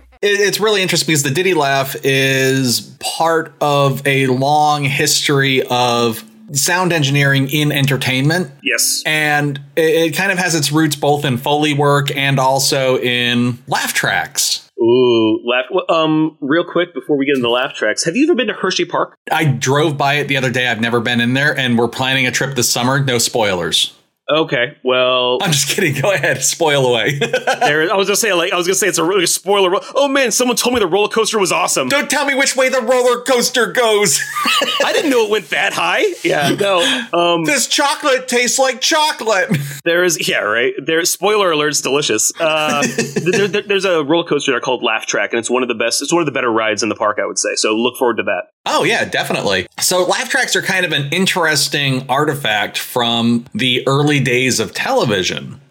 It, 0.26 0.40
it's 0.40 0.60
really 0.60 0.82
interesting 0.82 1.08
because 1.08 1.24
the 1.24 1.32
Diddy 1.32 1.54
Laugh 1.54 1.96
is 2.04 2.96
part 3.00 3.54
of 3.62 4.06
a 4.08 4.28
long 4.28 4.84
history 4.84 5.62
of 5.70 6.24
sound 6.52 6.94
engineering 6.94 7.48
in 7.50 7.72
entertainment. 7.72 8.52
yes. 8.64 9.02
And 9.06 9.60
it, 9.76 9.82
it 10.12 10.16
kind 10.16 10.32
of 10.32 10.38
has 10.38 10.54
its 10.56 10.72
roots 10.72 10.96
both 10.96 11.26
in 11.26 11.38
Foley 11.38 11.74
work 11.74 12.16
and 12.16 12.40
also 12.40 12.98
in 13.00 13.58
laugh 13.68 13.94
tracks. 13.94 14.70
Ooh, 14.80 15.40
laugh. 15.46 15.66
well, 15.72 15.86
Um, 15.90 16.38
real 16.42 16.64
quick 16.64 16.94
before 16.94 17.18
we 17.18 17.26
get 17.26 17.36
into 17.38 17.50
laugh 17.50 17.74
tracks, 17.74 18.04
have 18.06 18.16
you 18.16 18.26
ever 18.26 18.36
been 18.36 18.48
to 18.48 18.54
Hersheypark? 18.54 19.14
I 19.32 19.46
drove 19.46 19.98
by 19.98 20.16
it 20.16 20.28
the 20.28 20.38
other 20.38 20.52
day. 20.52 20.68
I've 20.68 20.82
never 20.82 21.00
been 21.00 21.22
in 21.22 21.34
there, 21.34 21.58
and 21.58 21.80
we're 21.80 21.88
planning 21.88 22.28
a 22.28 22.32
trip 22.32 22.56
this 22.56 22.70
summer. 22.70 23.00
No 23.00 23.18
spoilers. 23.18 23.96
Okay, 24.28 24.76
well, 24.84 25.38
I'm 25.42 25.52
just 25.52 25.68
kidding. 25.70 26.02
Go 26.02 26.12
ahead. 26.12 26.42
Spoil 26.42 26.86
away. 26.88 27.20
there. 27.20 27.92
I 27.94 27.96
was 27.96 28.08
gonna 28.08 28.16
say 28.16 28.34
like 28.34 28.52
I 28.52 28.58
was 28.58 28.66
gonna 28.66 28.74
say 28.76 28.88
it's 28.88 28.98
a 28.98 29.04
really 29.04 29.28
spoiler. 29.28 29.70
ro- 29.70 29.82
Oh 29.94 30.08
man, 30.08 30.32
someone 30.32 30.58
told 30.58 30.74
me 30.74 30.80
the 30.80 30.88
roller 30.88 31.10
coaster 31.10 31.38
was 31.38 31.52
awesome. 31.52 31.90
Don't 31.90 32.10
tell 32.10 32.26
me 32.26 32.34
which 32.34 32.56
way 32.56 32.70
the 32.70 32.82
roller 32.82 33.22
coaster 33.22 33.72
goes. 33.72 34.20
I 34.84 34.94
didn't 34.94 35.12
know 35.12 35.26
it 35.26 35.30
went 35.30 35.50
that 35.52 35.74
high. 35.74 36.06
Yeah, 36.24 36.50
no. 36.60 36.80
Um, 37.14 37.46
this 37.46 37.68
chocolate 37.68 38.28
tastes 38.28 38.58
like 38.58 38.82
chocolate. 38.82 39.56
there 39.86 40.04
is 40.04 40.28
yeah, 40.28 40.40
right. 40.40 40.74
There. 40.84 41.06
Spoiler 41.06 41.52
alert. 41.52 41.70
It's 41.70 41.82
delicious. 41.82 42.32
Uh, 42.40 42.84
there, 43.26 43.48
there- 43.48 43.62
there's 43.62 43.86
a 43.86 44.04
roller 44.04 44.28
coaster 44.28 44.54
there 44.54 44.60
called 44.60 44.82
Laugh 44.82 45.06
Track, 45.06 45.34
and 45.34 45.40
it's 45.40 45.52
one 45.52 45.62
of 45.62 45.70
the 45.70 45.76
best. 45.76 46.02
It's 46.02 46.12
one 46.12 46.22
of 46.22 46.26
the 46.26 46.32
better 46.32 46.52
rides 46.52 46.82
in 46.82 46.90
the 46.90 46.96
park, 46.96 47.20
I 47.22 47.28
would 47.28 47.38
say. 47.38 47.50
So 47.58 47.76
look 47.76 47.96
forward 47.98 48.18
to 48.18 48.24
that. 48.24 48.46
Oh, 48.68 48.84
yeah, 48.84 49.06
definitely. 49.06 49.68
So, 49.80 50.04
laugh 50.06 50.28
tracks 50.30 50.56
are 50.56 50.62
kind 50.64 50.88
of 50.88 50.92
an 50.92 51.10
interesting 51.14 52.10
artifact 52.10 52.80
from 52.80 53.46
the 53.54 53.88
early 53.88 54.14
days 54.19 54.60
of 54.60 54.73
television. 54.73 55.62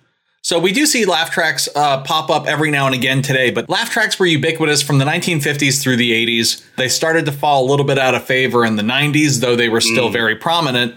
So, 0.42 0.59
we 0.59 0.72
do 0.72 0.85
see 0.85 1.07
laugh 1.07 1.30
tracks 1.30 1.68
uh, 1.74 2.02
pop 2.02 2.28
up 2.28 2.46
every 2.46 2.70
now 2.70 2.85
and 2.85 2.94
again 2.94 3.22
today, 3.22 3.50
but 3.50 3.68
laugh 3.70 3.88
tracks 3.90 4.18
were 4.18 4.26
ubiquitous 4.26 4.83
from 4.83 4.98
the 4.98 5.07
1950s 5.07 5.80
through 5.83 5.96
the 5.96 6.12
80s. 6.12 6.62
They 6.76 6.88
started 6.88 7.24
to 7.24 7.33
fall 7.33 7.64
a 7.64 7.68
little 7.70 7.87
bit 7.87 7.98
out 7.98 8.14
of 8.14 8.24
favor 8.24 8.64
in 8.66 8.76
the 8.76 8.83
90s, 8.83 9.40
though 9.40 9.57
they 9.57 9.70
were 9.70 9.80
still 9.80 10.11
very 10.11 10.37
prominent. 10.37 10.96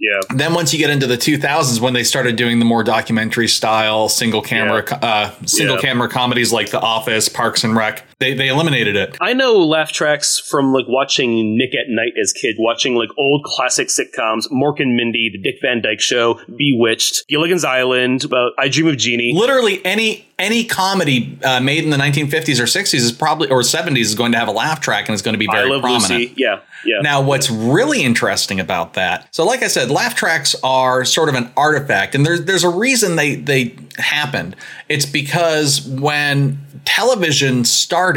Yeah. 0.00 0.18
Then 0.34 0.52
once 0.54 0.72
you 0.72 0.78
get 0.80 0.90
into 0.90 1.06
the 1.06 1.16
2000s, 1.16 1.80
when 1.80 1.92
they 1.92 2.04
started 2.04 2.34
doing 2.36 2.58
the 2.60 2.64
more 2.64 2.82
documentary 2.84 3.48
style 3.48 4.08
single 4.08 4.42
camera, 4.42 4.84
uh, 5.02 5.30
single 5.44 5.76
Yeah. 5.76 5.82
camera 5.82 6.08
comedies 6.08 6.52
like 6.52 6.70
The 6.70 6.80
Office, 6.80 7.28
Parks 7.28 7.62
and 7.64 7.76
Rec, 7.76 8.04
they 8.20 8.34
they 8.34 8.48
eliminated 8.48 8.96
it. 8.96 9.16
I 9.20 9.32
know 9.32 9.58
laugh 9.58 9.92
tracks 9.92 10.38
from 10.38 10.72
like 10.72 10.86
watching 10.88 11.56
Nick 11.56 11.74
at 11.74 11.88
Night 11.88 12.12
as 12.20 12.32
kid, 12.32 12.56
watching 12.58 12.94
like 12.94 13.10
old 13.16 13.44
classic 13.44 13.88
sitcoms, 13.88 14.50
Mork 14.50 14.80
and 14.80 14.96
Mindy, 14.96 15.30
The 15.32 15.38
Dick 15.38 15.60
Van 15.62 15.80
Dyke 15.80 16.00
Show, 16.00 16.40
Bewitched, 16.56 17.26
Gilligan's 17.28 17.64
Island, 17.64 18.24
uh, 18.32 18.50
I 18.58 18.68
Dream 18.68 18.88
of 18.88 18.96
Jeannie. 18.96 19.32
Literally 19.34 19.84
any 19.84 20.28
any 20.38 20.64
comedy 20.64 21.38
uh, 21.44 21.60
made 21.60 21.84
in 21.84 21.90
the 21.90 21.96
1950s 21.96 22.60
or 22.60 22.64
60s 22.64 22.94
is 22.94 23.12
probably 23.12 23.50
or 23.50 23.60
70s 23.60 23.98
is 23.98 24.14
going 24.14 24.32
to 24.32 24.38
have 24.38 24.48
a 24.48 24.52
laugh 24.52 24.80
track 24.80 25.08
and 25.08 25.14
it's 25.14 25.22
going 25.22 25.34
to 25.34 25.38
be 25.38 25.48
very 25.50 25.68
prominent. 25.80 26.10
Lucy. 26.10 26.34
Yeah, 26.36 26.60
yeah. 26.84 27.00
Now, 27.02 27.22
what's 27.22 27.50
really 27.50 28.02
interesting 28.02 28.58
about 28.60 28.94
that? 28.94 29.32
So, 29.34 29.44
like 29.44 29.62
I 29.62 29.68
said, 29.68 29.90
laugh 29.90 30.14
tracks 30.14 30.56
are 30.64 31.04
sort 31.04 31.28
of 31.28 31.36
an 31.36 31.50
artifact, 31.56 32.14
and 32.16 32.26
there's 32.26 32.44
there's 32.44 32.64
a 32.64 32.70
reason 32.70 33.16
they 33.16 33.36
they 33.36 33.76
happened. 33.96 34.56
It's 34.88 35.06
because 35.06 35.82
when 35.86 36.64
television 36.84 37.64
started, 37.64 38.07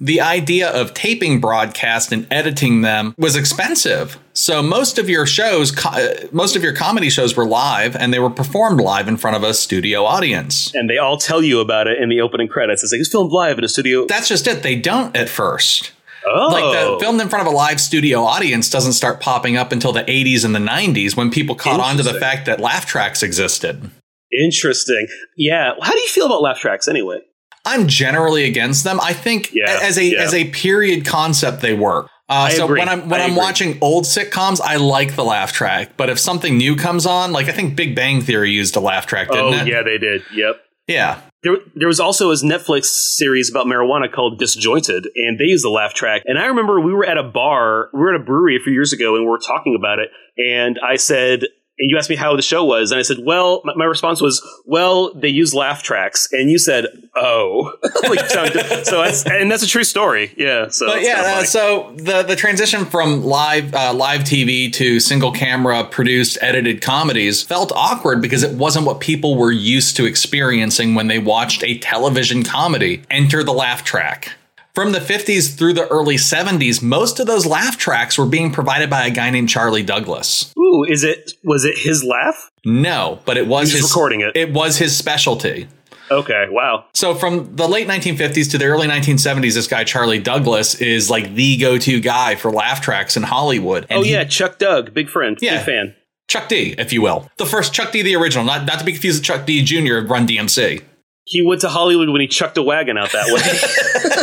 the 0.00 0.20
idea 0.20 0.68
of 0.70 0.94
taping 0.94 1.40
broadcast 1.40 2.12
and 2.12 2.26
editing 2.30 2.82
them 2.82 3.14
was 3.18 3.36
expensive. 3.36 4.18
So 4.32 4.62
most 4.62 4.98
of 4.98 5.08
your 5.08 5.26
shows, 5.26 5.72
uh, 5.84 6.26
most 6.32 6.56
of 6.56 6.62
your 6.62 6.74
comedy 6.74 7.08
shows 7.08 7.36
were 7.36 7.46
live, 7.46 7.96
and 7.96 8.12
they 8.12 8.18
were 8.18 8.30
performed 8.30 8.80
live 8.80 9.08
in 9.08 9.16
front 9.16 9.36
of 9.36 9.42
a 9.42 9.54
studio 9.54 10.04
audience. 10.04 10.74
and 10.74 10.90
they 10.90 10.98
all 10.98 11.16
tell 11.16 11.42
you 11.42 11.60
about 11.60 11.86
it 11.86 11.98
in 12.00 12.08
the 12.10 12.20
opening 12.20 12.48
credits. 12.48 12.82
It's 12.82 12.92
like 12.92 13.00
it's 13.00 13.08
filmed 13.10 13.32
live 13.32 13.58
in 13.58 13.64
a 13.64 13.68
studio. 13.68 14.06
That's 14.06 14.28
just 14.28 14.46
it. 14.46 14.62
They 14.62 14.76
don't 14.76 15.16
at 15.16 15.28
first. 15.28 15.92
oh, 16.26 16.48
like 16.48 16.64
the 16.64 16.98
filmed 17.00 17.20
in 17.20 17.28
front 17.28 17.46
of 17.46 17.52
a 17.52 17.56
live 17.56 17.80
studio 17.80 18.20
audience 18.22 18.68
doesn't 18.68 18.92
start 18.94 19.20
popping 19.20 19.56
up 19.56 19.72
until 19.72 19.92
the 19.92 20.02
80s 20.04 20.44
and 20.44 20.54
the 20.54 20.58
90s 20.60 21.16
when 21.16 21.30
people 21.30 21.54
caught 21.54 21.80
on 21.80 21.96
to 21.96 22.02
the 22.02 22.14
fact 22.14 22.46
that 22.46 22.60
laugh 22.60 22.84
tracks 22.84 23.22
existed. 23.22 23.90
Interesting. 24.32 25.06
Yeah. 25.36 25.72
How 25.80 25.92
do 25.92 26.00
you 26.00 26.08
feel 26.08 26.26
about 26.26 26.42
laugh 26.42 26.58
tracks 26.58 26.88
anyway? 26.88 27.20
I'm 27.66 27.88
generally 27.88 28.44
against 28.44 28.84
them. 28.84 28.98
I 29.02 29.12
think 29.12 29.52
Yeah, 29.52 29.78
as 29.82 29.98
a 29.98 30.04
yeah. 30.04 30.22
as 30.22 30.32
a 30.32 30.48
period 30.50 31.04
concept 31.04 31.60
they 31.60 31.74
work. 31.74 32.08
Uh, 32.28 32.48
so 32.48 32.64
agree. 32.64 32.80
when 32.80 32.88
I'm 32.88 33.08
when 33.08 33.20
I 33.20 33.24
I'm 33.24 33.32
agree. 33.32 33.42
watching 33.42 33.78
old 33.80 34.04
sitcoms, 34.04 34.60
I 34.60 34.76
like 34.76 35.14
the 35.14 35.24
laugh 35.24 35.52
track. 35.52 35.96
But 35.96 36.10
if 36.10 36.18
something 36.18 36.56
new 36.56 36.74
comes 36.76 37.06
on, 37.06 37.32
like 37.32 37.48
I 37.48 37.52
think 37.52 37.76
Big 37.76 37.94
Bang 37.94 38.20
Theory 38.20 38.50
used 38.50 38.74
a 38.76 38.80
laugh 38.80 39.06
track, 39.06 39.28
didn't 39.28 39.44
oh, 39.44 39.52
it? 39.52 39.68
yeah, 39.68 39.82
they 39.82 39.98
did. 39.98 40.22
Yep. 40.32 40.56
Yeah. 40.88 41.20
There, 41.42 41.58
there 41.76 41.88
was 41.88 42.00
also 42.00 42.30
a 42.30 42.34
Netflix 42.34 42.86
series 42.86 43.50
about 43.50 43.66
marijuana 43.66 44.12
called 44.12 44.38
Disjointed, 44.38 45.08
and 45.14 45.38
they 45.38 45.44
used 45.44 45.64
the 45.64 45.70
laugh 45.70 45.94
track. 45.94 46.22
And 46.26 46.38
I 46.38 46.46
remember 46.46 46.80
we 46.80 46.92
were 46.92 47.06
at 47.06 47.18
a 47.18 47.22
bar, 47.22 47.88
we 47.92 48.00
were 48.00 48.14
at 48.14 48.20
a 48.20 48.24
brewery 48.24 48.56
a 48.56 48.60
few 48.60 48.72
years 48.72 48.92
ago, 48.92 49.14
and 49.14 49.24
we 49.24 49.30
were 49.30 49.38
talking 49.38 49.76
about 49.78 49.98
it. 50.00 50.08
And 50.38 50.78
I 50.84 50.96
said, 50.96 51.42
and 51.78 51.90
you 51.90 51.98
asked 51.98 52.08
me 52.08 52.16
how 52.16 52.34
the 52.36 52.42
show 52.42 52.64
was, 52.64 52.90
and 52.90 52.98
I 52.98 53.02
said, 53.02 53.18
well, 53.20 53.60
my, 53.64 53.74
my 53.76 53.84
response 53.84 54.20
was, 54.20 54.42
well, 54.64 55.12
they 55.14 55.28
use 55.28 55.54
laugh 55.54 55.82
tracks, 55.82 56.28
and 56.32 56.50
you 56.50 56.58
said, 56.58 56.86
oh, 57.14 57.72
like, 58.08 58.20
so, 58.30 58.46
so 58.82 59.02
that's 59.02 59.26
and 59.26 59.50
that's 59.50 59.62
a 59.62 59.66
true 59.66 59.84
story, 59.84 60.32
yeah. 60.36 60.68
So 60.68 60.86
But 60.86 61.02
yeah, 61.02 61.22
uh, 61.38 61.44
so 61.44 61.92
the 61.96 62.22
the 62.22 62.36
transition 62.36 62.84
from 62.84 63.24
live 63.24 63.74
uh, 63.74 63.92
live 63.92 64.22
TV 64.22 64.72
to 64.74 65.00
single 65.00 65.32
camera 65.32 65.84
produced 65.84 66.38
edited 66.40 66.80
comedies 66.80 67.42
felt 67.42 67.72
awkward 67.74 68.22
because 68.22 68.42
it 68.42 68.56
wasn't 68.56 68.86
what 68.86 69.00
people 69.00 69.36
were 69.36 69.52
used 69.52 69.96
to 69.96 70.06
experiencing 70.06 70.94
when 70.94 71.08
they 71.08 71.18
watched 71.18 71.62
a 71.62 71.78
television 71.78 72.42
comedy. 72.42 73.02
Enter 73.10 73.42
the 73.42 73.52
laugh 73.52 73.84
track. 73.84 74.32
From 74.76 74.92
the 74.92 74.98
50s 74.98 75.56
through 75.56 75.72
the 75.72 75.88
early 75.88 76.16
70s, 76.16 76.82
most 76.82 77.18
of 77.18 77.26
those 77.26 77.46
laugh 77.46 77.78
tracks 77.78 78.18
were 78.18 78.26
being 78.26 78.52
provided 78.52 78.90
by 78.90 79.06
a 79.06 79.10
guy 79.10 79.30
named 79.30 79.48
Charley 79.48 79.82
Douglass. 79.82 80.52
Ooh, 80.58 80.84
is 80.86 81.02
it 81.02 81.32
was 81.42 81.64
it 81.64 81.78
his 81.78 82.04
laugh? 82.04 82.50
No, 82.62 83.18
but 83.24 83.38
it 83.38 83.46
was 83.46 83.70
He 83.70 83.76
was 83.76 83.80
his 83.84 83.90
recording 83.90 84.20
it. 84.20 84.36
It 84.36 84.52
was 84.52 84.76
his 84.76 84.94
specialty. 84.94 85.66
Okay, 86.10 86.44
wow. 86.50 86.84
So 86.92 87.14
from 87.14 87.56
the 87.56 87.66
late 87.66 87.88
1950s 87.88 88.50
to 88.50 88.58
the 88.58 88.66
early 88.66 88.86
1970s, 88.86 89.54
this 89.54 89.66
guy 89.66 89.82
Charley 89.84 90.18
Douglass 90.18 90.74
is 90.74 91.08
like 91.08 91.32
the 91.34 91.56
go-to 91.56 91.98
guy 91.98 92.34
for 92.34 92.52
laugh 92.52 92.82
tracks 92.82 93.16
in 93.16 93.22
Hollywood. 93.22 93.86
And 93.88 94.00
oh 94.00 94.02
he- 94.02 94.12
yeah, 94.12 94.24
Chuck 94.24 94.58
Doug, 94.58 94.92
big 94.92 95.08
friend, 95.08 95.38
Yeah. 95.40 95.56
big 95.56 95.64
fan. 95.64 95.94
Chuck 96.28 96.50
D, 96.50 96.74
if 96.76 96.92
you 96.92 97.00
will, 97.00 97.30
the 97.38 97.46
first 97.46 97.72
Chuck 97.72 97.92
D, 97.92 98.02
the 98.02 98.14
original, 98.14 98.44
not 98.44 98.66
not 98.66 98.78
to 98.80 98.84
be 98.84 98.92
confused 98.92 99.20
with 99.20 99.24
Chuck 99.24 99.46
D 99.46 99.62
Jr. 99.62 99.96
of 99.96 100.10
Run 100.10 100.26
DMC. 100.28 100.82
He 101.26 101.44
went 101.44 101.60
to 101.62 101.68
Hollywood 101.68 102.08
when 102.08 102.20
he 102.20 102.28
chucked 102.28 102.56
a 102.56 102.62
wagon 102.62 102.96
out 102.96 103.10
that 103.12 103.26
way. 103.26 103.42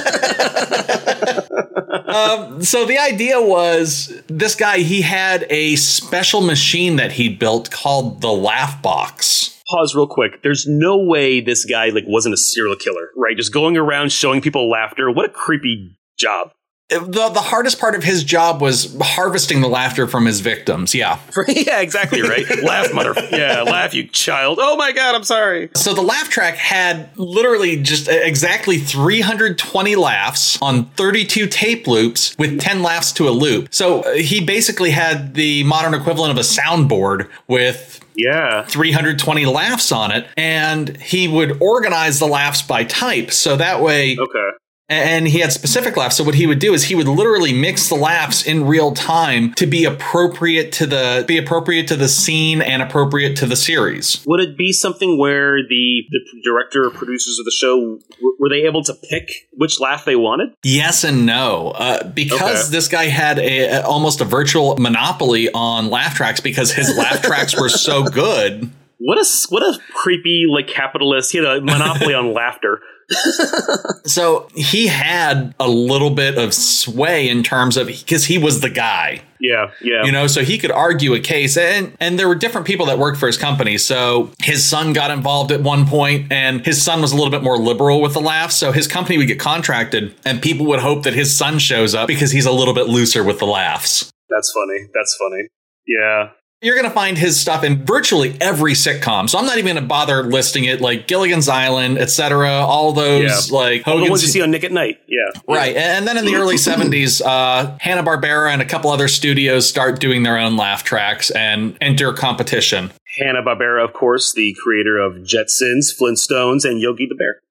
um, 2.07 2.61
so 2.61 2.85
the 2.85 2.97
idea 2.97 3.41
was 3.41 4.21
this 4.27 4.55
guy 4.55 4.79
he 4.79 5.01
had 5.01 5.45
a 5.49 5.75
special 5.75 6.39
machine 6.41 6.95
that 6.95 7.11
he 7.11 7.29
built 7.29 7.71
called 7.71 8.21
the 8.21 8.31
Laugh 8.31 8.81
Box. 8.81 9.61
Pause 9.67 9.95
real 9.95 10.07
quick. 10.07 10.41
There's 10.43 10.65
no 10.65 10.97
way 10.97 11.41
this 11.41 11.65
guy 11.65 11.89
like 11.89 12.05
wasn't 12.07 12.33
a 12.33 12.37
serial 12.37 12.75
killer, 12.77 13.09
right? 13.17 13.35
Just 13.35 13.53
going 13.53 13.75
around 13.75 14.11
showing 14.11 14.41
people 14.41 14.69
laughter. 14.69 15.11
What 15.11 15.25
a 15.25 15.29
creepy 15.29 15.97
job. 16.17 16.51
The, 16.89 17.29
the 17.29 17.41
hardest 17.41 17.79
part 17.79 17.95
of 17.95 18.03
his 18.03 18.23
job 18.23 18.61
was 18.61 18.95
harvesting 19.01 19.61
the 19.61 19.67
laughter 19.67 20.07
from 20.07 20.25
his 20.25 20.41
victims. 20.41 20.93
Yeah. 20.93 21.19
yeah, 21.47 21.79
exactly 21.81 22.21
right. 22.21 22.45
laugh, 22.63 22.93
mother. 22.93 23.15
Yeah, 23.31 23.63
laugh, 23.63 23.93
you 23.93 24.07
child. 24.07 24.59
Oh 24.61 24.75
my 24.75 24.91
god, 24.91 25.15
I'm 25.15 25.23
sorry. 25.23 25.69
So 25.75 25.93
the 25.93 26.01
laugh 26.01 26.29
track 26.29 26.55
had 26.55 27.09
literally 27.17 27.81
just 27.81 28.07
exactly 28.09 28.77
320 28.77 29.95
laughs 29.95 30.61
on 30.61 30.85
32 30.91 31.47
tape 31.47 31.87
loops 31.87 32.35
with 32.37 32.59
10 32.59 32.83
laughs 32.83 33.11
to 33.13 33.27
a 33.27 33.31
loop. 33.31 33.73
So 33.73 34.01
uh, 34.01 34.13
he 34.13 34.43
basically 34.43 34.91
had 34.91 35.33
the 35.33 35.63
modern 35.63 35.93
equivalent 35.93 36.31
of 36.31 36.37
a 36.37 36.41
soundboard 36.47 37.29
with 37.47 37.99
yeah 38.15 38.63
320 38.65 39.45
laughs 39.47 39.91
on 39.91 40.11
it 40.11 40.27
and 40.37 40.97
he 40.97 41.27
would 41.27 41.59
organize 41.59 42.19
the 42.19 42.27
laughs 42.27 42.61
by 42.61 42.83
type 42.83 43.31
so 43.31 43.55
that 43.55 43.81
way 43.81 44.15
okay 44.19 44.49
and 44.89 45.27
he 45.27 45.39
had 45.39 45.51
specific 45.51 45.95
laughs. 45.95 46.17
So 46.17 46.23
what 46.23 46.35
he 46.35 46.45
would 46.45 46.59
do 46.59 46.73
is 46.73 46.85
he 46.85 46.95
would 46.95 47.07
literally 47.07 47.53
mix 47.53 47.89
the 47.89 47.95
laughs 47.95 48.45
in 48.45 48.65
real 48.65 48.93
time 48.93 49.53
to 49.55 49.65
be 49.65 49.85
appropriate 49.85 50.71
to 50.73 50.85
the 50.85 51.23
be 51.27 51.37
appropriate 51.37 51.87
to 51.87 51.95
the 51.95 52.07
scene 52.07 52.61
and 52.61 52.81
appropriate 52.81 53.35
to 53.37 53.45
the 53.45 53.55
series. 53.55 54.23
Would 54.27 54.41
it 54.41 54.57
be 54.57 54.71
something 54.71 55.17
where 55.17 55.57
the 55.57 56.03
the 56.09 56.19
director 56.43 56.85
or 56.85 56.91
producers 56.91 57.39
of 57.39 57.45
the 57.45 57.51
show 57.51 57.99
were 58.39 58.49
they 58.49 58.63
able 58.63 58.83
to 58.83 58.93
pick 58.93 59.47
which 59.53 59.79
laugh 59.79 60.05
they 60.05 60.15
wanted? 60.15 60.53
Yes 60.63 61.03
and 61.03 61.25
no, 61.25 61.69
uh, 61.71 62.03
because 62.09 62.65
okay. 62.65 62.71
this 62.71 62.87
guy 62.87 63.05
had 63.05 63.39
a, 63.39 63.65
a, 63.65 63.81
almost 63.83 64.21
a 64.21 64.25
virtual 64.25 64.75
monopoly 64.77 65.49
on 65.53 65.89
laugh 65.89 66.15
tracks 66.15 66.41
because 66.41 66.73
his 66.73 66.95
laugh 66.97 67.21
tracks 67.23 67.59
were 67.59 67.69
so 67.69 68.03
good. 68.03 68.69
What 68.99 69.17
a 69.17 69.25
what 69.49 69.63
a 69.63 69.79
creepy 69.93 70.45
like 70.49 70.67
capitalist. 70.67 71.31
He 71.31 71.37
had 71.37 71.45
a 71.45 71.61
monopoly 71.61 72.13
on 72.13 72.33
laughter. 72.33 72.81
so 74.05 74.47
he 74.55 74.87
had 74.87 75.53
a 75.59 75.67
little 75.67 76.09
bit 76.09 76.37
of 76.37 76.53
sway 76.53 77.27
in 77.29 77.43
terms 77.43 77.77
of 77.77 77.87
because 77.87 78.25
he 78.25 78.37
was 78.37 78.61
the 78.61 78.69
guy. 78.69 79.21
Yeah, 79.39 79.71
yeah. 79.81 80.05
You 80.05 80.11
know, 80.11 80.27
so 80.27 80.41
he 80.41 80.57
could 80.57 80.71
argue 80.71 81.13
a 81.13 81.19
case, 81.19 81.57
and 81.57 81.95
and 81.99 82.17
there 82.17 82.27
were 82.27 82.35
different 82.35 82.65
people 82.65 82.85
that 82.85 82.97
worked 82.97 83.17
for 83.17 83.27
his 83.27 83.37
company. 83.37 83.77
So 83.77 84.31
his 84.41 84.63
son 84.63 84.93
got 84.93 85.11
involved 85.11 85.51
at 85.51 85.61
one 85.61 85.85
point, 85.85 86.31
and 86.31 86.65
his 86.65 86.81
son 86.81 87.01
was 87.01 87.11
a 87.11 87.15
little 87.15 87.31
bit 87.31 87.43
more 87.43 87.57
liberal 87.57 88.01
with 88.01 88.13
the 88.13 88.21
laughs. 88.21 88.55
So 88.55 88.71
his 88.71 88.87
company 88.87 89.17
would 89.17 89.27
get 89.27 89.39
contracted, 89.39 90.15
and 90.25 90.41
people 90.41 90.65
would 90.67 90.79
hope 90.79 91.03
that 91.03 91.13
his 91.13 91.35
son 91.35 91.59
shows 91.59 91.93
up 91.93 92.07
because 92.07 92.31
he's 92.31 92.45
a 92.45 92.51
little 92.51 92.73
bit 92.73 92.87
looser 92.87 93.23
with 93.23 93.39
the 93.39 93.45
laughs. 93.45 94.09
That's 94.29 94.51
funny. 94.51 94.87
That's 94.93 95.17
funny. 95.17 95.47
Yeah. 95.85 96.29
You're 96.63 96.75
going 96.75 96.87
to 96.87 96.95
find 96.95 97.17
his 97.17 97.37
stuff 97.37 97.65
in 97.65 97.85
virtually 97.85 98.37
every 98.39 98.71
sitcom. 98.71 99.29
So 99.29 99.37
I'm 99.37 99.45
not 99.45 99.57
even 99.57 99.73
going 99.73 99.83
to 99.83 99.87
bother 99.87 100.23
listing 100.23 100.63
it 100.63 100.79
like 100.79 101.07
Gilligan's 101.07 101.49
Island, 101.49 101.97
etc. 101.97 102.49
All 102.51 102.93
those 102.93 103.51
yeah. 103.51 103.57
like 103.57 103.81
Hogan's, 103.81 103.87
all 103.87 104.05
the 104.05 104.09
ones 104.09 104.23
you 104.23 104.29
see 104.29 104.41
on 104.41 104.51
Nick 104.51 104.63
at 104.63 104.71
Night. 104.71 105.01
Yeah. 105.05 105.41
Right. 105.45 105.75
And 105.75 106.07
then 106.07 106.17
in 106.17 106.23
the 106.23 106.35
early 106.35 106.55
70s, 106.55 107.21
uh, 107.21 107.77
Hanna-Barbera 107.81 108.49
and 108.49 108.61
a 108.61 108.65
couple 108.65 108.91
other 108.91 109.09
studios 109.09 109.67
start 109.67 109.99
doing 109.99 110.23
their 110.23 110.37
own 110.37 110.55
laugh 110.55 110.85
tracks 110.85 111.31
and 111.31 111.77
enter 111.81 112.13
competition. 112.13 112.93
Hanna-Barbera, 113.17 113.83
of 113.83 113.91
course, 113.91 114.33
the 114.33 114.55
creator 114.63 114.97
of 114.97 115.15
Jetsons, 115.15 115.93
Flintstones, 115.93 116.63
and 116.63 116.79
Yogi 116.79 117.07
the 117.07 117.15
Bear. 117.15 117.41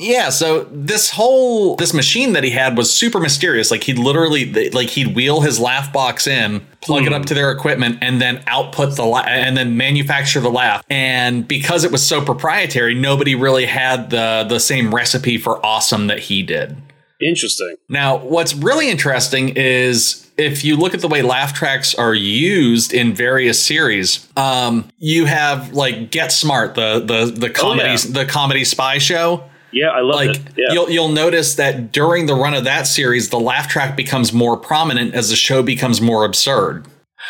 Yeah, 0.00 0.30
so 0.30 0.66
this 0.72 1.10
whole 1.10 1.76
this 1.76 1.92
machine 1.92 2.32
that 2.32 2.42
he 2.42 2.50
had 2.50 2.74
was 2.76 2.92
super 2.92 3.20
mysterious. 3.20 3.70
Like 3.70 3.84
he'd 3.84 3.98
literally 3.98 4.70
like 4.70 4.88
he'd 4.88 5.14
wheel 5.14 5.42
his 5.42 5.60
laugh 5.60 5.92
box 5.92 6.26
in, 6.26 6.66
plug 6.80 7.02
mm. 7.02 7.08
it 7.08 7.12
up 7.12 7.22
hmm. 7.22 7.26
to 7.26 7.34
their 7.34 7.52
equipment, 7.52 7.98
and 8.00 8.18
then 8.18 8.42
output 8.46 8.96
the 8.96 9.04
la- 9.04 9.20
and 9.20 9.58
then 9.58 9.76
manufacture 9.76 10.40
the 10.40 10.50
laugh. 10.50 10.82
And 10.88 11.46
because 11.46 11.84
it 11.84 11.92
was 11.92 12.04
so 12.04 12.24
proprietary, 12.24 12.94
nobody 12.94 13.34
really 13.34 13.66
had 13.66 14.08
the 14.08 14.46
the 14.48 14.58
same 14.58 14.94
recipe 14.94 15.36
for 15.36 15.64
awesome 15.64 16.06
that 16.06 16.18
he 16.18 16.42
did. 16.42 16.76
Interesting. 17.20 17.76
Now, 17.90 18.16
what's 18.16 18.54
really 18.54 18.88
interesting 18.88 19.50
is 19.50 20.30
if 20.38 20.64
you 20.64 20.76
look 20.76 20.94
at 20.94 21.00
the 21.00 21.08
way 21.08 21.20
laugh 21.20 21.52
tracks 21.52 21.94
are 21.94 22.14
used 22.14 22.94
in 22.94 23.12
various 23.12 23.62
series, 23.62 24.26
um, 24.38 24.88
you 24.98 25.26
have 25.26 25.74
like 25.74 26.10
Get 26.10 26.32
Smart, 26.32 26.74
the 26.74 27.00
the 27.00 27.30
the 27.30 27.50
comedy 27.50 27.90
oh, 27.90 27.92
yeah. 27.92 28.24
the 28.24 28.24
comedy 28.24 28.64
spy 28.64 28.96
show. 28.96 29.44
Yeah, 29.72 29.88
I 29.88 30.00
love 30.00 30.16
like, 30.16 30.36
it. 30.36 30.42
Yeah. 30.56 30.72
You'll 30.72 30.90
you'll 30.90 31.08
notice 31.08 31.54
that 31.54 31.92
during 31.92 32.26
the 32.26 32.34
run 32.34 32.54
of 32.54 32.64
that 32.64 32.86
series, 32.86 33.30
the 33.30 33.40
laugh 33.40 33.68
track 33.68 33.96
becomes 33.96 34.32
more 34.32 34.56
prominent 34.56 35.14
as 35.14 35.30
the 35.30 35.36
show 35.36 35.62
becomes 35.62 36.00
more 36.00 36.24
absurd. 36.24 36.86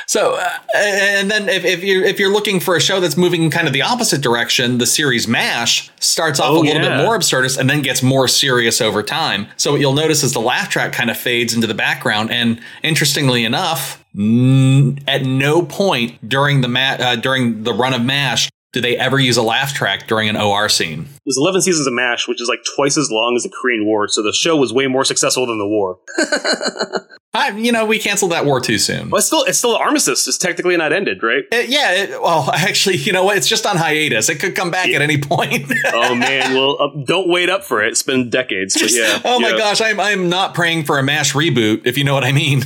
So, 0.06 0.34
uh, 0.34 0.48
and 0.76 1.30
then 1.30 1.48
if, 1.48 1.64
if 1.64 1.82
you're 1.82 2.04
if 2.04 2.18
you're 2.18 2.32
looking 2.32 2.60
for 2.60 2.76
a 2.76 2.80
show 2.80 3.00
that's 3.00 3.16
moving 3.16 3.42
in 3.42 3.50
kind 3.50 3.66
of 3.66 3.72
the 3.72 3.82
opposite 3.82 4.20
direction, 4.20 4.78
the 4.78 4.86
series 4.86 5.26
Mash 5.26 5.90
starts 6.00 6.40
off 6.40 6.50
oh, 6.50 6.60
a 6.60 6.60
little 6.60 6.82
yeah. 6.82 6.96
bit 6.96 7.04
more 7.04 7.18
absurdist 7.18 7.58
and 7.58 7.68
then 7.68 7.82
gets 7.82 8.02
more 8.02 8.28
serious 8.28 8.80
over 8.80 9.02
time. 9.02 9.48
So 9.56 9.72
what 9.72 9.80
you'll 9.80 9.92
notice 9.92 10.22
is 10.22 10.32
the 10.32 10.40
laugh 10.40 10.68
track 10.68 10.92
kind 10.92 11.10
of 11.10 11.16
fades 11.16 11.54
into 11.54 11.66
the 11.66 11.74
background. 11.74 12.30
And 12.30 12.60
interestingly 12.82 13.44
enough, 13.44 14.04
n- 14.16 15.00
at 15.08 15.24
no 15.24 15.62
point 15.62 16.28
during 16.28 16.60
the 16.60 16.68
ma- 16.68 16.96
uh, 16.98 17.16
during 17.16 17.64
the 17.64 17.74
run 17.74 17.92
of 17.92 18.02
Mash 18.02 18.48
did 18.72 18.84
they 18.84 18.96
ever 18.96 19.18
use 19.18 19.36
a 19.36 19.42
laugh 19.42 19.74
track 19.74 20.06
during 20.06 20.28
an 20.28 20.36
OR 20.36 20.68
scene? 20.68 21.00
It 21.00 21.22
was 21.26 21.38
11 21.38 21.62
seasons 21.62 21.86
of 21.86 21.92
MASH, 21.92 22.28
which 22.28 22.40
is 22.40 22.48
like 22.48 22.60
twice 22.76 22.96
as 22.96 23.10
long 23.10 23.34
as 23.36 23.42
the 23.42 23.50
Korean 23.50 23.84
War, 23.84 24.06
so 24.08 24.22
the 24.22 24.32
show 24.32 24.56
was 24.56 24.72
way 24.72 24.86
more 24.86 25.04
successful 25.04 25.46
than 25.46 25.58
the 25.58 25.66
war. 25.66 25.98
I, 27.32 27.50
you 27.50 27.70
know, 27.70 27.86
we 27.86 28.00
canceled 28.00 28.32
that 28.32 28.44
war 28.44 28.60
too 28.60 28.76
soon. 28.76 29.08
Well, 29.08 29.18
it's 29.18 29.28
still, 29.28 29.44
it's 29.44 29.58
still 29.58 29.76
an 29.76 29.82
armistice. 29.82 30.26
It's 30.26 30.36
technically 30.36 30.76
not 30.76 30.92
ended, 30.92 31.22
right? 31.22 31.44
It, 31.52 31.68
yeah. 31.68 31.92
It, 31.92 32.20
well, 32.20 32.50
actually, 32.54 32.96
you 32.96 33.12
know 33.12 33.22
what? 33.22 33.36
It's 33.36 33.46
just 33.46 33.66
on 33.66 33.76
hiatus. 33.76 34.28
It 34.28 34.40
could 34.40 34.56
come 34.56 34.72
back 34.72 34.88
yeah. 34.88 34.96
at 34.96 35.02
any 35.02 35.18
point. 35.18 35.70
oh 35.94 36.16
man. 36.16 36.54
Well, 36.54 36.76
uh, 36.80 36.88
don't 37.04 37.28
wait 37.28 37.48
up 37.48 37.62
for 37.62 37.84
it. 37.84 37.90
It's 37.90 38.02
been 38.02 38.30
decades. 38.30 38.74
But 38.74 38.90
yeah. 38.90 39.20
oh 39.24 39.38
my 39.38 39.50
yeah. 39.50 39.58
gosh, 39.58 39.80
I'm 39.80 40.00
I'm 40.00 40.28
not 40.28 40.54
praying 40.54 40.86
for 40.86 40.98
a 40.98 41.04
Mash 41.04 41.32
reboot, 41.32 41.86
if 41.86 41.96
you 41.96 42.02
know 42.02 42.14
what 42.14 42.24
I 42.24 42.32
mean. 42.32 42.60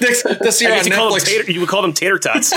this, 0.00 0.22
this 0.22 0.60
year 0.60 0.72
on 0.72 0.80
Netflix, 0.80 1.24
tater, 1.24 1.50
you 1.50 1.60
would 1.60 1.70
call 1.70 1.80
them 1.80 1.94
tater 1.94 2.18
tots. 2.18 2.52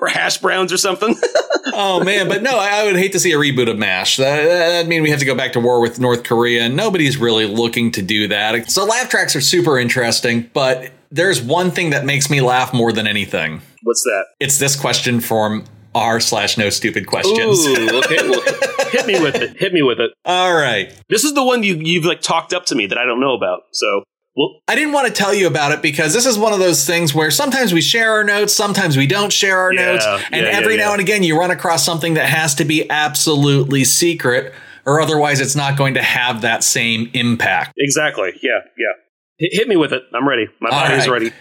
or 0.00 0.08
hash 0.26 0.38
browns 0.38 0.72
or 0.72 0.76
something. 0.76 1.14
oh 1.72 2.02
man, 2.02 2.28
but 2.28 2.42
no, 2.42 2.58
I, 2.58 2.84
would 2.84 2.96
hate 2.96 3.12
to 3.12 3.20
see 3.20 3.32
a 3.32 3.36
reboot 3.36 3.70
of 3.70 3.78
MASH. 3.78 4.16
That, 4.16 4.44
that'd 4.44 4.88
mean 4.88 5.02
we 5.02 5.10
have 5.10 5.20
to 5.20 5.24
go 5.24 5.34
back 5.34 5.52
to 5.52 5.60
war 5.60 5.80
with 5.80 6.00
North 6.00 6.24
Korea, 6.24 6.62
and 6.62 6.76
nobody's 6.76 7.16
really 7.16 7.46
looking 7.46 7.92
to 7.92 8.02
do 8.02 8.28
that. 8.28 8.70
So 8.70 8.84
laugh 8.84 9.08
tracks 9.08 9.36
are 9.36 9.40
super 9.40 9.78
interesting, 9.78 10.50
but 10.52 10.90
there's 11.10 11.40
one 11.40 11.70
thing 11.70 11.90
that 11.90 12.04
makes 12.04 12.28
me 12.28 12.40
laugh 12.40 12.74
more 12.74 12.92
than 12.92 13.06
anything. 13.06 13.62
What's 13.82 14.02
that? 14.02 14.26
It's 14.40 14.58
this 14.58 14.74
question 14.74 15.20
from 15.20 15.64
r 15.94 16.20
slash 16.20 16.58
no 16.58 16.70
stupid 16.70 17.06
questions. 17.06 17.66
Ooh, 17.66 17.98
okay, 17.98 18.28
well, 18.28 18.42
hit 18.90 19.06
me 19.06 19.20
with 19.20 19.36
it. 19.36 19.56
Hit 19.56 19.72
me 19.72 19.82
with 19.82 20.00
it. 20.00 20.10
All 20.24 20.54
right. 20.54 20.92
This 21.08 21.24
is 21.24 21.34
the 21.34 21.44
one 21.44 21.62
you 21.62 21.76
you've 21.76 22.04
like 22.04 22.20
talked 22.20 22.52
up 22.52 22.66
to 22.66 22.74
me 22.74 22.86
that 22.86 22.98
I 22.98 23.04
don't 23.04 23.20
know 23.20 23.34
about. 23.34 23.62
So 23.72 24.02
well, 24.36 24.60
I 24.68 24.74
didn't 24.74 24.92
want 24.92 25.06
to 25.08 25.12
tell 25.12 25.32
you 25.32 25.46
about 25.46 25.72
it 25.72 25.80
because 25.80 26.12
this 26.12 26.26
is 26.26 26.38
one 26.38 26.52
of 26.52 26.58
those 26.58 26.84
things 26.86 27.14
where 27.14 27.30
sometimes 27.30 27.72
we 27.72 27.80
share 27.80 28.12
our 28.12 28.24
notes, 28.24 28.52
sometimes 28.52 28.96
we 28.96 29.06
don't 29.06 29.32
share 29.32 29.58
our 29.58 29.72
yeah, 29.72 29.92
notes, 29.92 30.06
and 30.30 30.44
yeah, 30.44 30.52
every 30.52 30.76
yeah, 30.76 30.84
now 30.84 30.92
and 30.92 31.00
again 31.00 31.22
you 31.22 31.38
run 31.38 31.50
across 31.50 31.84
something 31.84 32.14
that 32.14 32.28
has 32.28 32.54
to 32.56 32.64
be 32.66 32.88
absolutely 32.90 33.82
secret, 33.84 34.52
or 34.84 35.00
otherwise 35.00 35.40
it's 35.40 35.56
not 35.56 35.78
going 35.78 35.94
to 35.94 36.02
have 36.02 36.42
that 36.42 36.62
same 36.62 37.10
impact. 37.14 37.72
Exactly. 37.78 38.32
Yeah, 38.42 38.60
yeah. 38.76 38.92
H- 39.40 39.52
hit 39.52 39.68
me 39.68 39.76
with 39.76 39.94
it. 39.94 40.02
I'm 40.12 40.28
ready. 40.28 40.48
My 40.60 40.68
body's 40.68 41.08
right. 41.08 41.22
ready. 41.22 41.32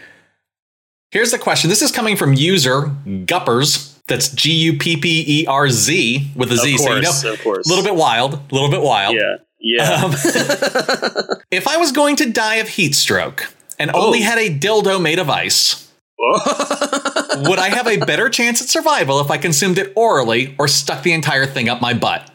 Here's 1.11 1.31
the 1.31 1.37
question. 1.37 1.69
This 1.69 1.81
is 1.81 1.91
coming 1.91 2.15
from 2.15 2.33
user 2.33 2.83
Gupperz. 3.05 3.93
That's 4.07 4.29
G 4.29 4.51
U 4.51 4.77
P 4.77 4.97
P 4.97 5.23
E 5.27 5.45
R 5.47 5.67
Z 5.69 6.31
with 6.35 6.51
a 6.51 6.57
Z. 6.57 6.77
Course, 6.77 6.83
so 6.83 6.95
you 6.95 7.01
know, 7.01 7.33
of 7.33 7.43
course. 7.43 7.65
A 7.65 7.69
little 7.69 7.83
bit 7.83 7.95
wild. 7.95 8.35
A 8.35 8.53
little 8.53 8.69
bit 8.69 8.81
wild. 8.81 9.15
Yeah. 9.15 9.37
Yeah. 9.65 10.03
Um, 10.03 10.11
if 11.51 11.67
I 11.67 11.77
was 11.77 11.91
going 11.91 12.15
to 12.17 12.29
die 12.29 12.55
of 12.55 12.69
heat 12.69 12.93
stroke 12.93 13.51
and 13.79 13.91
oh. 13.93 14.05
only 14.05 14.21
had 14.21 14.37
a 14.37 14.49
dildo 14.49 15.01
made 15.01 15.17
of 15.17 15.29
ice, 15.29 15.91
would 16.19 17.59
I 17.59 17.69
have 17.69 17.87
a 17.87 17.97
better 17.97 18.29
chance 18.29 18.61
at 18.61 18.69
survival 18.69 19.19
if 19.19 19.31
I 19.31 19.37
consumed 19.37 19.79
it 19.79 19.91
orally 19.95 20.55
or 20.59 20.67
stuck 20.67 21.03
the 21.03 21.13
entire 21.13 21.45
thing 21.45 21.67
up 21.67 21.81
my 21.81 21.93
butt? 21.93 22.31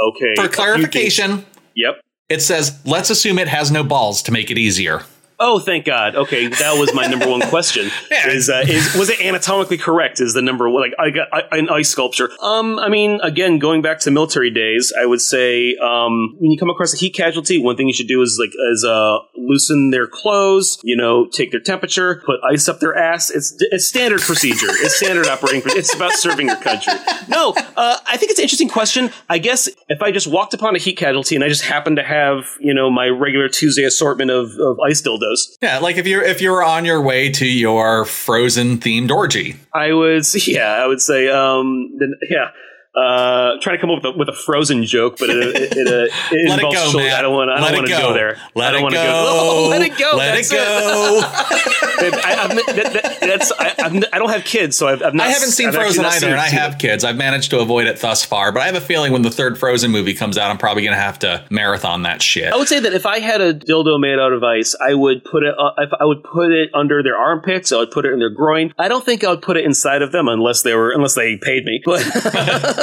Okay. 0.00 0.34
For 0.36 0.48
clarification, 0.48 1.44
yep. 1.74 2.00
It 2.28 2.42
says, 2.42 2.78
let's 2.84 3.08
assume 3.08 3.38
it 3.38 3.48
has 3.48 3.70
no 3.70 3.82
balls 3.82 4.22
to 4.24 4.32
make 4.32 4.50
it 4.50 4.58
easier. 4.58 5.02
Oh, 5.40 5.60
thank 5.60 5.84
God. 5.84 6.16
Okay, 6.16 6.48
that 6.48 6.78
was 6.78 6.92
my 6.92 7.06
number 7.06 7.28
one 7.28 7.40
question. 7.42 7.90
yeah. 8.10 8.28
Is 8.28 8.50
uh, 8.50 8.64
is 8.66 8.94
was 8.96 9.08
it 9.08 9.20
anatomically 9.20 9.78
correct? 9.78 10.20
Is 10.20 10.34
the 10.34 10.42
number 10.42 10.68
one 10.68 10.82
like 10.82 10.94
I 10.98 11.10
got 11.10 11.28
an 11.52 11.68
ice 11.68 11.88
sculpture? 11.88 12.30
Um, 12.42 12.78
I 12.78 12.88
mean, 12.88 13.20
again, 13.22 13.58
going 13.58 13.80
back 13.80 14.00
to 14.00 14.10
military 14.10 14.50
days, 14.50 14.92
I 15.00 15.06
would 15.06 15.20
say 15.20 15.76
um, 15.76 16.36
when 16.38 16.50
you 16.50 16.58
come 16.58 16.70
across 16.70 16.92
a 16.92 16.96
heat 16.96 17.14
casualty, 17.14 17.62
one 17.62 17.76
thing 17.76 17.86
you 17.86 17.94
should 17.94 18.08
do 18.08 18.20
is 18.20 18.38
like 18.40 18.52
is 18.72 18.84
uh 18.84 19.18
loosen 19.36 19.90
their 19.90 20.08
clothes, 20.08 20.78
you 20.82 20.96
know, 20.96 21.28
take 21.28 21.52
their 21.52 21.60
temperature, 21.60 22.22
put 22.26 22.40
ice 22.50 22.68
up 22.68 22.80
their 22.80 22.96
ass. 22.96 23.30
It's 23.30 23.54
it's 23.70 23.86
standard 23.86 24.20
procedure. 24.20 24.66
It's 24.68 24.96
standard 24.96 25.26
operating. 25.26 25.62
procedure. 25.62 25.80
It's 25.80 25.94
about 25.94 26.12
serving 26.14 26.48
your 26.48 26.56
country. 26.56 26.94
No, 27.28 27.54
uh, 27.76 27.98
I 28.06 28.16
think 28.16 28.30
it's 28.30 28.40
an 28.40 28.42
interesting 28.42 28.68
question. 28.68 29.10
I 29.28 29.38
guess 29.38 29.68
if 29.88 30.02
I 30.02 30.10
just 30.10 30.26
walked 30.26 30.54
upon 30.54 30.74
a 30.74 30.78
heat 30.78 30.96
casualty 30.96 31.34
and 31.34 31.44
I 31.44 31.48
just 31.48 31.62
happened 31.62 31.96
to 31.96 32.02
have, 32.02 32.44
you 32.58 32.74
know, 32.74 32.90
my 32.90 33.06
regular 33.08 33.48
Tuesday 33.48 33.84
assortment 33.84 34.30
of, 34.30 34.50
of 34.58 34.78
ice 34.80 35.02
dildos, 35.02 35.27
Yeah, 35.62 35.78
like 35.78 35.96
if 35.96 36.06
you're 36.06 36.22
if 36.22 36.40
you're 36.40 36.62
on 36.62 36.84
your 36.84 37.00
way 37.00 37.30
to 37.32 37.46
your 37.46 38.04
frozen 38.04 38.78
themed 38.78 39.10
orgy. 39.10 39.56
I 39.74 39.92
would, 39.92 40.24
yeah, 40.46 40.76
I 40.82 40.86
would 40.86 41.00
say, 41.00 41.28
um, 41.28 41.96
then, 41.98 42.14
yeah. 42.30 42.50
Uh, 42.94 43.60
trying 43.60 43.76
to 43.76 43.80
come 43.80 43.90
up 43.90 44.02
with 44.02 44.14
a, 44.14 44.18
with 44.18 44.28
a 44.28 44.32
frozen 44.32 44.84
joke, 44.84 45.18
but 45.18 45.30
it, 45.30 45.36
it, 45.36 45.76
it, 45.76 45.86
uh, 45.86 46.14
it 46.32 46.50
involves 46.50 46.92
go. 46.94 46.98
I 46.98 47.22
don't 47.22 47.34
want. 47.34 47.50
I 47.50 47.60
don't 47.60 47.72
want 47.74 47.86
to 47.86 47.92
go. 47.92 48.08
go 48.08 48.12
there. 48.14 48.38
Let 48.54 48.68
I 48.68 48.70
don't 48.72 48.80
it 48.80 48.82
want 48.82 48.94
to 48.94 49.00
go. 49.00 49.04
go. 49.04 49.26
Oh, 49.28 49.68
let 49.70 49.82
it 49.82 49.98
go. 49.98 50.16
Let 50.16 50.34
That's 50.34 50.50
it 50.50 50.56
go. 50.56 51.20
I, 52.00 52.46
that, 52.48 52.92
that, 52.92 53.20
that's 53.20 53.52
I, 53.58 53.74
I'm, 53.78 54.02
I 54.12 54.18
don't 54.18 54.30
have 54.30 54.44
kids, 54.44 54.76
so 54.76 54.88
I've, 54.88 55.02
I've 55.02 55.14
not. 55.14 55.26
I 55.26 55.30
haven't 55.30 55.50
seen 55.50 55.68
I've 55.68 55.74
Frozen 55.74 56.02
not 56.02 56.12
either, 56.12 56.20
seen 56.20 56.30
and 56.30 56.40
I 56.40 56.48
have 56.48 56.78
kids. 56.78 57.04
I've 57.04 57.16
managed 57.16 57.50
to 57.50 57.60
avoid 57.60 57.86
it 57.86 58.00
thus 58.00 58.24
far, 58.24 58.52
but 58.52 58.62
I 58.62 58.66
have 58.66 58.74
a 58.74 58.80
feeling 58.80 59.12
when 59.12 59.22
the 59.22 59.30
third 59.30 59.58
Frozen 59.58 59.90
movie 59.90 60.14
comes 60.14 60.38
out, 60.38 60.50
I'm 60.50 60.58
probably 60.58 60.82
going 60.82 60.94
to 60.94 61.00
have 61.00 61.18
to 61.20 61.44
marathon 61.50 62.02
that 62.02 62.22
shit. 62.22 62.52
I 62.52 62.56
would 62.56 62.68
say 62.68 62.80
that 62.80 62.94
if 62.94 63.06
I 63.06 63.18
had 63.18 63.40
a 63.40 63.52
dildo 63.54 64.00
made 64.00 64.18
out 64.18 64.32
of 64.32 64.42
ice, 64.42 64.74
I 64.80 64.94
would 64.94 65.24
put 65.24 65.42
it. 65.44 65.54
Uh, 65.58 65.70
if 65.78 65.90
I 66.00 66.04
would 66.04 66.24
put 66.24 66.52
it 66.52 66.70
under 66.74 67.02
their 67.02 67.16
armpits. 67.16 67.72
I 67.72 67.78
would 67.78 67.90
put 67.90 68.06
it 68.06 68.12
in 68.12 68.18
their 68.18 68.30
groin. 68.30 68.72
I 68.78 68.88
don't 68.88 69.04
think 69.04 69.24
I 69.24 69.30
would 69.30 69.42
put 69.42 69.56
it 69.56 69.64
inside 69.64 70.02
of 70.02 70.12
them 70.12 70.28
unless 70.28 70.62
they 70.62 70.74
were 70.74 70.90
unless 70.90 71.14
they 71.14 71.36
paid 71.36 71.64
me. 71.64 71.80
But 71.84 72.02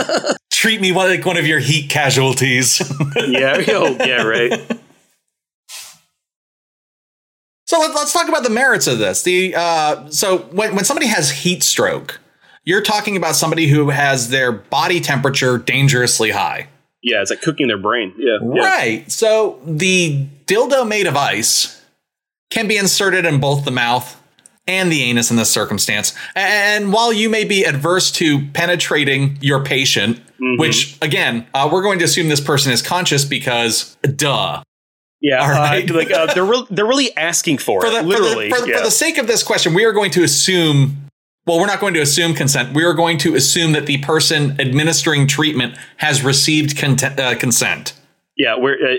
Treat 0.51 0.81
me 0.81 0.91
like 0.91 1.25
one 1.25 1.37
of 1.37 1.45
your 1.45 1.59
heat 1.59 1.89
casualties. 1.89 2.79
yeah, 3.15 3.63
oh, 3.69 3.97
yeah, 3.99 4.23
right. 4.23 4.51
So 7.67 7.79
let, 7.79 7.95
let's 7.95 8.13
talk 8.13 8.29
about 8.29 8.43
the 8.43 8.49
merits 8.49 8.87
of 8.87 8.99
this. 8.99 9.23
The 9.23 9.53
uh, 9.55 10.09
so 10.09 10.39
when 10.51 10.75
when 10.75 10.85
somebody 10.85 11.07
has 11.07 11.31
heat 11.31 11.63
stroke, 11.63 12.19
you're 12.63 12.81
talking 12.81 13.17
about 13.17 13.35
somebody 13.35 13.67
who 13.67 13.89
has 13.89 14.29
their 14.29 14.51
body 14.51 14.99
temperature 14.99 15.57
dangerously 15.57 16.31
high. 16.31 16.67
Yeah, 17.01 17.21
it's 17.21 17.29
like 17.29 17.41
cooking 17.41 17.67
their 17.67 17.77
brain. 17.77 18.13
Yeah, 18.17 18.37
yeah. 18.41 18.61
Right. 18.61 19.11
So 19.11 19.59
the 19.65 20.25
dildo 20.45 20.87
made 20.87 21.07
of 21.07 21.15
ice 21.15 21.83
can 22.49 22.67
be 22.67 22.77
inserted 22.77 23.25
in 23.25 23.39
both 23.39 23.65
the 23.65 23.71
mouth 23.71 24.21
and 24.67 24.91
the 24.91 25.03
anus 25.03 25.29
in 25.31 25.37
this 25.37 25.49
circumstance. 25.51 26.13
And 26.35 26.91
while 26.91 27.13
you 27.13 27.29
may 27.29 27.43
be 27.45 27.63
adverse 27.63 28.11
to 28.13 28.45
penetrating 28.49 29.37
your 29.41 29.63
patient, 29.63 30.21
Mm-hmm. 30.35 30.59
which 30.59 30.97
again, 31.01 31.47
uh, 31.53 31.69
we're 31.71 31.81
going 31.81 31.97
to 31.99 32.03
assume 32.03 32.27
this 32.27 32.41
person 32.41 32.73
is 32.73 32.81
conscious 32.81 33.23
because 33.23 33.95
duh. 34.01 34.61
Yeah, 35.21 35.41
All 35.41 35.47
right. 35.47 35.89
uh, 35.89 35.93
like 35.93 36.11
uh, 36.11 36.33
they're 36.33 36.43
re- 36.43 36.65
they're 36.69 36.85
really 36.85 37.15
asking 37.15 37.59
for, 37.59 37.79
For 37.79 37.87
it. 37.87 37.91
the, 37.91 37.97
for 37.99 38.03
the- 38.03 38.09
literally. 38.09 38.49
for, 38.49 38.59
the- 38.59 38.67
yeah. 38.67 38.77
for 38.79 38.83
the 38.83 38.91
sake 38.91 39.17
of 39.17 39.27
this 39.27 39.41
question, 39.43 39.73
we 39.73 39.85
are 39.85 39.93
going 39.93 40.11
to 40.11 40.23
assume. 40.23 41.07
Well, 41.47 41.57
we're 41.57 41.67
not 41.67 41.79
going 41.79 41.93
to 41.93 42.01
assume 42.01 42.33
consent. 42.33 42.75
We 42.75 42.83
are 42.83 42.93
going 42.93 43.17
to 43.19 43.33
assume 43.35 43.71
that 43.71 43.85
the 43.85 43.99
person 43.99 44.59
administering 44.59 45.25
treatment 45.25 45.77
has 45.97 46.21
received 46.21 46.75
content, 46.77 47.17
uh, 47.17 47.35
consent. 47.37 47.93
Yeah, 48.37 48.57
we're 48.57 48.75
uh, 48.75 48.95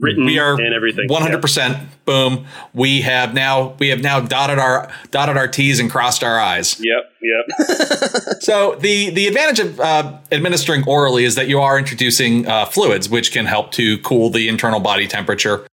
written 0.00 0.26
we 0.26 0.38
are 0.38 0.54
and 0.60 0.74
everything. 0.74 1.08
One 1.08 1.22
hundred 1.22 1.40
percent. 1.40 1.78
Boom. 2.04 2.46
We 2.74 3.00
have 3.02 3.32
now 3.32 3.74
we 3.78 3.88
have 3.88 4.02
now 4.02 4.20
dotted 4.20 4.58
our 4.58 4.92
dotted 5.10 5.36
our 5.36 5.48
T's 5.48 5.80
and 5.80 5.90
crossed 5.90 6.22
our 6.22 6.38
I's. 6.38 6.80
Yep. 6.80 7.12
Yep. 7.22 8.38
So 8.40 8.76
the 8.76 9.10
the 9.10 9.26
advantage 9.26 9.60
of 9.60 9.80
uh, 9.80 10.18
administering 10.30 10.84
orally 10.86 11.24
is 11.24 11.34
that 11.36 11.48
you 11.48 11.58
are 11.60 11.78
introducing 11.78 12.46
uh, 12.46 12.66
fluids, 12.66 13.08
which 13.08 13.32
can 13.32 13.46
help 13.46 13.72
to 13.72 13.98
cool 13.98 14.30
the 14.30 14.48
internal 14.48 14.78
body 14.78 15.08
temperature. 15.08 15.66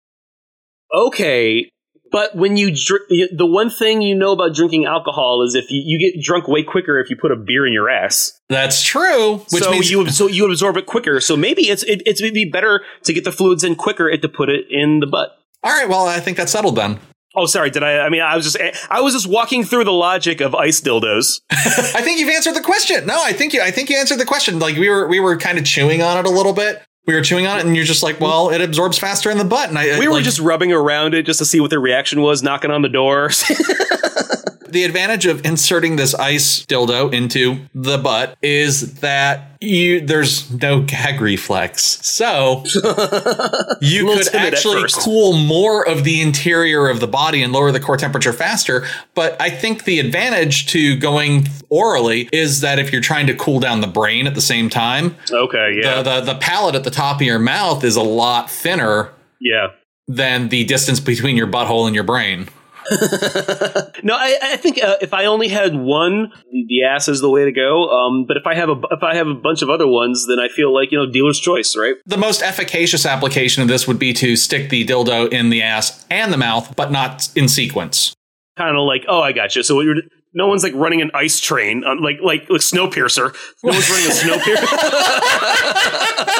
okay, 0.94 1.70
but 2.14 2.36
when 2.36 2.58
you 2.58 2.68
drink, 2.68 3.06
the 3.36 3.46
one 3.48 3.72
thing 3.72 4.04
you 4.04 4.14
know 4.14 4.34
about 4.34 4.54
drinking 4.54 4.86
alcohol 4.86 5.42
is 5.42 5.56
if 5.56 5.72
you, 5.72 5.82
you 5.84 5.98
get 5.98 6.24
drunk 6.24 6.48
way 6.48 6.62
quicker 6.62 7.00
if 7.00 7.10
you 7.10 7.18
put 7.18 7.32
a 7.32 7.36
beer 7.36 7.66
in 7.66 7.74
your 7.74 7.90
ass. 7.90 8.40
That's 8.50 8.84
true. 8.84 9.38
Which 9.50 9.64
so 9.64 9.72
means 9.72 9.90
you 9.90 10.08
so 10.12 10.28
you 10.28 10.46
absorb 10.46 10.78
it 10.78 10.86
quicker. 10.86 11.20
So 11.20 11.36
maybe 11.36 11.64
it's 11.64 11.82
it, 11.82 12.04
it's 12.06 12.22
maybe 12.22 12.46
better 12.46 12.84
to 13.06 13.14
get 13.14 13.24
the 13.24 13.32
fluids 13.32 13.64
in 13.64 13.76
quicker 13.76 14.08
and 14.08 14.22
to 14.22 14.30
put 14.30 14.50
it 14.50 14.68
in 14.70 15.00
the 15.00 15.08
butt. 15.08 15.32
all 15.64 15.74
right. 15.74 15.90
Well, 15.90 16.08
I 16.08 16.20
think 16.20 16.38
that's 16.38 16.52
settled 16.52 16.76
then. 16.76 17.00
Oh, 17.36 17.48
sorry. 17.48 17.72
Did 17.72 17.82
I? 17.82 18.06
I 18.06 18.10
mean, 18.10 18.22
I 18.22 18.36
was 18.36 18.46
just 18.46 18.58
I 18.92 19.02
was 19.02 19.14
just 19.14 19.28
walking 19.28 19.64
through 19.64 19.86
the 19.86 19.92
logic 19.92 20.40
of 20.40 20.54
ice 20.54 20.82
dildos. 20.82 21.42
I 21.52 22.04
think 22.04 22.20
you've 22.20 22.30
answered 22.30 22.54
the 22.54 22.62
question. 22.62 23.08
No, 23.08 23.20
I 23.24 23.34
think 23.34 23.54
you 23.54 23.62
I 23.64 23.72
think 23.72 23.90
you 23.90 23.98
answered 23.98 24.20
the 24.20 24.26
question. 24.26 24.60
Like 24.60 24.78
we 24.78 24.88
were 24.88 25.08
we 25.08 25.20
were 25.20 25.36
kind 25.36 25.58
of 25.58 25.66
chewing 25.66 26.04
on 26.04 26.20
it 26.20 26.28
a 26.28 26.30
little 26.32 26.54
bit. 26.54 26.84
We 27.06 27.16
were 27.16 27.22
chewing 27.22 27.48
on 27.48 27.60
it, 27.60 27.66
and 27.66 27.76
you're 27.76 27.84
just 27.86 28.02
like, 28.02 28.22
well, 28.22 28.50
it 28.50 28.62
absorbs 28.62 28.98
faster 28.98 29.30
in 29.30 29.38
the 29.38 29.44
butt. 29.44 29.68
And 29.70 29.78
I 29.78 30.00
We 30.00 30.08
were 30.08 30.16
like, 30.16 30.24
just 30.24 30.40
rubbing 30.40 30.72
around 30.72 31.14
it 31.14 31.26
just 31.26 31.40
to 31.40 31.46
see 31.46 31.60
what 31.60 31.70
the 31.70 31.80
reaction 31.80 32.22
was, 32.22 32.42
knocking 32.42 32.72
on 32.72 32.82
the 32.82 32.90
door. 32.90 33.30
the 34.74 34.84
advantage 34.84 35.26
of 35.26 35.46
inserting 35.46 35.96
this 35.96 36.14
ice 36.16 36.66
dildo 36.66 37.14
into 37.14 37.60
the 37.74 37.98
butt 37.98 38.38
is 38.42 38.96
that 38.96 39.52
you 39.62 40.02
there's 40.02 40.52
no 40.52 40.82
gag 40.82 41.22
reflex. 41.22 42.00
So 42.06 42.64
you 43.82 44.06
could 44.08 44.36
actually 44.36 44.86
cool 44.94 45.34
more 45.34 45.88
of 45.88 46.04
the 46.04 46.22
interior 46.22 46.90
of 46.90 47.00
the 47.00 47.08
body 47.08 47.42
and 47.42 47.54
lower 47.54 47.72
the 47.72 47.80
core 47.80 47.98
temperature 47.98 48.34
faster. 48.34 48.86
But 49.14 49.40
I 49.40 49.50
think 49.50 49.86
the 49.86 50.00
advantage 50.00 50.66
to 50.68 50.98
going 50.98 51.48
orally 51.70 52.28
is 52.34 52.62
that 52.62 52.80
if 52.80 52.92
you're 52.92 53.02
trying 53.02 53.28
to 53.28 53.36
cool 53.36 53.60
down 53.60 53.82
the 53.82 53.88
brain 53.88 54.28
at 54.28 54.36
the 54.36 54.42
same 54.42 54.70
time, 54.70 55.16
okay. 55.32 55.80
Yeah. 55.82 56.02
the, 56.02 56.22
the 56.22 56.34
the 56.34 56.40
palate 56.40 56.76
at 56.76 56.84
the 56.84 56.92
top 56.92 57.18
of 57.18 57.22
your 57.22 57.40
mouth 57.40 57.84
is 57.84 57.96
a 57.96 58.04
lot 58.04 58.50
thinner 58.50 59.12
yeah. 59.40 59.68
than 60.08 60.50
the 60.50 60.66
distance 60.66 61.00
between 61.00 61.38
your 61.38 61.48
butthole 61.48 61.86
and 61.86 61.96
your 61.96 62.04
brain. 62.04 62.50
No, 64.04 64.16
I, 64.16 64.38
I 64.42 64.58
think 64.58 64.84
uh, 64.84 64.98
if 65.02 65.14
I 65.14 65.26
only 65.26 65.48
had 65.48 65.76
one, 65.76 66.34
the, 66.52 66.66
the 66.68 66.84
ass 66.84 67.08
is 67.08 67.22
the 67.22 67.30
way 67.30 67.46
to 67.46 67.52
go. 67.54 67.90
Um, 67.90 68.26
but 68.28 68.36
if 68.36 68.46
I 68.46 68.54
have 68.56 68.70
a 68.70 68.80
if 68.92 69.02
I 69.02 69.16
have 69.16 69.28
a 69.28 69.34
bunch 69.34 69.62
of 69.62 69.70
other 69.70 69.88
ones, 69.88 70.26
then 70.28 70.40
I 70.40 70.50
feel 70.50 70.74
like 70.74 70.92
you 70.92 70.98
know 70.98 71.10
dealer's 71.10 71.40
choice, 71.40 71.76
right? 71.78 71.96
The 72.06 72.18
most 72.18 72.42
efficacious 72.42 73.06
application 73.06 73.62
of 73.62 73.70
this 73.70 73.88
would 73.88 74.00
be 74.00 74.12
to 74.14 74.36
stick 74.36 74.70
the 74.70 74.86
dildo 74.86 75.32
in 75.32 75.50
the 75.50 75.62
ass 75.62 76.06
and 76.10 76.34
the 76.34 76.38
mouth, 76.38 76.76
but 76.76 76.92
not 76.92 77.30
in 77.36 77.48
sequence. 77.48 78.14
Kind 78.58 78.76
of 78.76 78.84
like, 78.86 79.06
oh, 79.08 79.22
I 79.22 79.32
got 79.32 79.56
you. 79.56 79.64
So 79.64 79.76
what 79.76 79.86
you're 79.86 79.96
no 80.34 80.48
one's 80.48 80.64
like 80.64 80.74
running 80.76 81.02
an 81.02 81.12
ice 81.14 81.40
train, 81.40 81.84
um, 81.84 82.00
like 82.00 82.20
like 82.22 82.50
like 82.50 82.62
Snowpiercer. 82.62 83.34
No 83.64 83.72
one's 83.72 83.90
running 83.90 84.08
a 84.08 84.12
Snowpiercer. 84.12 84.70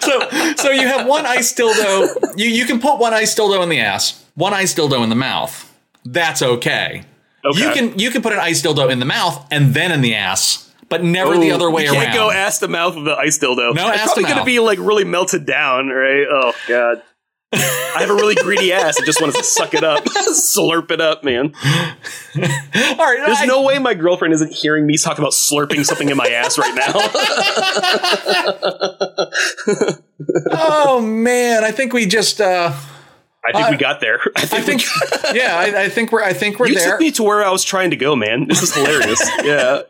So, 0.00 0.20
so 0.56 0.70
you 0.70 0.86
have 0.86 1.06
one 1.06 1.24
ice 1.24 1.52
dildo. 1.54 2.36
You 2.36 2.48
you 2.50 2.66
can 2.66 2.78
put 2.80 2.98
one 2.98 3.14
ice 3.14 3.34
dildo 3.34 3.62
in 3.62 3.68
the 3.70 3.80
ass, 3.80 4.22
one 4.34 4.52
ice 4.52 4.74
dildo 4.74 5.02
in 5.02 5.08
the 5.08 5.16
mouth. 5.16 5.72
That's 6.04 6.42
okay. 6.42 7.04
Okay. 7.44 7.58
You 7.60 7.72
can 7.72 7.98
you 7.98 8.10
can 8.10 8.20
put 8.22 8.32
an 8.32 8.38
ice 8.38 8.62
dildo 8.62 8.90
in 8.90 8.98
the 8.98 9.06
mouth 9.06 9.46
and 9.50 9.72
then 9.74 9.92
in 9.92 10.02
the 10.02 10.14
ass, 10.14 10.70
but 10.90 11.02
never 11.02 11.38
the 11.38 11.52
other 11.52 11.70
way 11.70 11.84
you 11.84 11.92
can't 11.92 12.08
around. 12.08 12.14
go 12.16 12.30
ass 12.30 12.58
to 12.58 12.68
mouth 12.68 12.96
of 12.96 13.04
the 13.04 13.14
ice 13.16 13.38
dildo. 13.38 13.74
No 13.74 13.88
it's 13.88 14.00
ass 14.00 14.04
probably 14.12 14.24
gonna 14.24 14.44
be 14.44 14.58
like 14.60 14.78
really 14.78 15.04
melted 15.04 15.46
down, 15.46 15.88
right? 15.88 16.26
Oh 16.30 16.52
god. 16.68 17.02
I 17.54 18.00
have 18.00 18.10
a 18.10 18.14
really 18.14 18.34
greedy 18.34 18.72
ass. 18.72 19.00
I 19.00 19.04
just 19.04 19.20
want 19.20 19.34
to 19.34 19.42
suck 19.44 19.74
it 19.74 19.84
up, 19.84 20.04
slurp 20.30 20.90
it 20.90 21.00
up, 21.00 21.22
man. 21.24 21.54
All 21.56 22.42
right, 23.06 23.22
There's 23.26 23.40
I- 23.40 23.46
no 23.46 23.62
way 23.62 23.78
my 23.78 23.94
girlfriend 23.94 24.34
isn't 24.34 24.52
hearing 24.52 24.86
me 24.86 24.96
talk 24.96 25.18
about 25.18 25.32
slurping 25.32 25.84
something 25.84 26.08
in 26.08 26.16
my 26.16 26.28
ass 26.28 26.58
right 26.58 26.74
now. 26.74 26.92
Oh 30.50 31.00
man, 31.00 31.64
I 31.64 31.70
think 31.72 31.92
we 31.92 32.06
just. 32.06 32.40
uh 32.40 32.72
I 33.46 33.52
think 33.52 33.66
Uh, 33.66 33.70
we 33.72 33.76
got 33.76 34.00
there. 34.00 34.20
I 34.36 34.42
I 34.42 34.46
think, 34.46 34.82
think. 34.82 35.34
yeah, 35.36 35.58
I, 35.58 35.82
I 35.84 35.88
think 35.90 36.12
we're. 36.12 36.22
I 36.22 36.32
think 36.32 36.58
we're 36.58 36.66
we, 36.66 36.72
you 36.72 36.78
there. 36.78 36.92
took 36.92 37.00
me 37.00 37.10
to 37.12 37.22
where 37.22 37.44
I 37.44 37.50
was 37.50 37.62
trying 37.62 37.90
to 37.90 37.96
go, 37.96 38.16
man. 38.16 38.46
This 38.48 38.62
is 38.62 38.74
hilarious. 38.74 39.20
yeah. 39.44 39.82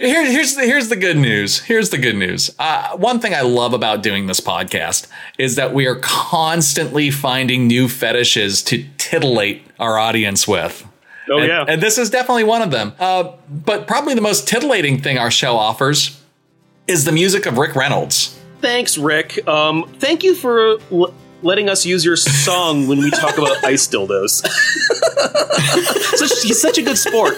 Here, 0.00 0.24
here's 0.24 0.54
the 0.54 0.62
here's 0.62 0.88
the 0.88 0.96
good 0.96 1.18
news. 1.18 1.60
Here's 1.60 1.90
the 1.90 1.98
good 1.98 2.16
news. 2.16 2.50
Uh, 2.58 2.96
one 2.96 3.20
thing 3.20 3.34
I 3.34 3.42
love 3.42 3.74
about 3.74 4.02
doing 4.02 4.28
this 4.28 4.40
podcast 4.40 5.06
is 5.36 5.56
that 5.56 5.74
we 5.74 5.86
are 5.86 5.96
constantly 5.96 7.10
finding 7.10 7.66
new 7.66 7.86
fetishes 7.86 8.62
to 8.62 8.86
titillate 8.96 9.62
our 9.78 9.98
audience 9.98 10.48
with. 10.48 10.86
Oh 11.30 11.36
and, 11.36 11.46
yeah. 11.46 11.66
and 11.68 11.82
this 11.82 11.98
is 11.98 12.08
definitely 12.08 12.44
one 12.44 12.62
of 12.62 12.70
them. 12.70 12.94
Uh, 12.98 13.32
but 13.50 13.86
probably 13.86 14.14
the 14.14 14.22
most 14.22 14.48
titillating 14.48 15.02
thing 15.02 15.18
our 15.18 15.30
show 15.30 15.58
offers 15.58 16.18
is 16.86 17.04
the 17.04 17.12
music 17.12 17.44
of 17.44 17.58
Rick 17.58 17.76
Reynolds. 17.76 18.40
Thanks, 18.62 18.96
Rick. 18.96 19.46
Um, 19.46 19.84
thank 19.98 20.24
you 20.24 20.34
for 20.34 20.78
l- 20.90 21.12
letting 21.42 21.68
us 21.68 21.84
use 21.84 22.06
your 22.06 22.16
song 22.16 22.88
when 22.88 23.00
we 23.00 23.10
talk 23.10 23.36
about 23.36 23.62
ice 23.64 23.86
dildos. 23.86 24.46
such, 26.16 26.42
he's 26.42 26.60
such 26.60 26.78
a 26.78 26.82
good 26.82 26.96
sport. 26.96 27.34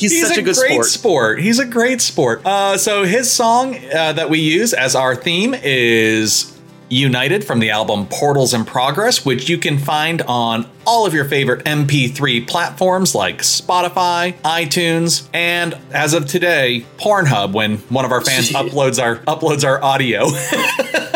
He's, 0.00 0.12
He's 0.12 0.28
such 0.28 0.38
a, 0.38 0.40
a, 0.40 0.44
good 0.44 0.56
great 0.56 0.70
sport. 0.70 0.86
sport. 0.86 1.40
He's 1.42 1.58
a 1.58 1.66
great 1.66 2.00
sport. 2.00 2.40
Uh, 2.46 2.78
so 2.78 3.04
his 3.04 3.30
song 3.30 3.76
uh, 3.76 4.14
that 4.14 4.30
we 4.30 4.38
use 4.38 4.72
as 4.72 4.94
our 4.94 5.14
theme 5.14 5.54
is 5.54 6.58
United 6.88 7.44
from 7.44 7.60
the 7.60 7.68
album 7.68 8.06
Portals 8.06 8.54
in 8.54 8.64
Progress, 8.64 9.26
which 9.26 9.50
you 9.50 9.58
can 9.58 9.76
find 9.78 10.22
on 10.22 10.66
all 10.86 11.04
of 11.04 11.12
your 11.12 11.26
favorite 11.26 11.64
MP3 11.66 12.48
platforms 12.48 13.14
like 13.14 13.42
Spotify, 13.42 14.32
iTunes, 14.40 15.28
and 15.34 15.76
as 15.92 16.14
of 16.14 16.26
today, 16.26 16.86
Pornhub 16.96 17.52
when 17.52 17.76
one 17.90 18.06
of 18.06 18.10
our 18.10 18.22
fans 18.22 18.50
uploads 18.52 19.00
our 19.00 19.16
uploads 19.18 19.64
our 19.64 19.82
audio. 19.84 20.30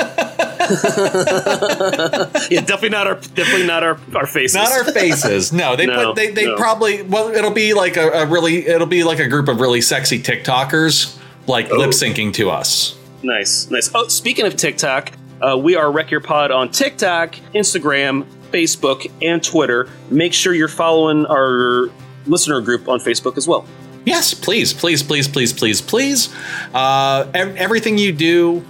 yeah, 2.51 2.61
definitely 2.61 2.89
not 2.91 3.07
our 3.07 3.15
definitely 3.15 3.67
not 3.67 3.83
our 3.83 3.99
our 4.15 4.27
faces. 4.27 4.55
Not 4.55 4.73
our 4.73 4.85
faces. 4.85 5.53
No, 5.53 5.77
they 5.77 5.87
No, 5.87 6.07
put 6.09 6.17
they, 6.17 6.31
they 6.31 6.47
no. 6.47 6.57
probably 6.57 7.03
well 7.03 7.29
it'll 7.29 7.51
be 7.51 7.75
like 7.75 7.97
a, 7.97 8.09
a 8.11 8.27
really 8.27 8.67
it'll 8.67 8.87
be 8.87 9.05
like 9.05 9.19
a 9.19 9.29
group 9.29 9.49
of 9.49 9.61
really 9.61 9.81
sexy 9.81 10.23
TikTokers 10.23 11.19
like 11.47 11.71
Oh. 11.71 11.77
lip 11.77 11.91
syncing 11.91 12.33
to 12.35 12.51
us. 12.51 12.99
Nice, 13.23 13.71
nice. 13.71 13.91
Oh, 13.95 14.07
speaking 14.09 14.47
of 14.47 14.57
TikTok, 14.57 15.13
uh, 15.41 15.57
we 15.57 15.77
are 15.77 15.91
Wreck 15.91 16.11
Your 16.11 16.21
Pod 16.21 16.51
on 16.51 16.71
TikTok, 16.71 17.35
Instagram, 17.55 18.25
Facebook, 18.51 19.11
and 19.23 19.43
Twitter. 19.43 19.89
Make 20.11 20.33
sure 20.35 20.53
you're 20.55 20.69
following 20.69 21.25
our 21.27 21.89
listener 22.27 22.61
group 22.61 22.89
on 22.89 23.01
Facebook 23.01 23.37
as 23.39 23.49
well. 23.49 23.65
Yes, 24.05 24.35
please, 24.35 24.75
please, 24.75 25.03
please, 25.03 25.27
please, 25.27 25.53
please, 25.55 25.81
please. 25.81 26.35
Uh, 26.75 27.27
everything 27.35 27.97
you 27.97 28.13
do 28.13 28.63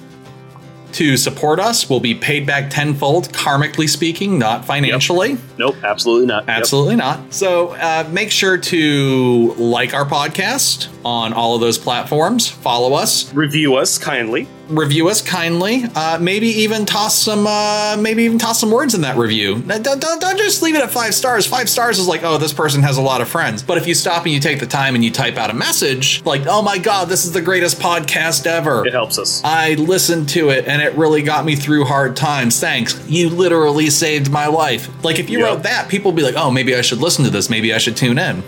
to 0.95 1.17
support 1.17 1.61
us 1.61 1.89
will 1.91 2.01
be 2.01 2.15
paid 2.15 2.47
back 2.47 2.71
tenfold, 2.71 3.29
karmically 3.31 3.89
speaking, 3.89 4.39
not 4.39 4.65
financially. 4.65 5.39
Nope, 5.59 5.77
absolutely 5.85 6.27
not. 6.27 6.47
Yep. 6.47 6.57
Absolutely 6.57 6.97
not. 6.97 7.33
So 7.33 7.71
uh, 7.71 8.09
make 8.11 8.31
sure 8.31 8.57
to 8.59 9.55
like 9.59 9.95
our 9.95 10.05
podcast 10.05 10.89
on 11.05 11.33
all 11.33 11.55
of 11.55 11.61
those 11.61 11.79
platforms. 11.79 12.49
Follow 12.49 12.95
us, 12.95 13.33
Review 13.35 13.77
us 13.77 13.99
kindly. 13.99 14.49
Review 14.69 15.09
us 15.09 15.21
kindly. 15.23 15.85
Uh, 15.95 16.19
maybe 16.21 16.47
even 16.49 16.87
toss 16.87 17.19
some, 17.19 17.47
uh, 17.47 17.97
maybe 17.99 18.23
even 18.25 18.39
toss 18.39 18.59
some 18.61 18.71
words 18.71 18.95
in 18.95 19.03
that 19.03 19.17
review. 19.17 19.61
Don't, 19.63 19.83
don't, 19.83 20.21
don't 20.21 20.39
just 20.39 20.63
leave 20.63 20.75
it 20.75 20.83
at 20.83 20.91
five 20.91 21.15
stars. 21.15 21.47
Five 21.47 21.69
stars 21.69 21.99
is 21.99 22.07
like, 22.09 22.23
oh, 22.23 22.39
this 22.39 22.53
person 22.53 22.83
has 22.83 22.97
a 22.97 23.03
lot 23.03 23.21
of 23.21 23.29
friends. 23.29 23.63
But 23.63 23.77
if 23.79 23.87
you 23.87 23.95
stop 23.95 24.25
and 24.25 24.33
you 24.33 24.41
take 24.41 24.61
the 24.61 24.67
time 24.67 24.95
and 24.95 25.05
you 25.05 25.11
type 25.11 25.37
out 25.37 25.51
a 25.51 25.55
message 25.55 26.25
like, 26.25 26.43
oh 26.47 26.63
my 26.63 26.79
god, 26.79 27.09
this 27.09 27.25
is 27.25 27.33
the 27.33 27.43
greatest 27.43 27.79
podcast 27.81 28.47
ever. 28.47 28.87
It 28.87 28.93
helps 28.93 29.19
us. 29.19 29.43
I 29.45 29.75
listened 29.75 30.29
to 30.31 30.49
it 30.51 30.67
and 30.67 30.81
it 30.83 30.95
really 30.95 31.23
got 31.23 31.45
me 31.45 31.57
through 31.57 31.85
hard 31.85 32.17
times. 32.17 32.59
Thanks. 32.59 33.09
You 33.09 33.29
literally 33.31 33.91
saved 33.91 34.31
my 34.31 34.47
life. 34.47 34.89
Like 35.05 35.19
if 35.19 35.29
you 35.31 35.39
Yep. 35.41 35.47
wrote 35.49 35.63
that, 35.65 35.89
people 35.89 36.11
would 36.13 36.17
be 36.17 36.23
like, 36.23 36.37
"Oh, 36.37 36.51
maybe 36.51 36.75
I 36.75 36.81
should 36.81 36.99
listen 37.01 37.25
to 37.25 37.31
this. 37.31 37.51
Maybe 37.51 37.75
I 37.75 37.79
should 37.79 37.97
tune 37.97 38.19
in. 38.19 38.43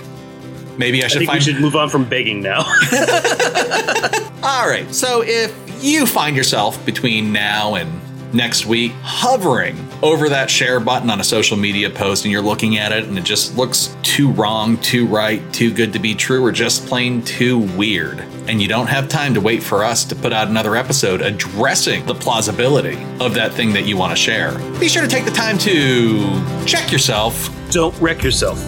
Maybe 0.78 1.02
I 1.02 1.06
I 1.06 1.08
should 1.08 1.18
think 1.20 1.30
find 1.30 1.40
we 1.40 1.44
should 1.52 1.60
move 1.60 1.74
on 1.76 1.88
from 1.88 2.04
begging 2.04 2.42
now. 2.42 2.60
All 4.42 4.68
right. 4.68 4.86
So 4.94 5.22
if 5.24 5.54
you 5.81 6.07
find 6.07 6.37
yourself 6.37 6.85
between 6.87 7.33
now 7.33 7.74
and 7.74 7.91
next 8.35 8.66
week 8.66 8.93
hovering 9.03 9.79
over 10.03 10.29
that 10.29 10.51
share 10.51 10.81
button 10.81 11.09
on 11.09 11.20
a 11.20 11.24
social 11.24 11.57
media 11.57 11.89
post 11.89 12.24
and 12.24 12.33
you're 12.33 12.43
looking 12.43 12.77
at 12.77 12.93
it 12.93 13.05
and 13.05 13.16
it 13.16 13.24
just 13.24 13.57
looks 13.57 13.97
too 14.03 14.31
wrong, 14.33 14.77
too 14.79 15.07
right, 15.07 15.41
too 15.53 15.72
good 15.72 15.93
to 15.93 15.99
be 15.99 16.14
true, 16.14 16.45
or 16.45 16.53
just 16.53 16.87
plain 16.87 17.22
too 17.22 17.59
weird, 17.77 18.20
and 18.49 18.61
you 18.61 18.68
don't 18.68 18.89
have 18.89 19.09
time 19.09 19.33
to 19.35 19.41
wait 19.41 19.62
for 19.62 19.85
us 19.85 20.05
to 20.05 20.14
put 20.14 20.33
out 20.33 20.49
another 20.49 20.77
episode 20.77 21.20
addressing 21.20 22.05
the 22.07 22.14
plausibility 22.14 22.99
of 23.20 23.35
that 23.35 23.53
thing 23.53 23.72
that 23.72 23.87
you 23.87 23.97
want 23.97 24.11
to 24.11 24.16
share, 24.16 24.59
be 24.79 24.89
sure 24.89 25.03
to 25.03 25.09
take 25.09 25.24
the 25.24 25.31
time 25.31 25.57
to 25.59 26.43
check 26.66 26.91
yourself. 26.91 27.51
Don't 27.70 27.99
wreck 28.01 28.22
yourself. 28.22 28.59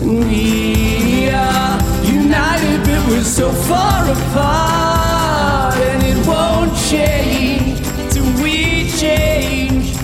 We 0.00 1.28
are 1.30 1.80
united, 2.04 2.84
but 2.84 3.08
we're 3.08 3.22
so 3.22 3.50
far 3.50 4.04
apart, 4.10 4.97
change? 6.88 7.80
We 8.40 8.90
change? 8.92 9.94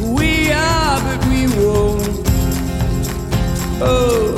We 0.00 0.50
are, 0.50 1.00
but 1.04 1.24
we 1.28 1.46
won't. 1.46 2.28
Oh. 3.80 4.34